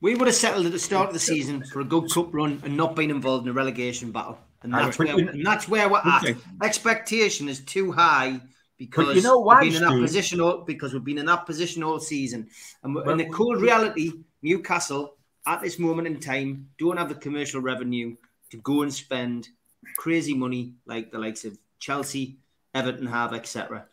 We 0.00 0.14
would 0.14 0.28
have 0.28 0.36
settled 0.36 0.66
at 0.66 0.72
the 0.72 0.78
start 0.78 1.08
of 1.08 1.14
the 1.14 1.18
season 1.18 1.64
for 1.64 1.80
a 1.80 1.84
good 1.84 2.12
cup 2.12 2.32
run 2.32 2.60
and 2.62 2.76
not 2.76 2.94
been 2.94 3.10
involved 3.10 3.44
in 3.44 3.50
a 3.50 3.52
relegation 3.52 4.12
battle. 4.12 4.38
And 4.62 4.72
that's, 4.72 5.00
where, 5.00 5.18
and 5.18 5.44
that's 5.44 5.68
where 5.68 5.88
we're 5.88 5.98
at. 5.98 6.36
Expectation 6.62 7.48
is 7.48 7.58
too 7.64 7.90
high 7.90 8.40
because 8.78 9.16
you 9.16 9.22
know 9.22 9.40
why, 9.40 9.62
we've 9.62 9.72
been 9.72 9.82
in 9.82 9.88
that 9.88 10.00
position 10.00 10.40
all, 10.40 10.58
because 10.58 10.92
we've 10.92 11.02
been 11.02 11.18
in 11.18 11.26
that 11.26 11.44
position 11.44 11.82
all 11.82 11.98
season. 11.98 12.48
And 12.84 12.94
well, 12.94 13.10
in 13.10 13.18
the 13.18 13.28
cold 13.30 13.60
reality, 13.60 14.12
Newcastle 14.42 15.15
at 15.46 15.62
this 15.62 15.78
moment 15.78 16.06
in 16.06 16.18
time 16.18 16.68
don't 16.78 16.96
have 16.96 17.08
the 17.08 17.14
commercial 17.14 17.60
revenue 17.60 18.16
to 18.50 18.56
go 18.58 18.82
and 18.82 18.92
spend 18.92 19.48
crazy 19.96 20.34
money 20.34 20.74
like 20.86 21.10
the 21.10 21.18
likes 21.18 21.44
of 21.44 21.58
Chelsea, 21.78 22.38
Everton 22.74 23.06
have, 23.06 23.32
etc 23.32 23.86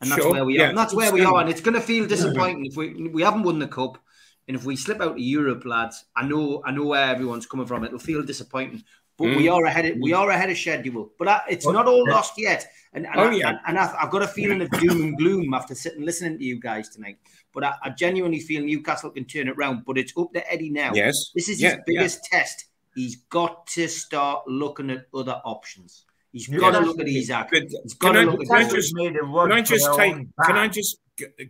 and 0.00 0.10
that's 0.10 0.22
sure. 0.22 0.32
where 0.32 0.44
we 0.44 0.60
are. 0.60 0.66
and 0.66 0.78
that's 0.78 0.94
where 0.94 1.12
we 1.12 1.24
are, 1.24 1.40
and 1.40 1.48
it's 1.48 1.60
going 1.60 1.74
to 1.74 1.80
feel 1.80 2.06
disappointing 2.06 2.66
if 2.66 2.76
we 2.76 3.08
we 3.08 3.22
haven't 3.22 3.42
won 3.42 3.58
the 3.58 3.68
cup, 3.68 3.98
and 4.46 4.56
if 4.56 4.64
we 4.64 4.76
slip 4.76 5.00
out 5.00 5.16
to 5.16 5.22
Europe, 5.22 5.64
lads. 5.64 6.04
I 6.14 6.26
know, 6.26 6.62
I 6.64 6.70
know 6.70 6.84
where 6.84 7.08
everyone's 7.08 7.46
coming 7.46 7.66
from. 7.66 7.84
It'll 7.84 7.98
feel 7.98 8.22
disappointing, 8.22 8.84
but 9.16 9.28
mm. 9.28 9.36
we 9.36 9.48
are 9.48 9.64
ahead. 9.64 9.86
Of, 9.86 9.98
we 10.00 10.12
are 10.12 10.28
ahead 10.30 10.50
of 10.50 10.58
schedule, 10.58 11.12
but 11.18 11.28
I, 11.28 11.40
it's 11.48 11.66
not 11.66 11.86
all 11.86 12.08
lost 12.08 12.34
yet. 12.36 12.66
And, 12.92 13.06
and, 13.06 13.16
oh, 13.16 13.28
I, 13.28 13.32
yeah. 13.32 13.48
and, 13.48 13.58
and 13.68 13.78
I, 13.78 13.86
have 14.00 14.10
got 14.10 14.22
a 14.22 14.28
feeling 14.28 14.60
of 14.60 14.70
doom 14.70 15.02
and 15.02 15.18
gloom 15.18 15.54
after 15.54 15.74
sitting 15.74 16.04
listening 16.04 16.38
to 16.38 16.44
you 16.44 16.60
guys 16.60 16.88
tonight. 16.90 17.18
But 17.56 17.64
I, 17.64 17.74
I, 17.84 17.90
genuinely 17.90 18.40
feel 18.40 18.62
Newcastle 18.62 19.08
can 19.08 19.24
turn 19.24 19.48
it 19.48 19.56
around. 19.56 19.86
But 19.86 19.96
it's 19.96 20.12
up 20.14 20.30
to 20.34 20.52
Eddie 20.52 20.68
now. 20.68 20.92
Yes, 20.92 21.30
this 21.34 21.48
is 21.48 21.58
yeah, 21.58 21.70
his 21.70 21.78
biggest 21.86 22.28
yeah. 22.30 22.38
test. 22.40 22.66
He's 22.94 23.16
got 23.30 23.66
to 23.68 23.88
start 23.88 24.46
looking 24.46 24.90
at 24.90 25.06
other 25.14 25.40
options. 25.42 26.04
He's 26.32 26.48
got 26.48 26.72
to 26.72 26.80
look 26.80 27.00
at 27.00 27.08
his 27.08 27.30
act. 27.30 27.54
He's 27.82 27.94
got 27.94 28.12
to 28.12 28.20
look 28.24 28.42
at 28.42 28.70
just, 28.70 28.94
Can 28.94 29.52
I 29.52 29.62
just 29.62 29.94
take? 29.96 30.14
Can 30.44 30.58
I 30.58 30.68
just? 30.68 30.98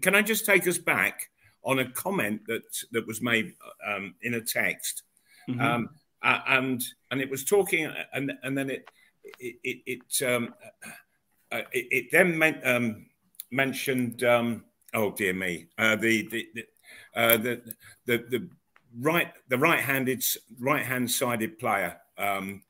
Can 0.00 0.14
I 0.14 0.22
just 0.22 0.46
take 0.46 0.68
us 0.68 0.78
back 0.78 1.28
on 1.64 1.80
a 1.80 1.90
comment 1.90 2.42
that 2.46 2.62
that 2.92 3.04
was 3.04 3.20
made 3.20 3.54
um, 3.84 4.14
in 4.22 4.34
a 4.34 4.40
text, 4.40 5.02
mm-hmm. 5.48 5.60
um, 5.60 5.88
uh, 6.22 6.38
and 6.46 6.84
and 7.10 7.20
it 7.20 7.28
was 7.28 7.44
talking, 7.44 7.92
and 8.12 8.32
and 8.44 8.56
then 8.56 8.70
it 8.70 8.88
it 9.40 9.56
it, 9.64 9.78
it 9.86 10.24
um, 10.24 10.54
uh, 11.50 11.62
it, 11.72 11.86
it, 11.90 12.06
then 12.12 12.38
meant, 12.38 12.64
um, 12.64 13.06
mentioned. 13.50 14.22
Um, 14.22 14.62
oh 14.96 15.12
dear 15.12 15.32
me, 15.32 15.68
uh, 15.78 15.94
the 15.94 16.26
the 16.28 16.48
the, 16.54 16.64
uh, 17.14 17.36
the 17.36 17.62
the 18.06 18.18
the 18.30 18.48
right 18.98 19.32
the 19.48 19.58
right-handed 19.58 20.24
right-hand 20.58 21.08
sided 21.08 21.58
player. 21.58 21.96
Um, 22.18 22.62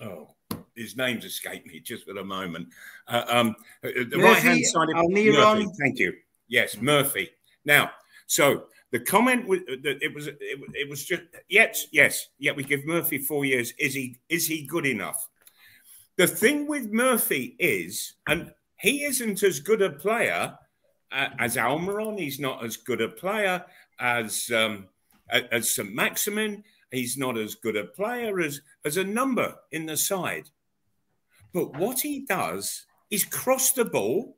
oh 0.00 0.34
his 0.74 0.96
name's 0.96 1.24
escaped 1.24 1.66
me 1.66 1.80
just 1.80 2.04
for 2.04 2.16
a 2.18 2.24
moment. 2.24 2.68
Uh, 3.08 3.22
um, 3.28 3.56
uh, 3.84 3.90
the 4.10 4.18
right 4.18 4.42
hand 4.42 4.64
side 4.66 4.88
of 4.90 4.96
Murphy. 5.10 5.66
Thank 5.80 5.98
you. 5.98 6.12
Yes, 6.48 6.76
Murphy. 6.80 7.30
Now, 7.64 7.90
so 8.26 8.64
the 8.90 9.00
comment 9.00 9.46
was 9.46 9.60
that 9.66 9.98
it 10.02 10.14
was 10.14 10.26
it, 10.26 10.38
it 10.40 10.88
was 10.88 11.04
just 11.04 11.22
yes, 11.48 11.86
yes, 11.92 12.28
yeah. 12.38 12.52
We 12.52 12.64
give 12.64 12.86
Murphy 12.86 13.18
four 13.18 13.44
years. 13.44 13.72
Is 13.78 13.94
he 13.94 14.18
is 14.28 14.46
he 14.46 14.66
good 14.66 14.86
enough? 14.86 15.28
The 16.16 16.26
thing 16.26 16.68
with 16.68 16.92
Murphy 16.92 17.56
is, 17.58 18.14
and 18.28 18.52
he 18.76 19.04
isn't 19.04 19.42
as 19.42 19.58
good 19.58 19.82
a 19.82 19.90
player 19.90 20.56
as 21.14 21.56
Almiron. 21.56 22.18
He's 22.18 22.40
not 22.40 22.64
as 22.64 22.76
good 22.76 23.00
a 23.00 23.08
player 23.08 23.64
as 24.00 24.50
um, 24.54 24.88
as 25.30 25.74
St 25.74 25.94
Maximin. 25.94 26.64
He's 26.90 27.16
not 27.16 27.38
as 27.38 27.54
good 27.54 27.76
a 27.76 27.84
player 27.84 28.40
as 28.40 28.60
as 28.84 28.96
a 28.96 29.04
number 29.04 29.54
in 29.72 29.86
the 29.86 29.96
side. 29.96 30.50
But 31.52 31.76
what 31.76 32.00
he 32.00 32.20
does 32.20 32.86
is 33.10 33.24
cross 33.24 33.72
the 33.72 33.84
ball 33.84 34.36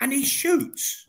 and 0.00 0.12
he 0.12 0.24
shoots. 0.24 1.06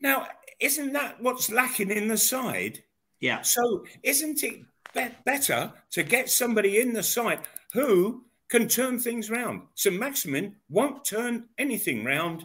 Now, 0.00 0.26
isn't 0.58 0.92
that 0.92 1.22
what's 1.22 1.50
lacking 1.50 1.90
in 1.90 2.08
the 2.08 2.16
side? 2.18 2.82
Yeah. 3.20 3.42
So, 3.42 3.84
isn't 4.02 4.42
it 4.42 4.62
be- 4.94 5.16
better 5.24 5.72
to 5.92 6.02
get 6.02 6.28
somebody 6.28 6.80
in 6.80 6.92
the 6.92 7.02
side 7.02 7.40
who 7.72 8.24
can 8.52 8.68
turn 8.68 8.98
things 8.98 9.30
round? 9.30 9.62
So 9.74 9.90
Maximin 9.90 10.56
won't 10.68 11.06
turn 11.06 11.46
anything 11.56 12.04
round 12.04 12.44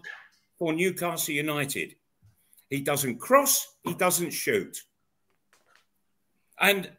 for 0.57 0.71
Newcastle 0.71 1.33
United. 1.33 1.95
He 2.69 2.79
doesn't 2.79 3.19
cross, 3.19 3.75
he 3.83 3.93
doesn't 3.93 4.31
shoot. 4.31 4.83
And 6.61 6.89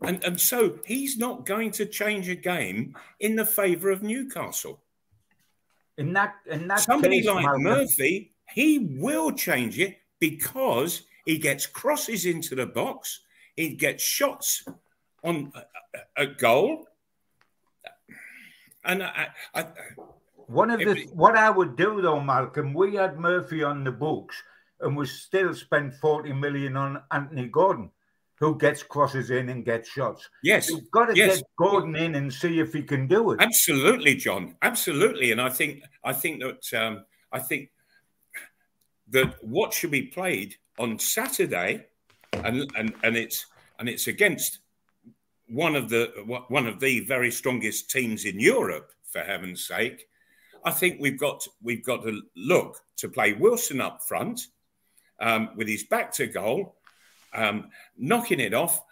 and, 0.00 0.24
and 0.24 0.40
so 0.40 0.78
he's 0.86 1.18
not 1.18 1.44
going 1.44 1.72
to 1.72 1.84
change 1.84 2.30
a 2.30 2.34
game 2.34 2.96
in 3.20 3.36
the 3.36 3.44
favour 3.44 3.90
of 3.90 4.02
Newcastle. 4.02 4.80
In 5.98 6.14
that, 6.14 6.36
in 6.46 6.68
that 6.68 6.80
Somebody 6.80 7.18
case, 7.18 7.26
like 7.26 7.44
Malcolm, 7.44 7.62
Murphy, 7.64 8.30
he 8.54 8.96
will 8.98 9.32
change 9.32 9.78
it 9.78 9.98
because 10.20 11.02
he 11.26 11.36
gets 11.36 11.66
crosses 11.66 12.24
into 12.24 12.54
the 12.54 12.66
box, 12.66 13.20
he 13.56 13.74
gets 13.74 14.02
shots 14.02 14.64
on 15.22 15.52
uh, 15.54 15.58
uh, 15.58 15.98
a, 16.16 16.22
a 16.22 16.26
goal. 16.26 16.87
And 18.84 19.02
I, 19.02 19.28
I, 19.54 19.66
One 20.46 20.70
of 20.70 20.80
the 20.80 21.08
what 21.12 21.36
I 21.36 21.50
would 21.50 21.76
do 21.76 22.00
though, 22.00 22.20
Malcolm, 22.20 22.72
we 22.72 22.94
had 22.94 23.18
Murphy 23.18 23.62
on 23.62 23.84
the 23.84 23.92
books 23.92 24.42
and 24.80 24.96
we 24.96 25.06
still 25.06 25.54
spent 25.54 25.94
40 25.94 26.32
million 26.32 26.76
on 26.76 27.02
Anthony 27.10 27.48
Gordon, 27.48 27.90
who 28.36 28.56
gets 28.56 28.82
crosses 28.82 29.30
in 29.30 29.48
and 29.48 29.64
gets 29.64 29.88
shots. 29.88 30.28
yes, 30.42 30.70
You've 30.70 30.90
got 30.90 31.06
to 31.06 31.16
yes. 31.16 31.36
get 31.36 31.44
Gordon 31.58 31.96
in 31.96 32.14
and 32.14 32.32
see 32.32 32.60
if 32.60 32.72
he 32.72 32.82
can 32.82 33.06
do 33.06 33.32
it. 33.32 33.40
Absolutely, 33.40 34.14
John. 34.14 34.54
Absolutely, 34.62 35.32
and 35.32 35.40
I 35.40 35.48
think 35.48 35.82
I 36.04 36.12
think 36.12 36.42
that 36.42 36.80
um, 36.80 37.04
I 37.32 37.40
think 37.40 37.70
that 39.10 39.42
what 39.42 39.72
should 39.72 39.90
be 39.90 40.02
played 40.02 40.54
on 40.78 40.98
Saturday, 40.98 41.86
and 42.32 42.70
and 42.76 42.94
and 43.02 43.16
it's 43.16 43.46
and 43.78 43.88
it's 43.88 44.06
against 44.06 44.60
one 45.48 45.76
of 45.76 45.88
the 45.88 46.12
one 46.48 46.66
of 46.66 46.80
the 46.80 47.00
very 47.00 47.30
strongest 47.30 47.90
teams 47.90 48.24
in 48.24 48.38
Europe, 48.38 48.92
for 49.10 49.20
heaven's 49.20 49.66
sake. 49.66 50.08
I 50.64 50.70
think 50.70 51.00
we've 51.00 51.18
got 51.18 51.46
we've 51.62 51.84
got 51.84 52.02
to 52.02 52.22
look 52.36 52.80
to 52.98 53.08
play 53.08 53.32
Wilson 53.32 53.80
up 53.80 54.02
front 54.02 54.40
um, 55.20 55.50
with 55.56 55.68
his 55.68 55.84
back 55.84 56.12
to 56.14 56.26
goal, 56.26 56.76
um, 57.34 57.70
knocking 57.96 58.40
it 58.40 58.54
off, 58.54 58.82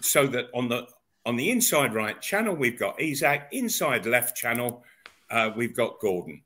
so 0.00 0.26
that 0.28 0.46
on 0.54 0.68
the 0.68 0.86
on 1.24 1.36
the 1.36 1.50
inside 1.50 1.94
right 1.94 2.20
channel 2.20 2.54
we've 2.54 2.78
got 2.78 3.00
Isak, 3.00 3.48
inside 3.52 4.06
left 4.06 4.36
channel 4.36 4.84
uh, 5.30 5.50
we've 5.56 5.76
got 5.76 6.00
Gordon, 6.00 6.42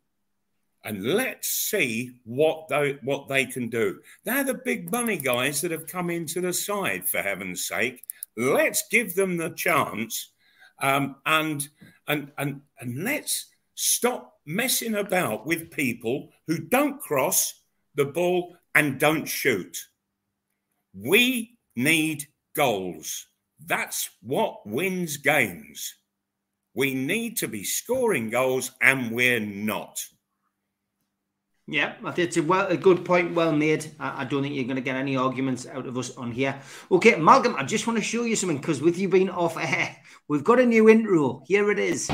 and 0.84 1.02
let's 1.04 1.48
see 1.48 2.20
what 2.24 2.68
they 2.68 2.98
what 3.02 3.28
they 3.28 3.46
can 3.46 3.68
do. 3.68 4.00
They're 4.24 4.44
the 4.44 4.54
big 4.54 4.92
money 4.92 5.16
guys 5.16 5.60
that 5.62 5.70
have 5.70 5.86
come 5.86 6.10
into 6.10 6.40
the 6.40 6.52
side 6.52 7.08
for 7.08 7.18
heaven's 7.18 7.66
sake. 7.66 8.04
Let's 8.36 8.84
give 8.90 9.14
them 9.14 9.36
the 9.36 9.50
chance, 9.50 10.32
um, 10.82 11.16
and 11.24 11.66
and 12.06 12.32
and 12.36 12.60
and 12.80 13.04
let's 13.04 13.46
stop 13.74 14.34
messing 14.44 14.94
about 14.94 15.46
with 15.46 15.70
people 15.70 16.30
who 16.46 16.58
don't 16.58 17.00
cross 17.00 17.62
the 17.94 18.04
ball 18.04 18.56
and 18.74 19.00
don't 19.00 19.26
shoot. 19.26 19.78
We 20.94 21.58
need 21.74 22.26
goals. 22.54 23.26
That's 23.64 24.10
what 24.22 24.66
wins 24.66 25.16
games. 25.16 25.94
We 26.74 26.94
need 26.94 27.38
to 27.38 27.48
be 27.48 27.64
scoring 27.64 28.28
goals, 28.28 28.72
and 28.82 29.10
we're 29.10 29.40
not. 29.40 29.98
Yeah, 31.68 31.94
it's 32.16 32.36
a, 32.36 32.44
well, 32.44 32.68
a 32.68 32.76
good 32.76 33.04
point, 33.04 33.34
well 33.34 33.50
made. 33.50 33.90
I, 33.98 34.22
I 34.22 34.24
don't 34.24 34.42
think 34.42 34.54
you're 34.54 34.64
going 34.64 34.76
to 34.76 34.82
get 34.82 34.94
any 34.94 35.16
arguments 35.16 35.66
out 35.66 35.86
of 35.86 35.98
us 35.98 36.16
on 36.16 36.30
here. 36.30 36.60
Okay, 36.92 37.16
Malcolm, 37.16 37.56
I 37.58 37.64
just 37.64 37.88
want 37.88 37.98
to 37.98 38.04
show 38.04 38.22
you 38.22 38.36
something 38.36 38.58
because 38.58 38.80
with 38.80 38.96
you 38.98 39.08
being 39.08 39.28
off 39.28 39.56
air, 39.58 39.96
we've 40.28 40.44
got 40.44 40.60
a 40.60 40.66
new 40.66 40.88
intro. 40.88 41.42
Here 41.44 41.68
it 41.72 41.80
is. 41.80 42.08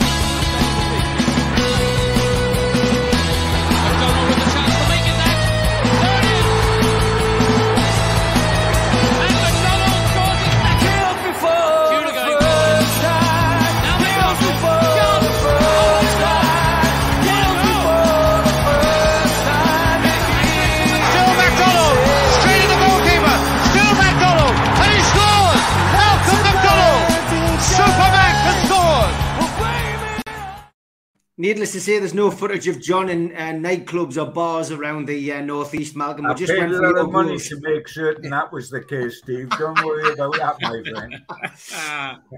Needless 31.39 31.72
to 31.72 31.80
say, 31.80 31.99
there's 31.99 32.12
no 32.12 32.30
footage 32.30 32.68
of 32.68 32.78
John 32.80 33.09
in 33.09 33.35
uh, 33.35 33.53
nightclubs 33.53 34.20
or 34.20 34.30
bars 34.30 34.70
around 34.70 35.07
the 35.09 35.33
uh, 35.33 35.41
northeast, 35.41 35.97
Malcolm. 35.97 36.26
We 36.26 36.33
I 36.33 36.35
just 36.35 36.53
paid 36.53 36.59
went 36.59 36.74
a 36.74 36.80
lot 36.80 36.99
of 36.99 37.11
money 37.11 37.30
goals. 37.30 37.49
to 37.49 37.61
make 37.61 37.89
certain 37.89 38.28
that 38.30 38.53
was 38.53 38.68
the 38.68 38.83
case, 38.83 39.18
Steve. 39.22 39.49
Don't 39.51 39.83
worry 39.83 40.12
about 40.12 40.35
that, 40.35 40.57
my 40.61 40.83
friend. 40.83 41.22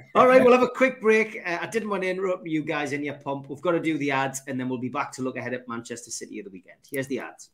All 0.14 0.28
right, 0.28 0.42
we'll 0.44 0.52
have 0.52 0.62
a 0.62 0.68
quick 0.68 1.00
break. 1.00 1.40
Uh, 1.44 1.58
I 1.60 1.66
didn't 1.66 1.88
want 1.90 2.04
to 2.04 2.08
interrupt 2.08 2.46
you 2.46 2.62
guys 2.62 2.92
in 2.92 3.02
your 3.02 3.14
pump. 3.14 3.50
We've 3.50 3.60
got 3.60 3.72
to 3.72 3.80
do 3.80 3.98
the 3.98 4.12
ads, 4.12 4.42
and 4.46 4.60
then 4.60 4.68
we'll 4.68 4.78
be 4.78 4.88
back 4.88 5.10
to 5.14 5.22
look 5.22 5.36
ahead 5.36 5.54
at 5.54 5.66
Manchester 5.66 6.12
City 6.12 6.38
of 6.38 6.44
the 6.44 6.52
weekend. 6.52 6.78
Here's 6.88 7.08
the 7.08 7.18
ads. 7.18 7.50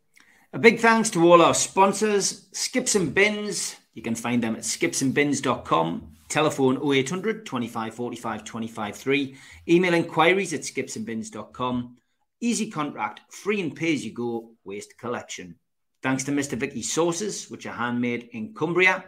A 0.53 0.59
big 0.59 0.79
thanks 0.79 1.09
to 1.11 1.27
all 1.27 1.41
our 1.41 1.55
sponsors, 1.55 2.49
Skips 2.53 2.95
and 2.97 3.15
Bins. 3.15 3.77
You 3.95 4.03
can 4.03 4.15
find 4.15 4.43
them 4.43 4.57
at 4.57 4.63
skipsandbins.com. 4.63 6.17
Telephone 6.31 6.79
0800 6.83 7.45
25 7.45 7.95
45 7.95 8.45
25 8.45 8.97
3. 8.97 9.37
Email 9.69 9.95
inquiries 9.95 10.55
at 10.55 10.61
skipsandbins.com. 10.61 11.97
Easy 12.41 12.71
contract, 12.71 13.21
free 13.33 13.61
and 13.61 13.77
pay 13.77 13.93
as 13.93 14.05
you 14.07 14.15
go, 14.15 14.53
waste 14.65 14.97
collection. 14.97 15.57
Thanks 16.03 16.25
to 16.25 16.33
Mr. 16.33 16.57
Vicky's 16.57 16.91
sauces, 16.91 17.51
which 17.51 17.67
are 17.67 17.75
handmade 17.75 18.31
in 18.33 18.55
Cumbria. 18.55 19.05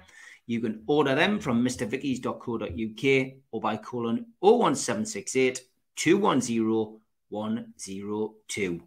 You 0.47 0.61
can 0.61 0.83
order 0.87 1.15
them 1.15 1.39
from 1.39 1.65
mrvickies.co.uk 1.65 3.33
or 3.53 3.61
by 3.61 3.77
calling 3.79 4.27
01768 4.41 5.63
210 5.97 7.01
102. 7.31 8.83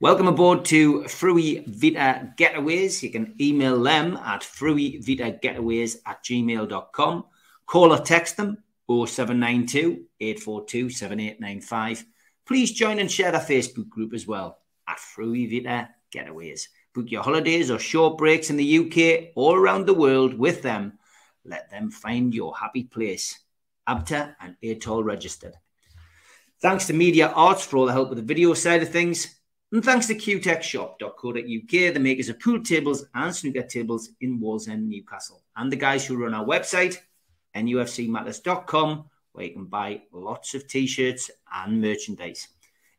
Welcome 0.00 0.28
aboard 0.28 0.64
to 0.66 1.04
Fruy 1.04 1.64
Vita 1.66 2.34
Getaways. 2.36 3.02
You 3.02 3.10
can 3.10 3.34
email 3.40 3.82
them 3.82 4.16
at 4.18 4.42
fruivitagetaways 4.42 5.96
at 6.06 6.22
gmail.com. 6.22 7.24
Call 7.68 7.92
or 7.92 7.98
text 7.98 8.38
them 8.38 8.56
0792 8.88 10.06
842 10.20 10.90
7895. 10.90 12.04
Please 12.46 12.72
join 12.72 12.98
and 12.98 13.10
share 13.10 13.34
our 13.34 13.42
Facebook 13.42 13.90
group 13.90 14.14
as 14.14 14.26
well 14.26 14.58
at 14.88 14.98
Fruy 14.98 15.46
Vita 15.46 15.90
Getaways. 16.10 16.68
Book 16.94 17.10
your 17.10 17.22
holidays 17.22 17.70
or 17.70 17.78
short 17.78 18.16
breaks 18.16 18.48
in 18.48 18.56
the 18.56 18.78
UK 18.78 19.32
or 19.36 19.58
around 19.60 19.84
the 19.84 19.92
world 19.92 20.32
with 20.32 20.62
them. 20.62 20.94
Let 21.44 21.70
them 21.70 21.90
find 21.90 22.34
your 22.34 22.56
happy 22.56 22.84
place. 22.84 23.38
ABTA 23.86 24.34
and 24.40 24.56
ATOL 24.64 25.04
registered. 25.04 25.54
Thanks 26.62 26.86
to 26.86 26.94
Media 26.94 27.28
Arts 27.28 27.66
for 27.66 27.76
all 27.76 27.86
the 27.86 27.92
help 27.92 28.08
with 28.08 28.18
the 28.18 28.24
video 28.24 28.54
side 28.54 28.82
of 28.82 28.88
things. 28.88 29.34
And 29.72 29.84
thanks 29.84 30.06
to 30.06 30.14
qtechshop.co.uk, 30.14 31.94
the 31.94 32.00
makers 32.00 32.30
of 32.30 32.40
pool 32.40 32.62
tables 32.62 33.04
and 33.14 33.36
snooker 33.36 33.64
tables 33.64 34.08
in 34.22 34.40
Wallsend, 34.40 34.88
Newcastle, 34.88 35.42
and 35.56 35.70
the 35.70 35.76
guys 35.76 36.06
who 36.06 36.16
run 36.16 36.32
our 36.32 36.46
website, 36.46 36.96
nufcmatters.com, 37.62 39.04
where 39.32 39.44
you 39.44 39.52
can 39.52 39.66
buy 39.66 40.02
lots 40.12 40.54
of 40.54 40.66
t 40.66 40.86
shirts 40.86 41.30
and 41.52 41.80
merchandise. 41.80 42.48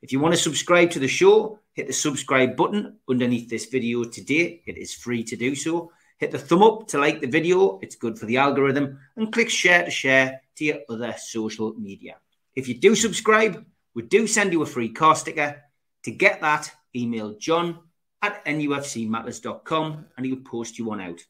If 0.01 0.11
you 0.11 0.19
want 0.19 0.33
to 0.33 0.39
subscribe 0.39 0.91
to 0.91 0.99
the 0.99 1.07
show, 1.07 1.59
hit 1.73 1.87
the 1.87 1.93
subscribe 1.93 2.55
button 2.55 2.97
underneath 3.09 3.49
this 3.49 3.65
video 3.65 4.03
today. 4.05 4.61
It 4.65 4.77
is 4.77 4.93
free 4.93 5.23
to 5.25 5.35
do 5.35 5.55
so. 5.55 5.91
Hit 6.17 6.31
the 6.31 6.39
thumb 6.39 6.63
up 6.63 6.87
to 6.87 6.99
like 6.99 7.21
the 7.21 7.27
video, 7.27 7.79
it's 7.81 7.95
good 7.95 8.19
for 8.19 8.25
the 8.25 8.37
algorithm, 8.37 8.99
and 9.15 9.31
click 9.31 9.49
share 9.49 9.85
to 9.85 9.91
share 9.91 10.41
to 10.55 10.65
your 10.65 10.79
other 10.89 11.15
social 11.17 11.73
media. 11.75 12.17
If 12.55 12.67
you 12.67 12.75
do 12.75 12.95
subscribe, 12.95 13.65
we 13.93 14.03
do 14.03 14.27
send 14.27 14.51
you 14.51 14.61
a 14.61 14.65
free 14.65 14.89
car 14.89 15.15
sticker. 15.15 15.63
To 16.03 16.11
get 16.11 16.41
that, 16.41 16.71
email 16.95 17.35
john 17.35 17.79
at 18.21 18.43
nufcmatters.com 18.45 20.05
and 20.17 20.25
he'll 20.25 20.37
post 20.37 20.77
you 20.77 20.85
one 20.85 21.01
out. 21.01 21.21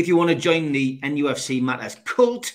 If 0.00 0.08
you 0.08 0.16
want 0.16 0.30
to 0.30 0.34
join 0.34 0.72
the 0.72 0.98
NUFC 1.02 1.60
Matters 1.60 1.94
cult, 2.06 2.54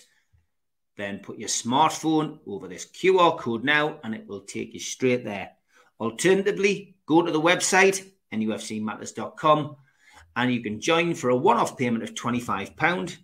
then 0.97 1.19
put 1.19 1.37
your 1.37 1.47
smartphone 1.47 2.39
over 2.47 2.67
this 2.67 2.87
QR 2.87 3.37
code 3.37 3.63
now 3.63 3.99
and 4.03 4.15
it 4.15 4.25
will 4.27 4.39
take 4.39 4.73
you 4.73 4.79
straight 4.79 5.23
there. 5.23 5.51
Alternatively, 5.99 6.95
go 7.05 7.21
to 7.21 7.31
the 7.31 7.39
website, 7.39 8.03
nufcmatters.com, 8.33 9.75
and 10.35 10.51
you 10.51 10.63
can 10.63 10.81
join 10.81 11.13
for 11.13 11.29
a 11.29 11.35
one 11.35 11.57
off 11.57 11.77
payment 11.77 12.03
of 12.03 12.15
£25. 12.15 13.17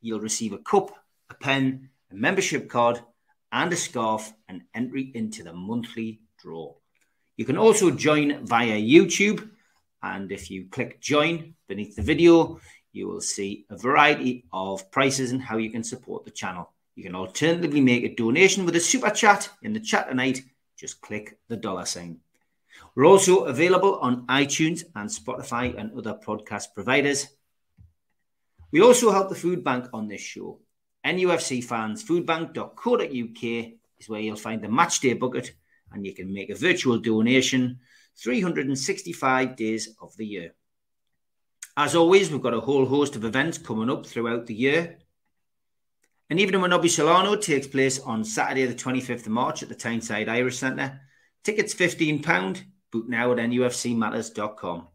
You'll 0.00 0.20
receive 0.20 0.54
a 0.54 0.58
cup, 0.58 0.90
a 1.28 1.34
pen, 1.34 1.90
a 2.10 2.14
membership 2.14 2.70
card, 2.70 3.00
and 3.52 3.70
a 3.70 3.76
scarf, 3.76 4.32
and 4.48 4.62
entry 4.74 5.12
into 5.14 5.42
the 5.42 5.52
monthly 5.52 6.22
draw. 6.38 6.72
You 7.36 7.44
can 7.44 7.58
also 7.58 7.90
join 7.90 8.46
via 8.46 8.80
YouTube, 8.80 9.46
and 10.02 10.32
if 10.32 10.50
you 10.50 10.68
click 10.70 11.02
join 11.02 11.52
beneath 11.68 11.96
the 11.96 12.02
video, 12.02 12.58
you 12.92 13.08
will 13.08 13.20
see 13.20 13.64
a 13.70 13.76
variety 13.76 14.44
of 14.52 14.90
prices 14.90 15.32
and 15.32 15.42
how 15.42 15.56
you 15.56 15.70
can 15.70 15.82
support 15.82 16.24
the 16.24 16.30
channel. 16.30 16.70
You 16.94 17.04
can 17.04 17.14
alternatively 17.14 17.80
make 17.80 18.04
a 18.04 18.14
donation 18.14 18.64
with 18.64 18.76
a 18.76 18.80
super 18.80 19.10
chat 19.10 19.48
in 19.62 19.72
the 19.72 19.80
chat 19.80 20.08
tonight. 20.08 20.42
Just 20.76 21.00
click 21.00 21.38
the 21.48 21.56
dollar 21.56 21.86
sign. 21.86 22.20
We're 22.94 23.06
also 23.06 23.44
available 23.44 23.98
on 24.00 24.26
iTunes 24.26 24.84
and 24.94 25.08
Spotify 25.08 25.78
and 25.78 25.96
other 25.96 26.14
podcast 26.14 26.74
providers. 26.74 27.28
We 28.70 28.82
also 28.82 29.10
help 29.10 29.28
the 29.28 29.34
food 29.34 29.64
bank 29.64 29.86
on 29.92 30.08
this 30.08 30.20
show. 30.20 30.60
NUFC 31.04 31.64
fans, 31.64 32.04
foodbank.co.uk 32.04 33.42
is 33.98 34.08
where 34.08 34.20
you'll 34.20 34.36
find 34.36 34.62
the 34.62 34.68
matchday 34.68 35.18
bucket 35.18 35.52
and 35.92 36.06
you 36.06 36.14
can 36.14 36.32
make 36.32 36.50
a 36.50 36.54
virtual 36.54 36.98
donation 36.98 37.80
365 38.18 39.56
days 39.56 39.94
of 40.00 40.16
the 40.16 40.26
year. 40.26 40.54
As 41.76 41.94
always, 41.94 42.30
we've 42.30 42.42
got 42.42 42.52
a 42.52 42.60
whole 42.60 42.84
host 42.84 43.16
of 43.16 43.24
events 43.24 43.56
coming 43.56 43.88
up 43.88 44.04
throughout 44.04 44.46
the 44.46 44.54
year. 44.54 44.98
An 46.28 46.38
evening 46.38 46.60
with 46.60 46.70
Nobby 46.70 46.88
Solano 46.88 47.34
takes 47.36 47.66
place 47.66 47.98
on 47.98 48.24
Saturday, 48.24 48.66
the 48.66 48.74
25th 48.74 49.26
of 49.26 49.28
March 49.28 49.62
at 49.62 49.70
the 49.70 49.74
Tyneside 49.74 50.28
Irish 50.28 50.58
Centre. 50.58 51.00
Tickets 51.44 51.74
£15. 51.74 52.62
Book 52.90 53.08
now 53.08 53.32
at 53.32 53.38
nufcmatters.com. 53.38 54.86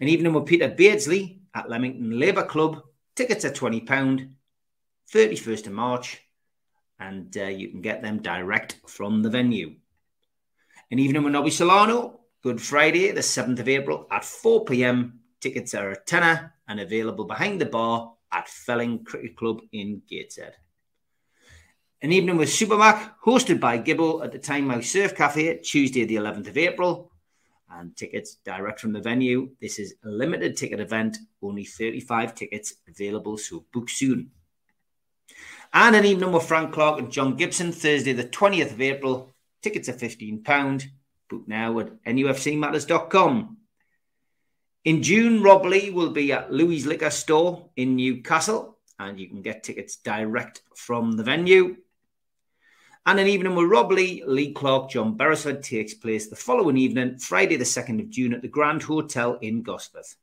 An 0.00 0.08
evening 0.08 0.34
with 0.34 0.46
Peter 0.46 0.68
Beardsley 0.68 1.40
at 1.54 1.70
Leamington 1.70 2.18
Labour 2.18 2.44
Club. 2.44 2.82
Tickets 3.14 3.46
are 3.46 3.50
£20. 3.50 4.34
31st 5.12 5.66
of 5.66 5.72
March. 5.72 6.20
And 6.98 7.34
uh, 7.38 7.44
you 7.44 7.68
can 7.68 7.80
get 7.80 8.02
them 8.02 8.20
direct 8.20 8.80
from 8.86 9.22
the 9.22 9.30
venue. 9.30 9.76
An 10.90 10.98
evening 10.98 11.22
with 11.22 11.32
Nobby 11.32 11.50
Solano. 11.50 12.20
Good 12.42 12.60
Friday, 12.60 13.10
the 13.12 13.22
7th 13.22 13.60
of 13.60 13.68
April 13.68 14.06
at 14.10 14.24
4 14.24 14.66
p.m. 14.66 15.20
Tickets 15.44 15.74
are 15.74 15.90
a 15.90 16.00
tenner 16.04 16.54
and 16.66 16.80
available 16.80 17.26
behind 17.26 17.60
the 17.60 17.66
bar 17.66 18.14
at 18.32 18.48
Felling 18.48 19.04
Cricket 19.04 19.36
Club 19.36 19.60
in 19.72 20.00
Gateshead. 20.08 20.54
An 22.00 22.12
evening 22.12 22.38
with 22.38 22.48
Supermac, 22.48 23.10
hosted 23.22 23.60
by 23.60 23.76
Gibble 23.76 24.22
at 24.22 24.32
the 24.32 24.38
Time 24.38 24.70
Tynemouth 24.70 24.86
Surf 24.86 25.14
Cafe, 25.14 25.58
Tuesday, 25.58 26.06
the 26.06 26.14
11th 26.14 26.48
of 26.48 26.56
April. 26.56 27.12
And 27.70 27.94
tickets 27.94 28.36
direct 28.42 28.80
from 28.80 28.94
the 28.94 29.02
venue. 29.02 29.50
This 29.60 29.78
is 29.78 29.96
a 30.02 30.08
limited 30.08 30.56
ticket 30.56 30.80
event, 30.80 31.18
only 31.42 31.66
35 31.66 32.34
tickets 32.34 32.76
available, 32.88 33.36
so 33.36 33.66
book 33.70 33.90
soon. 33.90 34.30
And 35.74 35.94
an 35.94 36.06
evening 36.06 36.32
with 36.32 36.44
Frank 36.44 36.72
Clark 36.72 37.00
and 37.00 37.12
John 37.12 37.36
Gibson, 37.36 37.70
Thursday, 37.70 38.14
the 38.14 38.24
20th 38.24 38.72
of 38.72 38.80
April. 38.80 39.34
Tickets 39.60 39.90
are 39.90 39.92
£15. 39.92 40.84
Book 41.28 41.42
now 41.46 41.80
at 41.80 42.02
nufcmatters.com. 42.04 43.58
In 44.84 45.02
June, 45.02 45.42
Rob 45.42 45.64
Lee 45.64 45.88
will 45.88 46.10
be 46.10 46.30
at 46.30 46.52
Louis 46.52 46.84
Liquor 46.84 47.08
Store 47.08 47.70
in 47.74 47.96
Newcastle, 47.96 48.76
and 48.98 49.18
you 49.18 49.28
can 49.28 49.40
get 49.40 49.62
tickets 49.62 49.96
direct 49.96 50.60
from 50.76 51.12
the 51.12 51.22
venue. 51.22 51.78
And 53.06 53.18
an 53.18 53.26
evening 53.26 53.54
with 53.54 53.70
Rob 53.70 53.92
Lee, 53.92 54.22
Lee 54.26 54.52
Clark, 54.52 54.90
John 54.90 55.16
Beresford 55.16 55.62
takes 55.62 55.94
place 55.94 56.28
the 56.28 56.36
following 56.36 56.76
evening, 56.76 57.18
Friday, 57.18 57.56
the 57.56 57.64
2nd 57.64 57.98
of 57.98 58.10
June, 58.10 58.34
at 58.34 58.42
the 58.42 58.48
Grand 58.48 58.82
Hotel 58.82 59.38
in 59.40 59.64
Gosforth. 59.64 60.16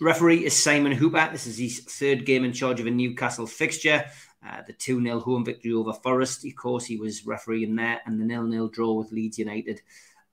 referee 0.00 0.44
is 0.44 0.56
Simon 0.56 0.92
Hooper. 0.92 1.28
This 1.30 1.46
is 1.46 1.58
his 1.58 1.80
third 1.80 2.26
game 2.26 2.44
in 2.44 2.52
charge 2.52 2.80
of 2.80 2.86
a 2.86 2.90
Newcastle 2.90 3.46
fixture. 3.46 4.04
Uh, 4.46 4.60
the 4.66 4.72
2 4.74 5.02
0 5.02 5.20
home 5.20 5.44
victory 5.44 5.72
over 5.72 5.92
Forest. 5.92 6.44
Of 6.44 6.56
course, 6.56 6.84
he 6.84 6.96
was 6.96 7.26
refereeing 7.26 7.76
there, 7.76 8.00
and 8.04 8.20
the 8.20 8.26
0 8.26 8.50
0 8.50 8.68
draw 8.68 8.92
with 8.92 9.12
Leeds 9.12 9.38
United 9.38 9.80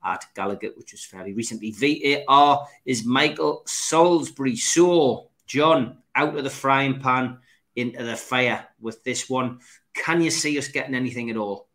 at 0.04 0.26
Gallagher, 0.34 0.70
which 0.76 0.92
was 0.92 1.04
fairly 1.04 1.32
recently. 1.32 1.70
VAR 1.70 2.66
is 2.84 3.06
Michael 3.06 3.62
Salisbury. 3.66 4.56
So, 4.56 5.30
John, 5.52 5.98
out 6.14 6.34
of 6.34 6.44
the 6.44 6.50
frying 6.50 6.98
pan 6.98 7.36
into 7.76 8.02
the 8.02 8.16
fire 8.16 8.66
with 8.80 9.04
this 9.04 9.28
one. 9.28 9.60
Can 9.92 10.22
you 10.22 10.30
see 10.30 10.56
us 10.56 10.68
getting 10.68 10.94
anything 10.94 11.28
at 11.28 11.36
all? 11.36 11.68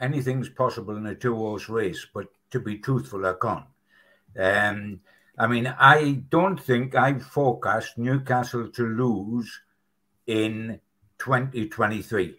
Anything's 0.00 0.48
possible 0.48 0.96
in 0.96 1.06
a 1.06 1.16
two 1.16 1.34
horse 1.34 1.68
race, 1.68 2.06
but 2.14 2.28
to 2.52 2.60
be 2.60 2.78
truthful, 2.78 3.26
I 3.26 3.34
can't. 3.42 3.64
Um, 4.38 5.00
I 5.36 5.48
mean, 5.48 5.66
I 5.66 6.22
don't 6.28 6.60
think 6.60 6.94
I 6.94 7.18
forecast 7.18 7.98
Newcastle 7.98 8.68
to 8.68 8.86
lose 8.86 9.60
in 10.28 10.78
2023. 11.18 12.36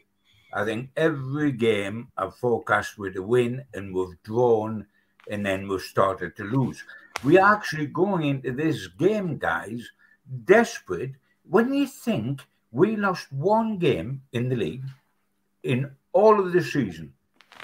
I 0.54 0.64
think 0.64 0.92
every 0.96 1.52
game 1.52 2.08
I've 2.16 2.38
forecast 2.38 2.98
with 2.98 3.18
a 3.18 3.22
win 3.22 3.66
and 3.74 3.94
we've 3.94 4.24
drawn 4.24 4.86
and 5.30 5.46
then 5.46 5.68
we've 5.68 5.82
started 5.82 6.36
to 6.36 6.44
lose 6.44 6.84
we 7.24 7.38
are 7.38 7.54
actually 7.54 7.88
going 7.88 8.26
into 8.26 8.52
this 8.52 8.88
game, 8.88 9.38
guys, 9.38 9.90
desperate 10.46 11.14
when 11.50 11.74
you 11.74 11.88
think 11.88 12.42
we 12.72 12.96
lost 12.96 13.32
one 13.32 13.78
game 13.78 14.22
in 14.34 14.50
the 14.50 14.56
league 14.56 14.84
in 15.64 15.90
all 16.14 16.40
of 16.40 16.52
the 16.52 16.62
season, 16.62 17.14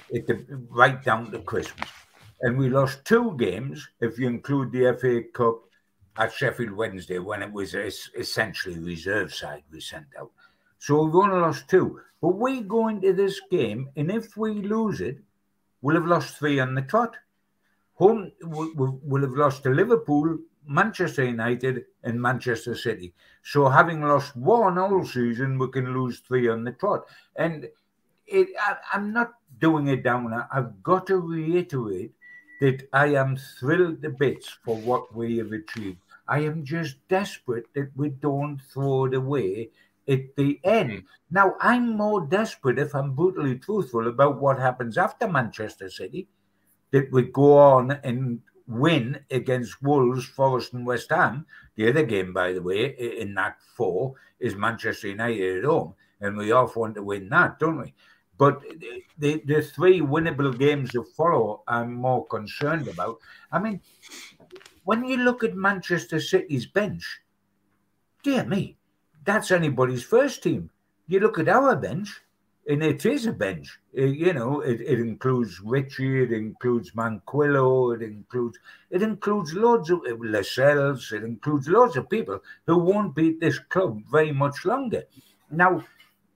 the, 0.09 0.45
right 0.69 1.03
down 1.03 1.31
to 1.31 1.39
Christmas. 1.39 1.89
And 2.41 2.57
we 2.57 2.69
lost 2.69 3.05
two 3.05 3.35
games, 3.37 3.87
if 4.01 4.17
you 4.17 4.27
include 4.27 4.71
the 4.71 4.97
FA 4.99 5.21
Cup 5.33 5.61
at 6.17 6.33
Sheffield 6.33 6.71
Wednesday 6.71 7.19
when 7.19 7.41
it 7.41 7.51
was 7.51 7.73
essentially 7.73 8.79
reserve 8.79 9.33
side 9.33 9.63
we 9.71 9.81
sent 9.81 10.07
out. 10.19 10.31
So 10.79 11.03
we've 11.03 11.15
only 11.15 11.37
lost 11.37 11.69
two. 11.69 11.99
But 12.21 12.35
we 12.35 12.61
go 12.61 12.87
into 12.87 13.13
this 13.13 13.39
game, 13.51 13.89
and 13.95 14.11
if 14.11 14.35
we 14.35 14.53
lose 14.53 15.01
it, 15.01 15.17
we'll 15.81 15.95
have 15.95 16.05
lost 16.05 16.37
three 16.37 16.59
on 16.59 16.75
the 16.75 16.81
trot. 16.81 17.15
Home, 17.95 18.31
we'll 18.41 19.21
have 19.21 19.33
lost 19.33 19.63
to 19.63 19.69
Liverpool, 19.69 20.39
Manchester 20.65 21.25
United, 21.25 21.85
and 22.03 22.21
Manchester 22.21 22.75
City. 22.75 23.13
So 23.43 23.69
having 23.69 24.01
lost 24.01 24.35
one 24.35 24.77
all 24.77 25.05
season, 25.05 25.59
we 25.59 25.69
can 25.69 25.93
lose 25.93 26.19
three 26.19 26.47
on 26.49 26.63
the 26.63 26.71
trot. 26.71 27.05
And 27.35 27.69
it, 28.25 28.47
I, 28.59 28.77
I'm 28.93 29.13
not 29.13 29.33
doing 29.59 29.87
it 29.87 30.03
down. 30.03 30.33
I've 30.51 30.81
got 30.81 31.07
to 31.07 31.17
reiterate 31.17 32.13
that 32.61 32.87
I 32.93 33.07
am 33.15 33.37
thrilled 33.59 34.01
to 34.01 34.09
bits 34.09 34.49
for 34.63 34.77
what 34.77 35.13
we 35.15 35.37
have 35.37 35.51
achieved. 35.51 35.99
I 36.27 36.39
am 36.39 36.63
just 36.63 36.95
desperate 37.09 37.65
that 37.75 37.91
we 37.95 38.09
don't 38.09 38.59
throw 38.73 39.05
it 39.05 39.13
away 39.13 39.69
at 40.07 40.35
the 40.35 40.59
end. 40.63 40.91
Mm. 40.91 41.03
Now, 41.31 41.55
I'm 41.59 41.97
more 41.97 42.25
desperate, 42.25 42.79
if 42.79 42.95
I'm 42.95 43.13
brutally 43.13 43.57
truthful, 43.57 44.07
about 44.07 44.39
what 44.39 44.59
happens 44.59 44.97
after 44.97 45.27
Manchester 45.27 45.89
City, 45.89 46.27
that 46.93 47.11
would 47.11 47.33
go 47.33 47.57
on 47.57 47.91
and 48.03 48.39
win 48.67 49.19
against 49.31 49.81
Wolves, 49.81 50.25
Forest, 50.25 50.73
and 50.73 50.85
West 50.85 51.09
Ham. 51.09 51.45
The 51.75 51.89
other 51.89 52.05
game, 52.05 52.31
by 52.33 52.53
the 52.53 52.61
way, 52.61 52.95
in 53.19 53.33
that 53.33 53.57
four 53.75 54.13
is 54.39 54.55
Manchester 54.55 55.07
United 55.07 55.57
at 55.57 55.63
home, 55.63 55.95
and 56.21 56.37
we 56.37 56.51
all 56.51 56.71
want 56.75 56.93
to 56.95 57.03
win 57.03 57.29
that, 57.29 57.57
don't 57.57 57.79
we? 57.79 57.93
But 58.37 58.61
the, 59.17 59.41
the 59.45 59.61
three 59.63 60.01
winnable 60.01 60.57
games 60.57 60.91
that 60.91 61.07
follow, 61.17 61.63
I'm 61.67 61.93
more 61.93 62.27
concerned 62.27 62.87
about. 62.87 63.17
I 63.51 63.57
mean, 63.57 63.81
when 64.83 65.03
you 65.03 65.17
look 65.17 65.43
at 65.43 65.55
Manchester 65.55 66.19
City's 66.19 66.67
bench, 66.67 67.21
dear 68.21 68.43
me, 68.45 68.77
that's 69.25 69.49
anybody's 69.49 70.03
first 70.03 70.43
team. 70.43 70.69
You 71.07 71.21
look 71.21 71.39
at 71.39 71.49
our 71.49 71.75
bench, 71.75 72.21
and 72.67 72.81
it 72.81 73.05
is 73.05 73.25
a 73.25 73.33
bench. 73.33 73.79
It, 73.93 74.15
you 74.15 74.33
know, 74.33 74.61
it, 74.61 74.79
it 74.81 74.99
includes 74.99 75.59
Ritchie, 75.59 76.23
it 76.23 76.31
includes 76.31 76.91
Manquillo, 76.91 77.95
it 77.95 78.01
includes 78.01 78.57
it 78.89 79.01
includes 79.01 79.53
loads 79.53 79.89
of 79.89 80.01
Lascelles, 80.19 81.11
it 81.11 81.23
includes 81.23 81.67
loads 81.67 81.97
of 81.97 82.09
people 82.09 82.39
who 82.65 82.77
won't 82.77 83.15
be 83.15 83.29
at 83.29 83.39
this 83.39 83.59
club 83.59 84.01
very 84.09 84.31
much 84.31 84.65
longer. 84.65 85.03
Now, 85.51 85.83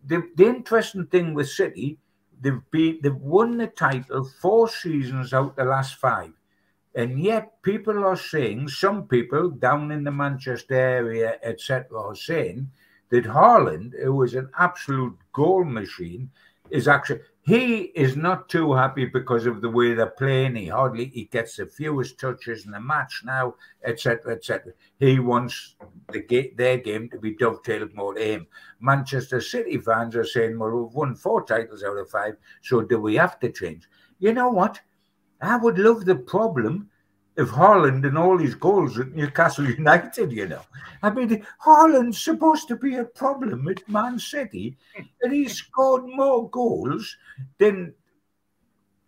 the, 0.06 0.24
the 0.36 0.46
interesting 0.46 1.06
thing 1.08 1.34
with 1.34 1.50
City, 1.50 1.98
they've 2.42 2.62
been 2.72 3.00
they've 3.02 3.16
won 3.16 3.58
the 3.58 3.68
title 3.68 4.30
four 4.42 4.68
seasons 4.68 5.34
out 5.34 5.56
the 5.56 5.66
last 5.66 5.96
five. 5.96 6.34
And 6.96 7.22
yet 7.22 7.62
people 7.62 8.04
are 8.04 8.18
saying, 8.18 8.70
some 8.70 9.08
people 9.08 9.52
down 9.52 9.92
in 9.92 10.04
the 10.04 10.12
Manchester 10.12 10.74
area, 10.74 11.38
etc., 11.44 11.86
are 11.96 12.16
saying 12.16 12.72
that 13.10 13.26
Haaland, 13.26 13.93
who 14.03 14.24
is 14.24 14.34
an 14.34 14.49
absolute 14.58 15.18
goal 15.34 15.64
machine, 15.64 16.30
is 16.70 16.88
actually 16.88 17.22
he 17.41 17.84
is 17.95 18.18
not 18.18 18.49
too 18.49 18.74
happy 18.74 19.05
because 19.05 19.45
of 19.45 19.62
the 19.62 19.70
way 19.70 19.93
they're 19.93 20.08
playing. 20.08 20.55
He 20.55 20.68
hardly 20.68 21.05
he 21.05 21.26
gets 21.26 21.55
the 21.55 21.66
fewest 21.66 22.20
touches 22.20 22.66
in 22.66 22.72
the 22.72 22.82
match 22.82 23.22
now, 23.24 23.55
etc., 23.86 24.34
etc. 24.34 24.74
He 24.99 25.20
wants 25.20 25.76
the 26.12 26.51
their 26.58 26.78
game 26.78 27.10
to 27.10 27.20
be 27.20 27.36
dovetailed 27.36 27.93
more 27.93 28.16
to 28.16 28.22
him. 28.22 28.47
Manchester 28.82 29.39
City 29.39 29.78
fans 29.78 30.16
are 30.16 30.26
saying, 30.26 30.60
"Well, 30.60 30.72
we've 30.72 30.93
won 30.93 31.16
four 31.16 31.45
titles 31.45 31.84
out 31.84 31.97
of 31.97 32.10
five, 32.10 32.36
so 32.62 32.82
do 32.82 32.99
we 32.99 33.16
have 33.16 33.39
to 33.39 33.49
change?" 33.49 33.88
You 34.20 34.34
know 34.34 34.49
what? 34.49 34.82
I 35.39 35.55
would 35.55 35.78
love 35.78 36.03
the 36.03 36.16
problem 36.16 36.89
if 37.38 37.50
Haaland 37.50 38.06
and 38.06 38.18
all 38.18 38.38
his 38.38 38.56
goals 38.56 38.98
at 38.98 39.14
Newcastle 39.14 39.70
United, 39.70 40.32
you 40.32 40.48
know. 40.48 40.62
I 41.04 41.12
mean, 41.12 41.46
Haaland's 41.64 42.22
supposed 42.22 42.68
to 42.68 42.76
be 42.76 42.96
a 42.96 43.06
problem 43.06 43.68
at 43.68 43.88
Man 43.88 44.18
City, 44.18 44.76
and 45.22 45.32
he 45.32 45.48
scored 45.48 46.06
more 46.06 46.50
goals 46.50 47.16
than 47.60 47.94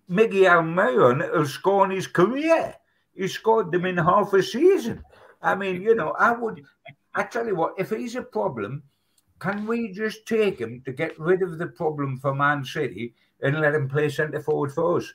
Miguel 0.08 0.62
Almiron 0.62 1.32
will 1.32 1.46
score 1.46 1.86
in 1.86 1.92
his 1.92 2.08
career. 2.08 2.76
He 3.16 3.28
scored 3.28 3.72
them 3.72 3.86
in 3.86 3.98
half 3.98 4.34
a 4.34 4.44
season. 4.44 5.04
I 5.42 5.56
mean, 5.56 5.82
you 5.82 5.96
know, 5.96 6.12
I 6.12 6.32
would, 6.32 6.64
I 7.16 7.24
tell 7.24 7.48
you 7.48 7.56
what, 7.56 7.74
if 7.80 7.90
he's 7.90 8.16
a 8.16 8.22
problem, 8.22 8.84
can 9.40 9.66
we 9.66 9.92
just 9.92 10.28
take 10.28 10.60
him 10.60 10.82
to 10.86 10.92
get 10.92 11.20
rid 11.20 11.42
of 11.42 11.58
the 11.58 11.68
problem 11.68 12.18
for 12.18 12.36
Man 12.36 12.64
City 12.64 13.16
and 13.42 13.60
let 13.60 13.74
him 13.74 13.90
play 13.90 14.10
centre 14.10 14.42
forward 14.42 14.72
for 14.72 14.98
us? 14.98 15.14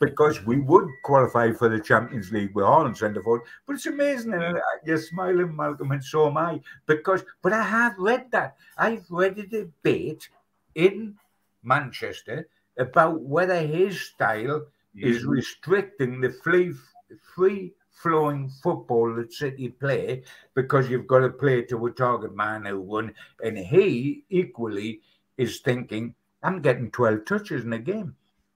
Because 0.00 0.44
we 0.44 0.60
would 0.60 0.88
qualify 1.02 1.52
for 1.52 1.68
the 1.68 1.80
Champions 1.80 2.32
League 2.32 2.54
with 2.54 2.64
Haaland 2.64 2.96
centre 2.96 3.22
forward. 3.22 3.42
But 3.66 3.74
it's 3.74 3.86
amazing, 3.86 4.34
and 4.34 4.56
mm. 4.56 4.60
you're 4.84 4.98
smiling, 4.98 5.54
Malcolm, 5.54 5.92
and 5.92 6.04
so 6.04 6.28
am 6.28 6.36
I. 6.36 6.60
Because, 6.86 7.24
but 7.42 7.52
I 7.52 7.62
have 7.62 7.94
read 7.98 8.30
that. 8.32 8.56
I've 8.78 9.06
read 9.10 9.38
a 9.38 9.46
debate 9.46 10.28
in 10.74 11.14
Manchester 11.62 12.48
about 12.78 13.20
whether 13.20 13.60
his 13.60 14.00
style 14.00 14.66
is 14.96 15.24
mm. 15.24 15.28
restricting 15.28 16.20
the 16.20 16.30
free, 16.30 16.72
free 17.34 17.72
flowing 17.90 18.48
football 18.62 19.14
that 19.14 19.32
City 19.32 19.68
play 19.68 20.22
because 20.54 20.90
you've 20.90 21.06
got 21.06 21.20
to 21.20 21.30
play 21.30 21.62
to 21.62 21.86
a 21.86 21.90
target 21.90 22.34
man 22.34 22.64
who 22.64 22.80
won. 22.80 23.14
And 23.42 23.56
he 23.56 24.24
equally 24.28 25.00
is 25.36 25.60
thinking, 25.60 26.14
I'm 26.42 26.60
getting 26.60 26.90
12 26.90 27.24
touches 27.24 27.64
in 27.64 27.72
a 27.72 27.78
game. 27.78 28.14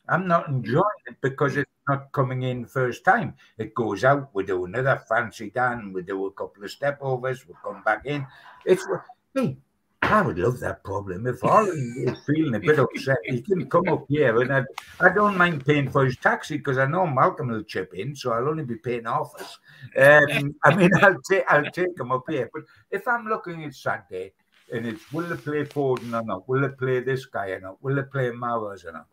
I'm 0.08 0.26
not 0.26 0.48
enjoying 0.48 1.04
it 1.06 1.16
because 1.20 1.56
it's 1.56 1.70
not 1.88 2.12
coming 2.12 2.42
in 2.42 2.66
first 2.66 3.04
time. 3.04 3.34
It 3.58 3.74
goes 3.74 4.04
out, 4.04 4.30
we 4.32 4.44
do 4.44 4.64
another 4.64 5.02
fancy 5.08 5.50
Dan, 5.50 5.92
we 5.92 6.02
do 6.02 6.26
a 6.26 6.32
couple 6.32 6.64
of 6.64 6.70
stepovers, 6.70 7.46
we 7.46 7.54
come 7.62 7.82
back 7.82 8.06
in. 8.06 8.26
It's 8.64 8.86
hey, 9.34 9.56
I 10.02 10.22
would 10.22 10.38
love 10.38 10.60
that 10.60 10.84
problem. 10.84 11.26
If 11.26 11.40
Haaland 11.40 12.08
is 12.08 12.18
feeling 12.26 12.54
a 12.54 12.60
bit 12.60 12.78
upset, 12.78 13.18
he 13.24 13.42
can 13.42 13.68
come 13.68 13.88
up 13.88 14.06
here 14.08 14.40
and 14.40 14.52
I, 14.52 14.62
I 15.00 15.10
don't 15.10 15.36
mind 15.36 15.66
paying 15.66 15.90
for 15.90 16.04
his 16.04 16.16
taxi 16.16 16.56
because 16.56 16.78
I 16.78 16.86
know 16.86 17.06
Malcolm 17.06 17.48
will 17.48 17.62
chip 17.62 17.92
in, 17.94 18.14
so 18.14 18.32
I'll 18.32 18.48
only 18.48 18.64
be 18.64 18.76
paying 18.76 19.06
us. 19.06 19.58
Um, 19.96 20.54
I 20.64 20.74
mean, 20.74 20.90
I'll 21.02 21.20
take 21.28 21.44
I'll 21.48 21.70
take 21.70 21.98
him 21.98 22.12
up 22.12 22.24
here. 22.28 22.48
But 22.52 22.62
if 22.90 23.06
I'm 23.06 23.26
looking 23.26 23.64
at 23.64 23.74
Saturday 23.74 24.32
and 24.72 24.86
it's 24.86 25.12
will 25.12 25.26
they 25.26 25.36
play 25.36 25.64
Foden 25.64 26.18
or 26.18 26.24
not? 26.24 26.48
Will 26.48 26.62
they 26.62 26.68
play 26.68 27.00
this 27.00 27.26
guy 27.26 27.48
or 27.50 27.60
not? 27.60 27.82
Will 27.82 27.96
they 27.96 28.02
play 28.02 28.30
Mahrez 28.30 28.86
or 28.86 28.92
not? 28.92 29.06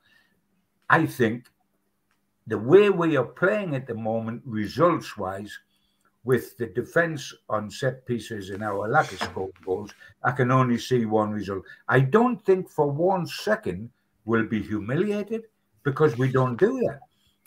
I 0.89 1.05
think 1.05 1.45
the 2.47 2.57
way 2.57 2.89
we 2.89 3.17
are 3.17 3.25
playing 3.25 3.75
at 3.75 3.87
the 3.87 3.95
moment, 3.95 4.41
results 4.45 5.17
wise, 5.17 5.57
with 6.23 6.57
the 6.57 6.65
defence 6.65 7.33
on 7.49 7.69
set 7.69 8.05
pieces 8.05 8.49
and 8.49 8.63
our 8.63 8.87
lack 8.89 9.11
of 9.11 9.19
scoring 9.19 9.51
goals, 9.63 9.91
I 10.23 10.31
can 10.31 10.51
only 10.51 10.79
see 10.79 11.05
one 11.05 11.31
result. 11.31 11.63
I 11.87 11.99
don't 11.99 12.43
think 12.43 12.69
for 12.69 12.89
one 12.91 13.27
second 13.27 13.91
we'll 14.25 14.47
be 14.47 14.61
humiliated 14.61 15.43
because 15.83 16.17
we 16.17 16.31
don't 16.31 16.57
do 16.57 16.79
that. 16.87 16.99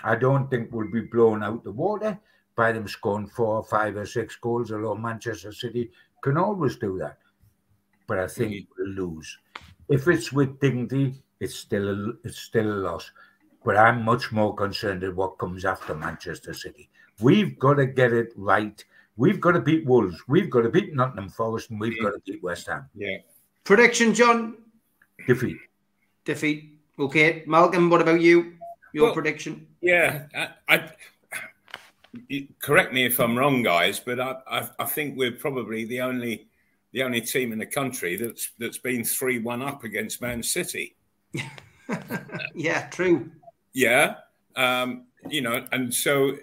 I 0.04 0.14
don't 0.14 0.48
think 0.48 0.70
we'll 0.70 0.90
be 0.90 1.00
blown 1.00 1.42
out 1.42 1.64
the 1.64 1.72
water 1.72 2.18
by 2.54 2.70
them 2.70 2.86
scoring 2.86 3.26
four 3.26 3.56
or 3.56 3.64
five 3.64 3.96
or 3.96 4.06
six 4.06 4.36
goals, 4.36 4.70
although 4.70 4.94
Manchester 4.94 5.52
City 5.52 5.90
can 6.22 6.36
always 6.36 6.76
do 6.76 6.98
that. 6.98 7.18
But 8.06 8.20
I 8.20 8.28
think 8.28 8.52
mm-hmm. 8.52 8.82
we'll 8.96 9.10
lose. 9.10 9.38
If 9.88 10.06
it's 10.06 10.32
with 10.32 10.60
dignity, 10.60 11.14
it's 11.40 11.56
still 11.56 11.88
a, 11.88 12.12
it's 12.24 12.38
still 12.38 12.66
a 12.66 12.78
loss. 12.86 13.10
But 13.68 13.76
I'm 13.76 14.02
much 14.02 14.32
more 14.32 14.54
concerned 14.54 15.04
at 15.04 15.14
what 15.14 15.36
comes 15.36 15.66
after 15.66 15.94
Manchester 15.94 16.54
City. 16.54 16.88
We've 17.20 17.58
got 17.58 17.74
to 17.74 17.84
get 17.84 18.14
it 18.14 18.32
right. 18.34 18.82
We've 19.18 19.38
got 19.38 19.52
to 19.52 19.60
beat 19.60 19.84
Wolves. 19.84 20.16
We've 20.26 20.48
got 20.48 20.62
to 20.62 20.70
beat 20.70 20.94
Nottingham 20.94 21.28
Forest, 21.28 21.68
and 21.68 21.78
we've 21.78 22.00
got 22.00 22.12
to 22.12 22.20
beat 22.24 22.42
West 22.42 22.66
Ham. 22.68 22.88
Yeah. 22.94 23.18
Prediction, 23.64 24.14
John? 24.14 24.56
Defeat. 25.26 25.58
Defeat. 26.24 26.78
Okay, 26.98 27.44
Malcolm. 27.46 27.90
What 27.90 28.00
about 28.00 28.22
you? 28.22 28.54
Your 28.94 29.04
well, 29.04 29.12
prediction? 29.12 29.66
Yeah, 29.82 30.24
I, 30.34 30.48
I, 30.66 30.90
correct 32.62 32.94
me 32.94 33.04
if 33.04 33.20
I'm 33.20 33.36
wrong, 33.36 33.62
guys, 33.62 34.00
but 34.00 34.18
I, 34.18 34.36
I, 34.50 34.68
I 34.78 34.84
think 34.86 35.18
we're 35.18 35.32
probably 35.32 35.84
the 35.84 36.00
only 36.00 36.48
the 36.92 37.02
only 37.02 37.20
team 37.20 37.52
in 37.52 37.58
the 37.58 37.66
country 37.66 38.16
that's 38.16 38.48
that's 38.58 38.78
been 38.78 39.04
three 39.04 39.40
one 39.40 39.60
up 39.60 39.84
against 39.84 40.22
Man 40.22 40.42
City. 40.42 40.96
yeah, 42.54 42.88
true. 42.88 43.30
Yeah. 43.78 44.16
Um, 44.56 45.04
you 45.30 45.40
know, 45.40 45.64
and 45.70 45.94
so 45.94 46.36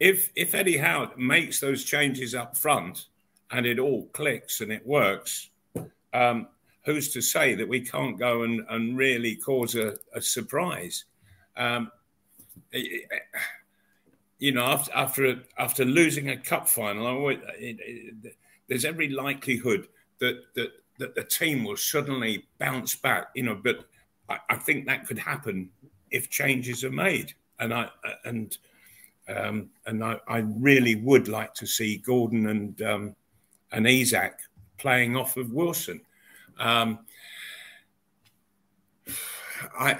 if 0.00 0.32
if 0.34 0.54
Eddie 0.54 0.78
Howe 0.78 1.12
makes 1.18 1.60
those 1.60 1.84
changes 1.84 2.34
up 2.34 2.56
front 2.56 3.08
and 3.50 3.66
it 3.66 3.78
all 3.78 4.06
clicks 4.14 4.62
and 4.62 4.72
it 4.72 4.86
works, 4.86 5.50
um, 6.14 6.48
who's 6.86 7.10
to 7.10 7.20
say 7.20 7.54
that 7.54 7.68
we 7.68 7.82
can't 7.82 8.18
go 8.18 8.42
and, 8.44 8.64
and 8.70 8.96
really 8.96 9.36
cause 9.36 9.74
a, 9.74 9.98
a 10.14 10.22
surprise? 10.22 11.04
Um, 11.58 11.92
you 14.38 14.52
know, 14.52 14.64
after 14.64 14.92
after 14.94 15.42
after 15.58 15.84
losing 15.84 16.30
a 16.30 16.38
cup 16.38 16.70
final, 16.70 17.28
it, 17.28 17.76
there's 18.66 18.86
every 18.86 19.10
likelihood 19.10 19.88
that 20.20 20.42
that 20.54 20.70
that 20.98 21.14
the 21.14 21.24
team 21.24 21.64
will 21.64 21.76
suddenly 21.76 22.46
bounce 22.58 22.96
back. 22.96 23.26
You 23.34 23.42
know, 23.42 23.60
but 23.62 23.84
I 24.48 24.56
think 24.56 24.86
that 24.86 25.06
could 25.06 25.18
happen 25.18 25.70
if 26.10 26.30
changes 26.30 26.84
are 26.84 26.90
made. 26.90 27.34
And 27.60 27.74
I 27.74 27.88
and 28.24 28.56
Um, 29.28 29.68
and 29.84 30.02
I, 30.02 30.18
I, 30.26 30.38
really 30.38 30.94
would 30.94 31.28
like 31.28 31.52
to 31.54 31.66
see 31.66 31.98
Gordon 31.98 32.48
and 32.48 32.80
um, 32.80 33.16
and 33.72 33.86
Isak 33.86 34.38
playing 34.78 35.16
off 35.16 35.36
of 35.36 35.52
Wilson. 35.52 36.00
Um, 36.58 37.00
I, 39.78 39.98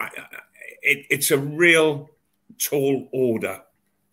I, 0.00 0.10
it, 0.82 1.06
it's 1.10 1.30
a 1.30 1.38
real 1.38 2.10
tall 2.58 3.08
order 3.12 3.62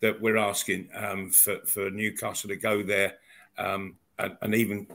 that 0.00 0.20
we're 0.20 0.36
asking 0.36 0.88
um, 0.94 1.30
for, 1.30 1.58
for 1.66 1.90
Newcastle 1.90 2.48
to 2.48 2.56
go 2.56 2.82
there 2.82 3.14
um, 3.58 3.96
and, 4.18 4.36
and, 4.42 4.54
even 4.54 4.86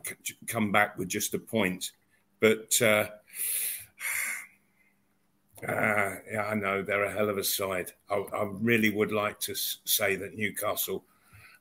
come 0.47 0.72
back 0.72 0.97
with 0.97 1.07
just 1.07 1.34
a 1.34 1.39
point. 1.39 1.91
But 2.39 2.80
uh, 2.82 3.07
uh, 5.68 6.16
yeah, 6.32 6.47
I 6.49 6.55
know 6.55 6.82
they're 6.82 7.03
a 7.03 7.12
hell 7.12 7.30
of 7.30 7.38
a 7.38 7.43
side. 7.43 7.91
I, 8.09 8.16
I 8.16 8.49
really 8.51 8.89
would 8.89 9.12
like 9.12 9.39
to 9.41 9.55
say 9.55 10.16
that 10.16 10.36
Newcastle 10.36 11.03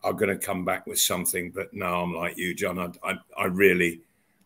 are 0.03 0.13
going 0.13 0.31
to 0.31 0.39
come 0.39 0.65
back 0.65 0.87
with 0.87 0.99
something, 0.99 1.51
but 1.51 1.73
no, 1.75 2.03
I'm 2.03 2.15
like 2.15 2.39
you, 2.39 2.55
John. 2.55 2.79
I, 2.79 2.91
I, 3.03 3.19
I 3.37 3.45
really, 3.47 4.01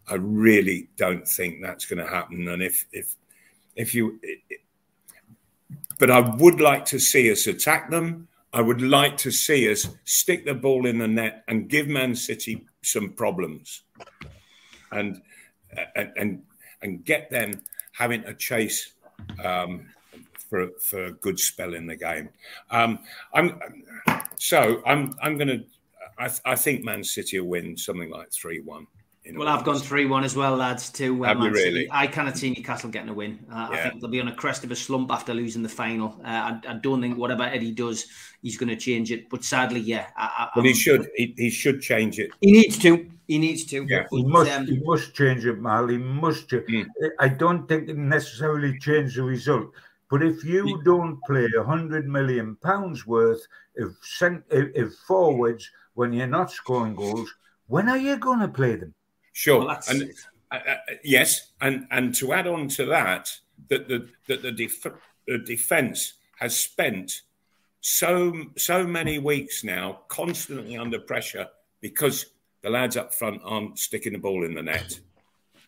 I 0.08 0.14
really 0.14 0.88
don't 0.96 1.26
think 1.26 1.62
that's 1.62 1.86
going 1.86 2.04
to 2.04 2.10
happen. 2.12 2.48
And 2.48 2.62
if 2.62 2.86
if 2.92 3.14
if 3.76 3.94
you, 3.94 4.18
it, 4.22 4.60
but 5.98 6.10
I 6.10 6.18
would 6.18 6.60
like 6.60 6.84
to 6.86 6.98
see 6.98 7.30
us 7.30 7.46
attack 7.46 7.90
them. 7.90 8.26
I 8.52 8.60
would 8.60 8.82
like 8.82 9.16
to 9.18 9.30
see 9.30 9.70
us 9.70 9.88
stick 10.04 10.44
the 10.44 10.54
ball 10.54 10.86
in 10.86 10.98
the 10.98 11.08
net 11.08 11.44
and 11.48 11.68
give 11.68 11.86
Man 11.88 12.14
City 12.14 12.66
some 12.82 13.10
problems, 13.10 13.82
and 14.90 15.22
and 15.94 16.12
and, 16.16 16.42
and 16.82 17.04
get 17.04 17.30
them 17.30 17.62
having 17.92 18.24
to 18.24 18.34
chase 18.34 18.94
um, 19.44 19.86
for 20.48 20.70
for 20.80 21.06
a 21.06 21.12
good 21.12 21.38
spell 21.38 21.74
in 21.74 21.86
the 21.86 21.96
game. 21.96 22.28
Um, 22.70 22.98
I'm 23.32 23.60
so 24.36 24.82
I'm 24.86 25.14
I'm 25.22 25.36
going 25.36 25.48
to. 25.48 25.64
I, 26.16 26.30
I 26.44 26.54
think 26.54 26.84
Man 26.84 27.02
City 27.02 27.40
will 27.40 27.48
win 27.48 27.76
something 27.76 28.10
like 28.10 28.32
three 28.32 28.60
one. 28.60 28.86
Well, 29.32 29.48
I've 29.48 29.64
gone 29.64 29.78
3 29.78 30.04
1 30.04 30.22
as 30.22 30.36
well, 30.36 30.54
lads, 30.56 30.90
to 30.90 31.24
uh, 31.24 31.28
Have 31.28 31.38
Man 31.38 31.52
really? 31.52 31.62
City. 31.62 31.88
I 31.90 32.06
cannot 32.06 32.36
see 32.36 32.50
Newcastle 32.50 32.90
getting 32.90 33.08
a 33.08 33.14
win. 33.14 33.38
Uh, 33.50 33.68
yeah. 33.72 33.78
I 33.78 33.88
think 33.88 34.00
they'll 34.02 34.10
be 34.10 34.20
on 34.20 34.28
a 34.28 34.34
crest 34.34 34.64
of 34.64 34.70
a 34.70 34.76
slump 34.76 35.10
after 35.10 35.32
losing 35.32 35.62
the 35.62 35.68
final. 35.68 36.20
Uh, 36.22 36.28
I, 36.28 36.60
I, 36.68 36.74
don't 36.74 37.00
think 37.00 37.16
whatever 37.16 37.42
Eddie 37.44 37.72
does, 37.72 38.06
he's 38.42 38.58
going 38.58 38.68
to 38.68 38.76
change 38.76 39.10
it. 39.10 39.30
But 39.30 39.42
sadly, 39.42 39.80
yeah. 39.80 40.08
I, 40.14 40.50
but 40.54 40.66
he 40.66 40.74
should. 40.74 41.08
He, 41.16 41.32
he, 41.38 41.48
should 41.48 41.80
change 41.80 42.18
it. 42.18 42.32
He 42.42 42.52
needs 42.52 42.76
to. 42.80 43.08
He 43.26 43.38
needs 43.38 43.64
to. 43.66 43.86
Yeah. 43.88 44.04
But, 44.10 44.16
he, 44.18 44.24
must, 44.24 44.50
um, 44.50 44.66
he 44.66 44.78
must 44.84 45.14
change 45.14 45.46
it, 45.46 45.58
Mal. 45.58 45.88
He 45.88 45.96
must. 45.96 46.48
Mm. 46.48 46.86
I 47.18 47.28
don't 47.28 47.66
think 47.66 47.88
it 47.88 47.96
necessarily 47.96 48.78
change 48.78 49.16
the 49.16 49.22
result. 49.22 49.70
But 50.10 50.22
if 50.22 50.44
you 50.44 50.82
don't 50.84 51.18
play 51.26 51.48
a 51.58 51.64
hundred 51.64 52.06
million 52.06 52.56
pounds 52.56 53.06
worth 53.06 53.40
of, 53.78 53.96
cent- 54.02 54.44
of 54.52 54.94
forwards 55.06 55.68
when 55.94 56.12
you're 56.12 56.26
not 56.26 56.50
scoring 56.50 56.94
goals, 56.94 57.34
when 57.68 57.88
are 57.88 57.96
you 57.96 58.18
going 58.18 58.40
to 58.40 58.48
play 58.48 58.76
them? 58.76 58.94
Sure, 59.34 59.66
well, 59.66 59.80
and 59.88 60.12
uh, 60.52 60.54
uh, 60.54 60.76
yes, 61.02 61.50
and 61.60 61.88
and 61.90 62.14
to 62.14 62.32
add 62.32 62.46
on 62.46 62.68
to 62.68 62.86
that, 62.86 63.36
that 63.68 63.88
the 63.88 64.08
that 64.28 64.42
the, 64.42 64.52
def- 64.52 64.86
the 65.26 65.38
defense 65.38 66.14
has 66.38 66.56
spent 66.56 67.22
so 67.80 68.32
so 68.56 68.86
many 68.86 69.18
weeks 69.18 69.64
now 69.64 70.02
constantly 70.06 70.76
under 70.76 71.00
pressure 71.00 71.48
because 71.80 72.26
the 72.62 72.70
lads 72.70 72.96
up 72.96 73.12
front 73.12 73.42
aren't 73.44 73.76
sticking 73.76 74.12
the 74.12 74.18
ball 74.20 74.44
in 74.44 74.54
the 74.54 74.62
net. 74.62 75.00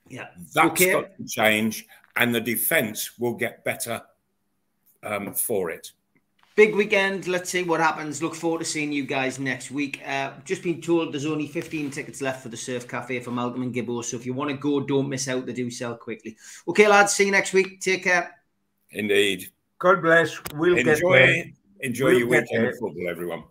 Yeah, 0.09 0.29
that's 0.55 0.71
okay. 0.81 0.93
got 0.93 1.17
to 1.17 1.27
change, 1.27 1.87
and 2.15 2.33
the 2.33 2.41
defense 2.41 3.19
will 3.19 3.35
get 3.35 3.65
better 3.65 4.01
um, 5.03 5.35
for 5.35 5.71
it. 5.71 5.91
Big 6.57 6.75
weekend. 6.75 7.29
Let's 7.29 7.51
see 7.51 7.63
what 7.63 7.81
happens. 7.81 8.23
Look 8.23 8.35
forward 8.35 8.61
to 8.61 8.65
seeing 8.65 8.91
you 8.91 9.05
guys 9.05 9.39
next 9.39 9.71
week. 9.71 10.01
Uh, 10.07 10.33
just 10.47 10.63
been 10.63 10.81
told 10.81 11.13
there's 11.13 11.27
only 11.27 11.47
15 11.47 11.91
tickets 11.91 12.23
left 12.23 12.43
for 12.43 12.49
the 12.49 12.57
Surf 12.57 12.89
Cafe 12.89 13.21
for 13.21 13.31
Malcolm 13.31 13.61
and 13.61 13.75
Gibbo. 13.75 14.03
So 14.03 14.17
if 14.17 14.25
you 14.25 14.33
want 14.33 14.51
to 14.51 14.57
go, 14.57 14.81
don't 14.81 15.07
miss 15.07 15.29
out. 15.29 15.45
They 15.45 15.53
do 15.53 15.71
sell 15.71 15.95
quickly. 15.95 16.35
Okay, 16.67 16.89
lads. 16.89 17.13
See 17.13 17.27
you 17.27 17.31
next 17.31 17.53
week. 17.53 17.83
Take 17.83 18.05
care. 18.05 18.41
Indeed. 18.91 19.51
God 19.79 20.01
bless. 20.01 20.41
We'll 20.55 20.79
enjoy, 20.79 21.27
get 21.27 21.47
Enjoy 21.81 22.07
we'll 22.07 22.19
your 22.21 22.29
weekend 22.29 22.67
of 22.69 22.79
football, 22.79 23.07
everyone. 23.11 23.45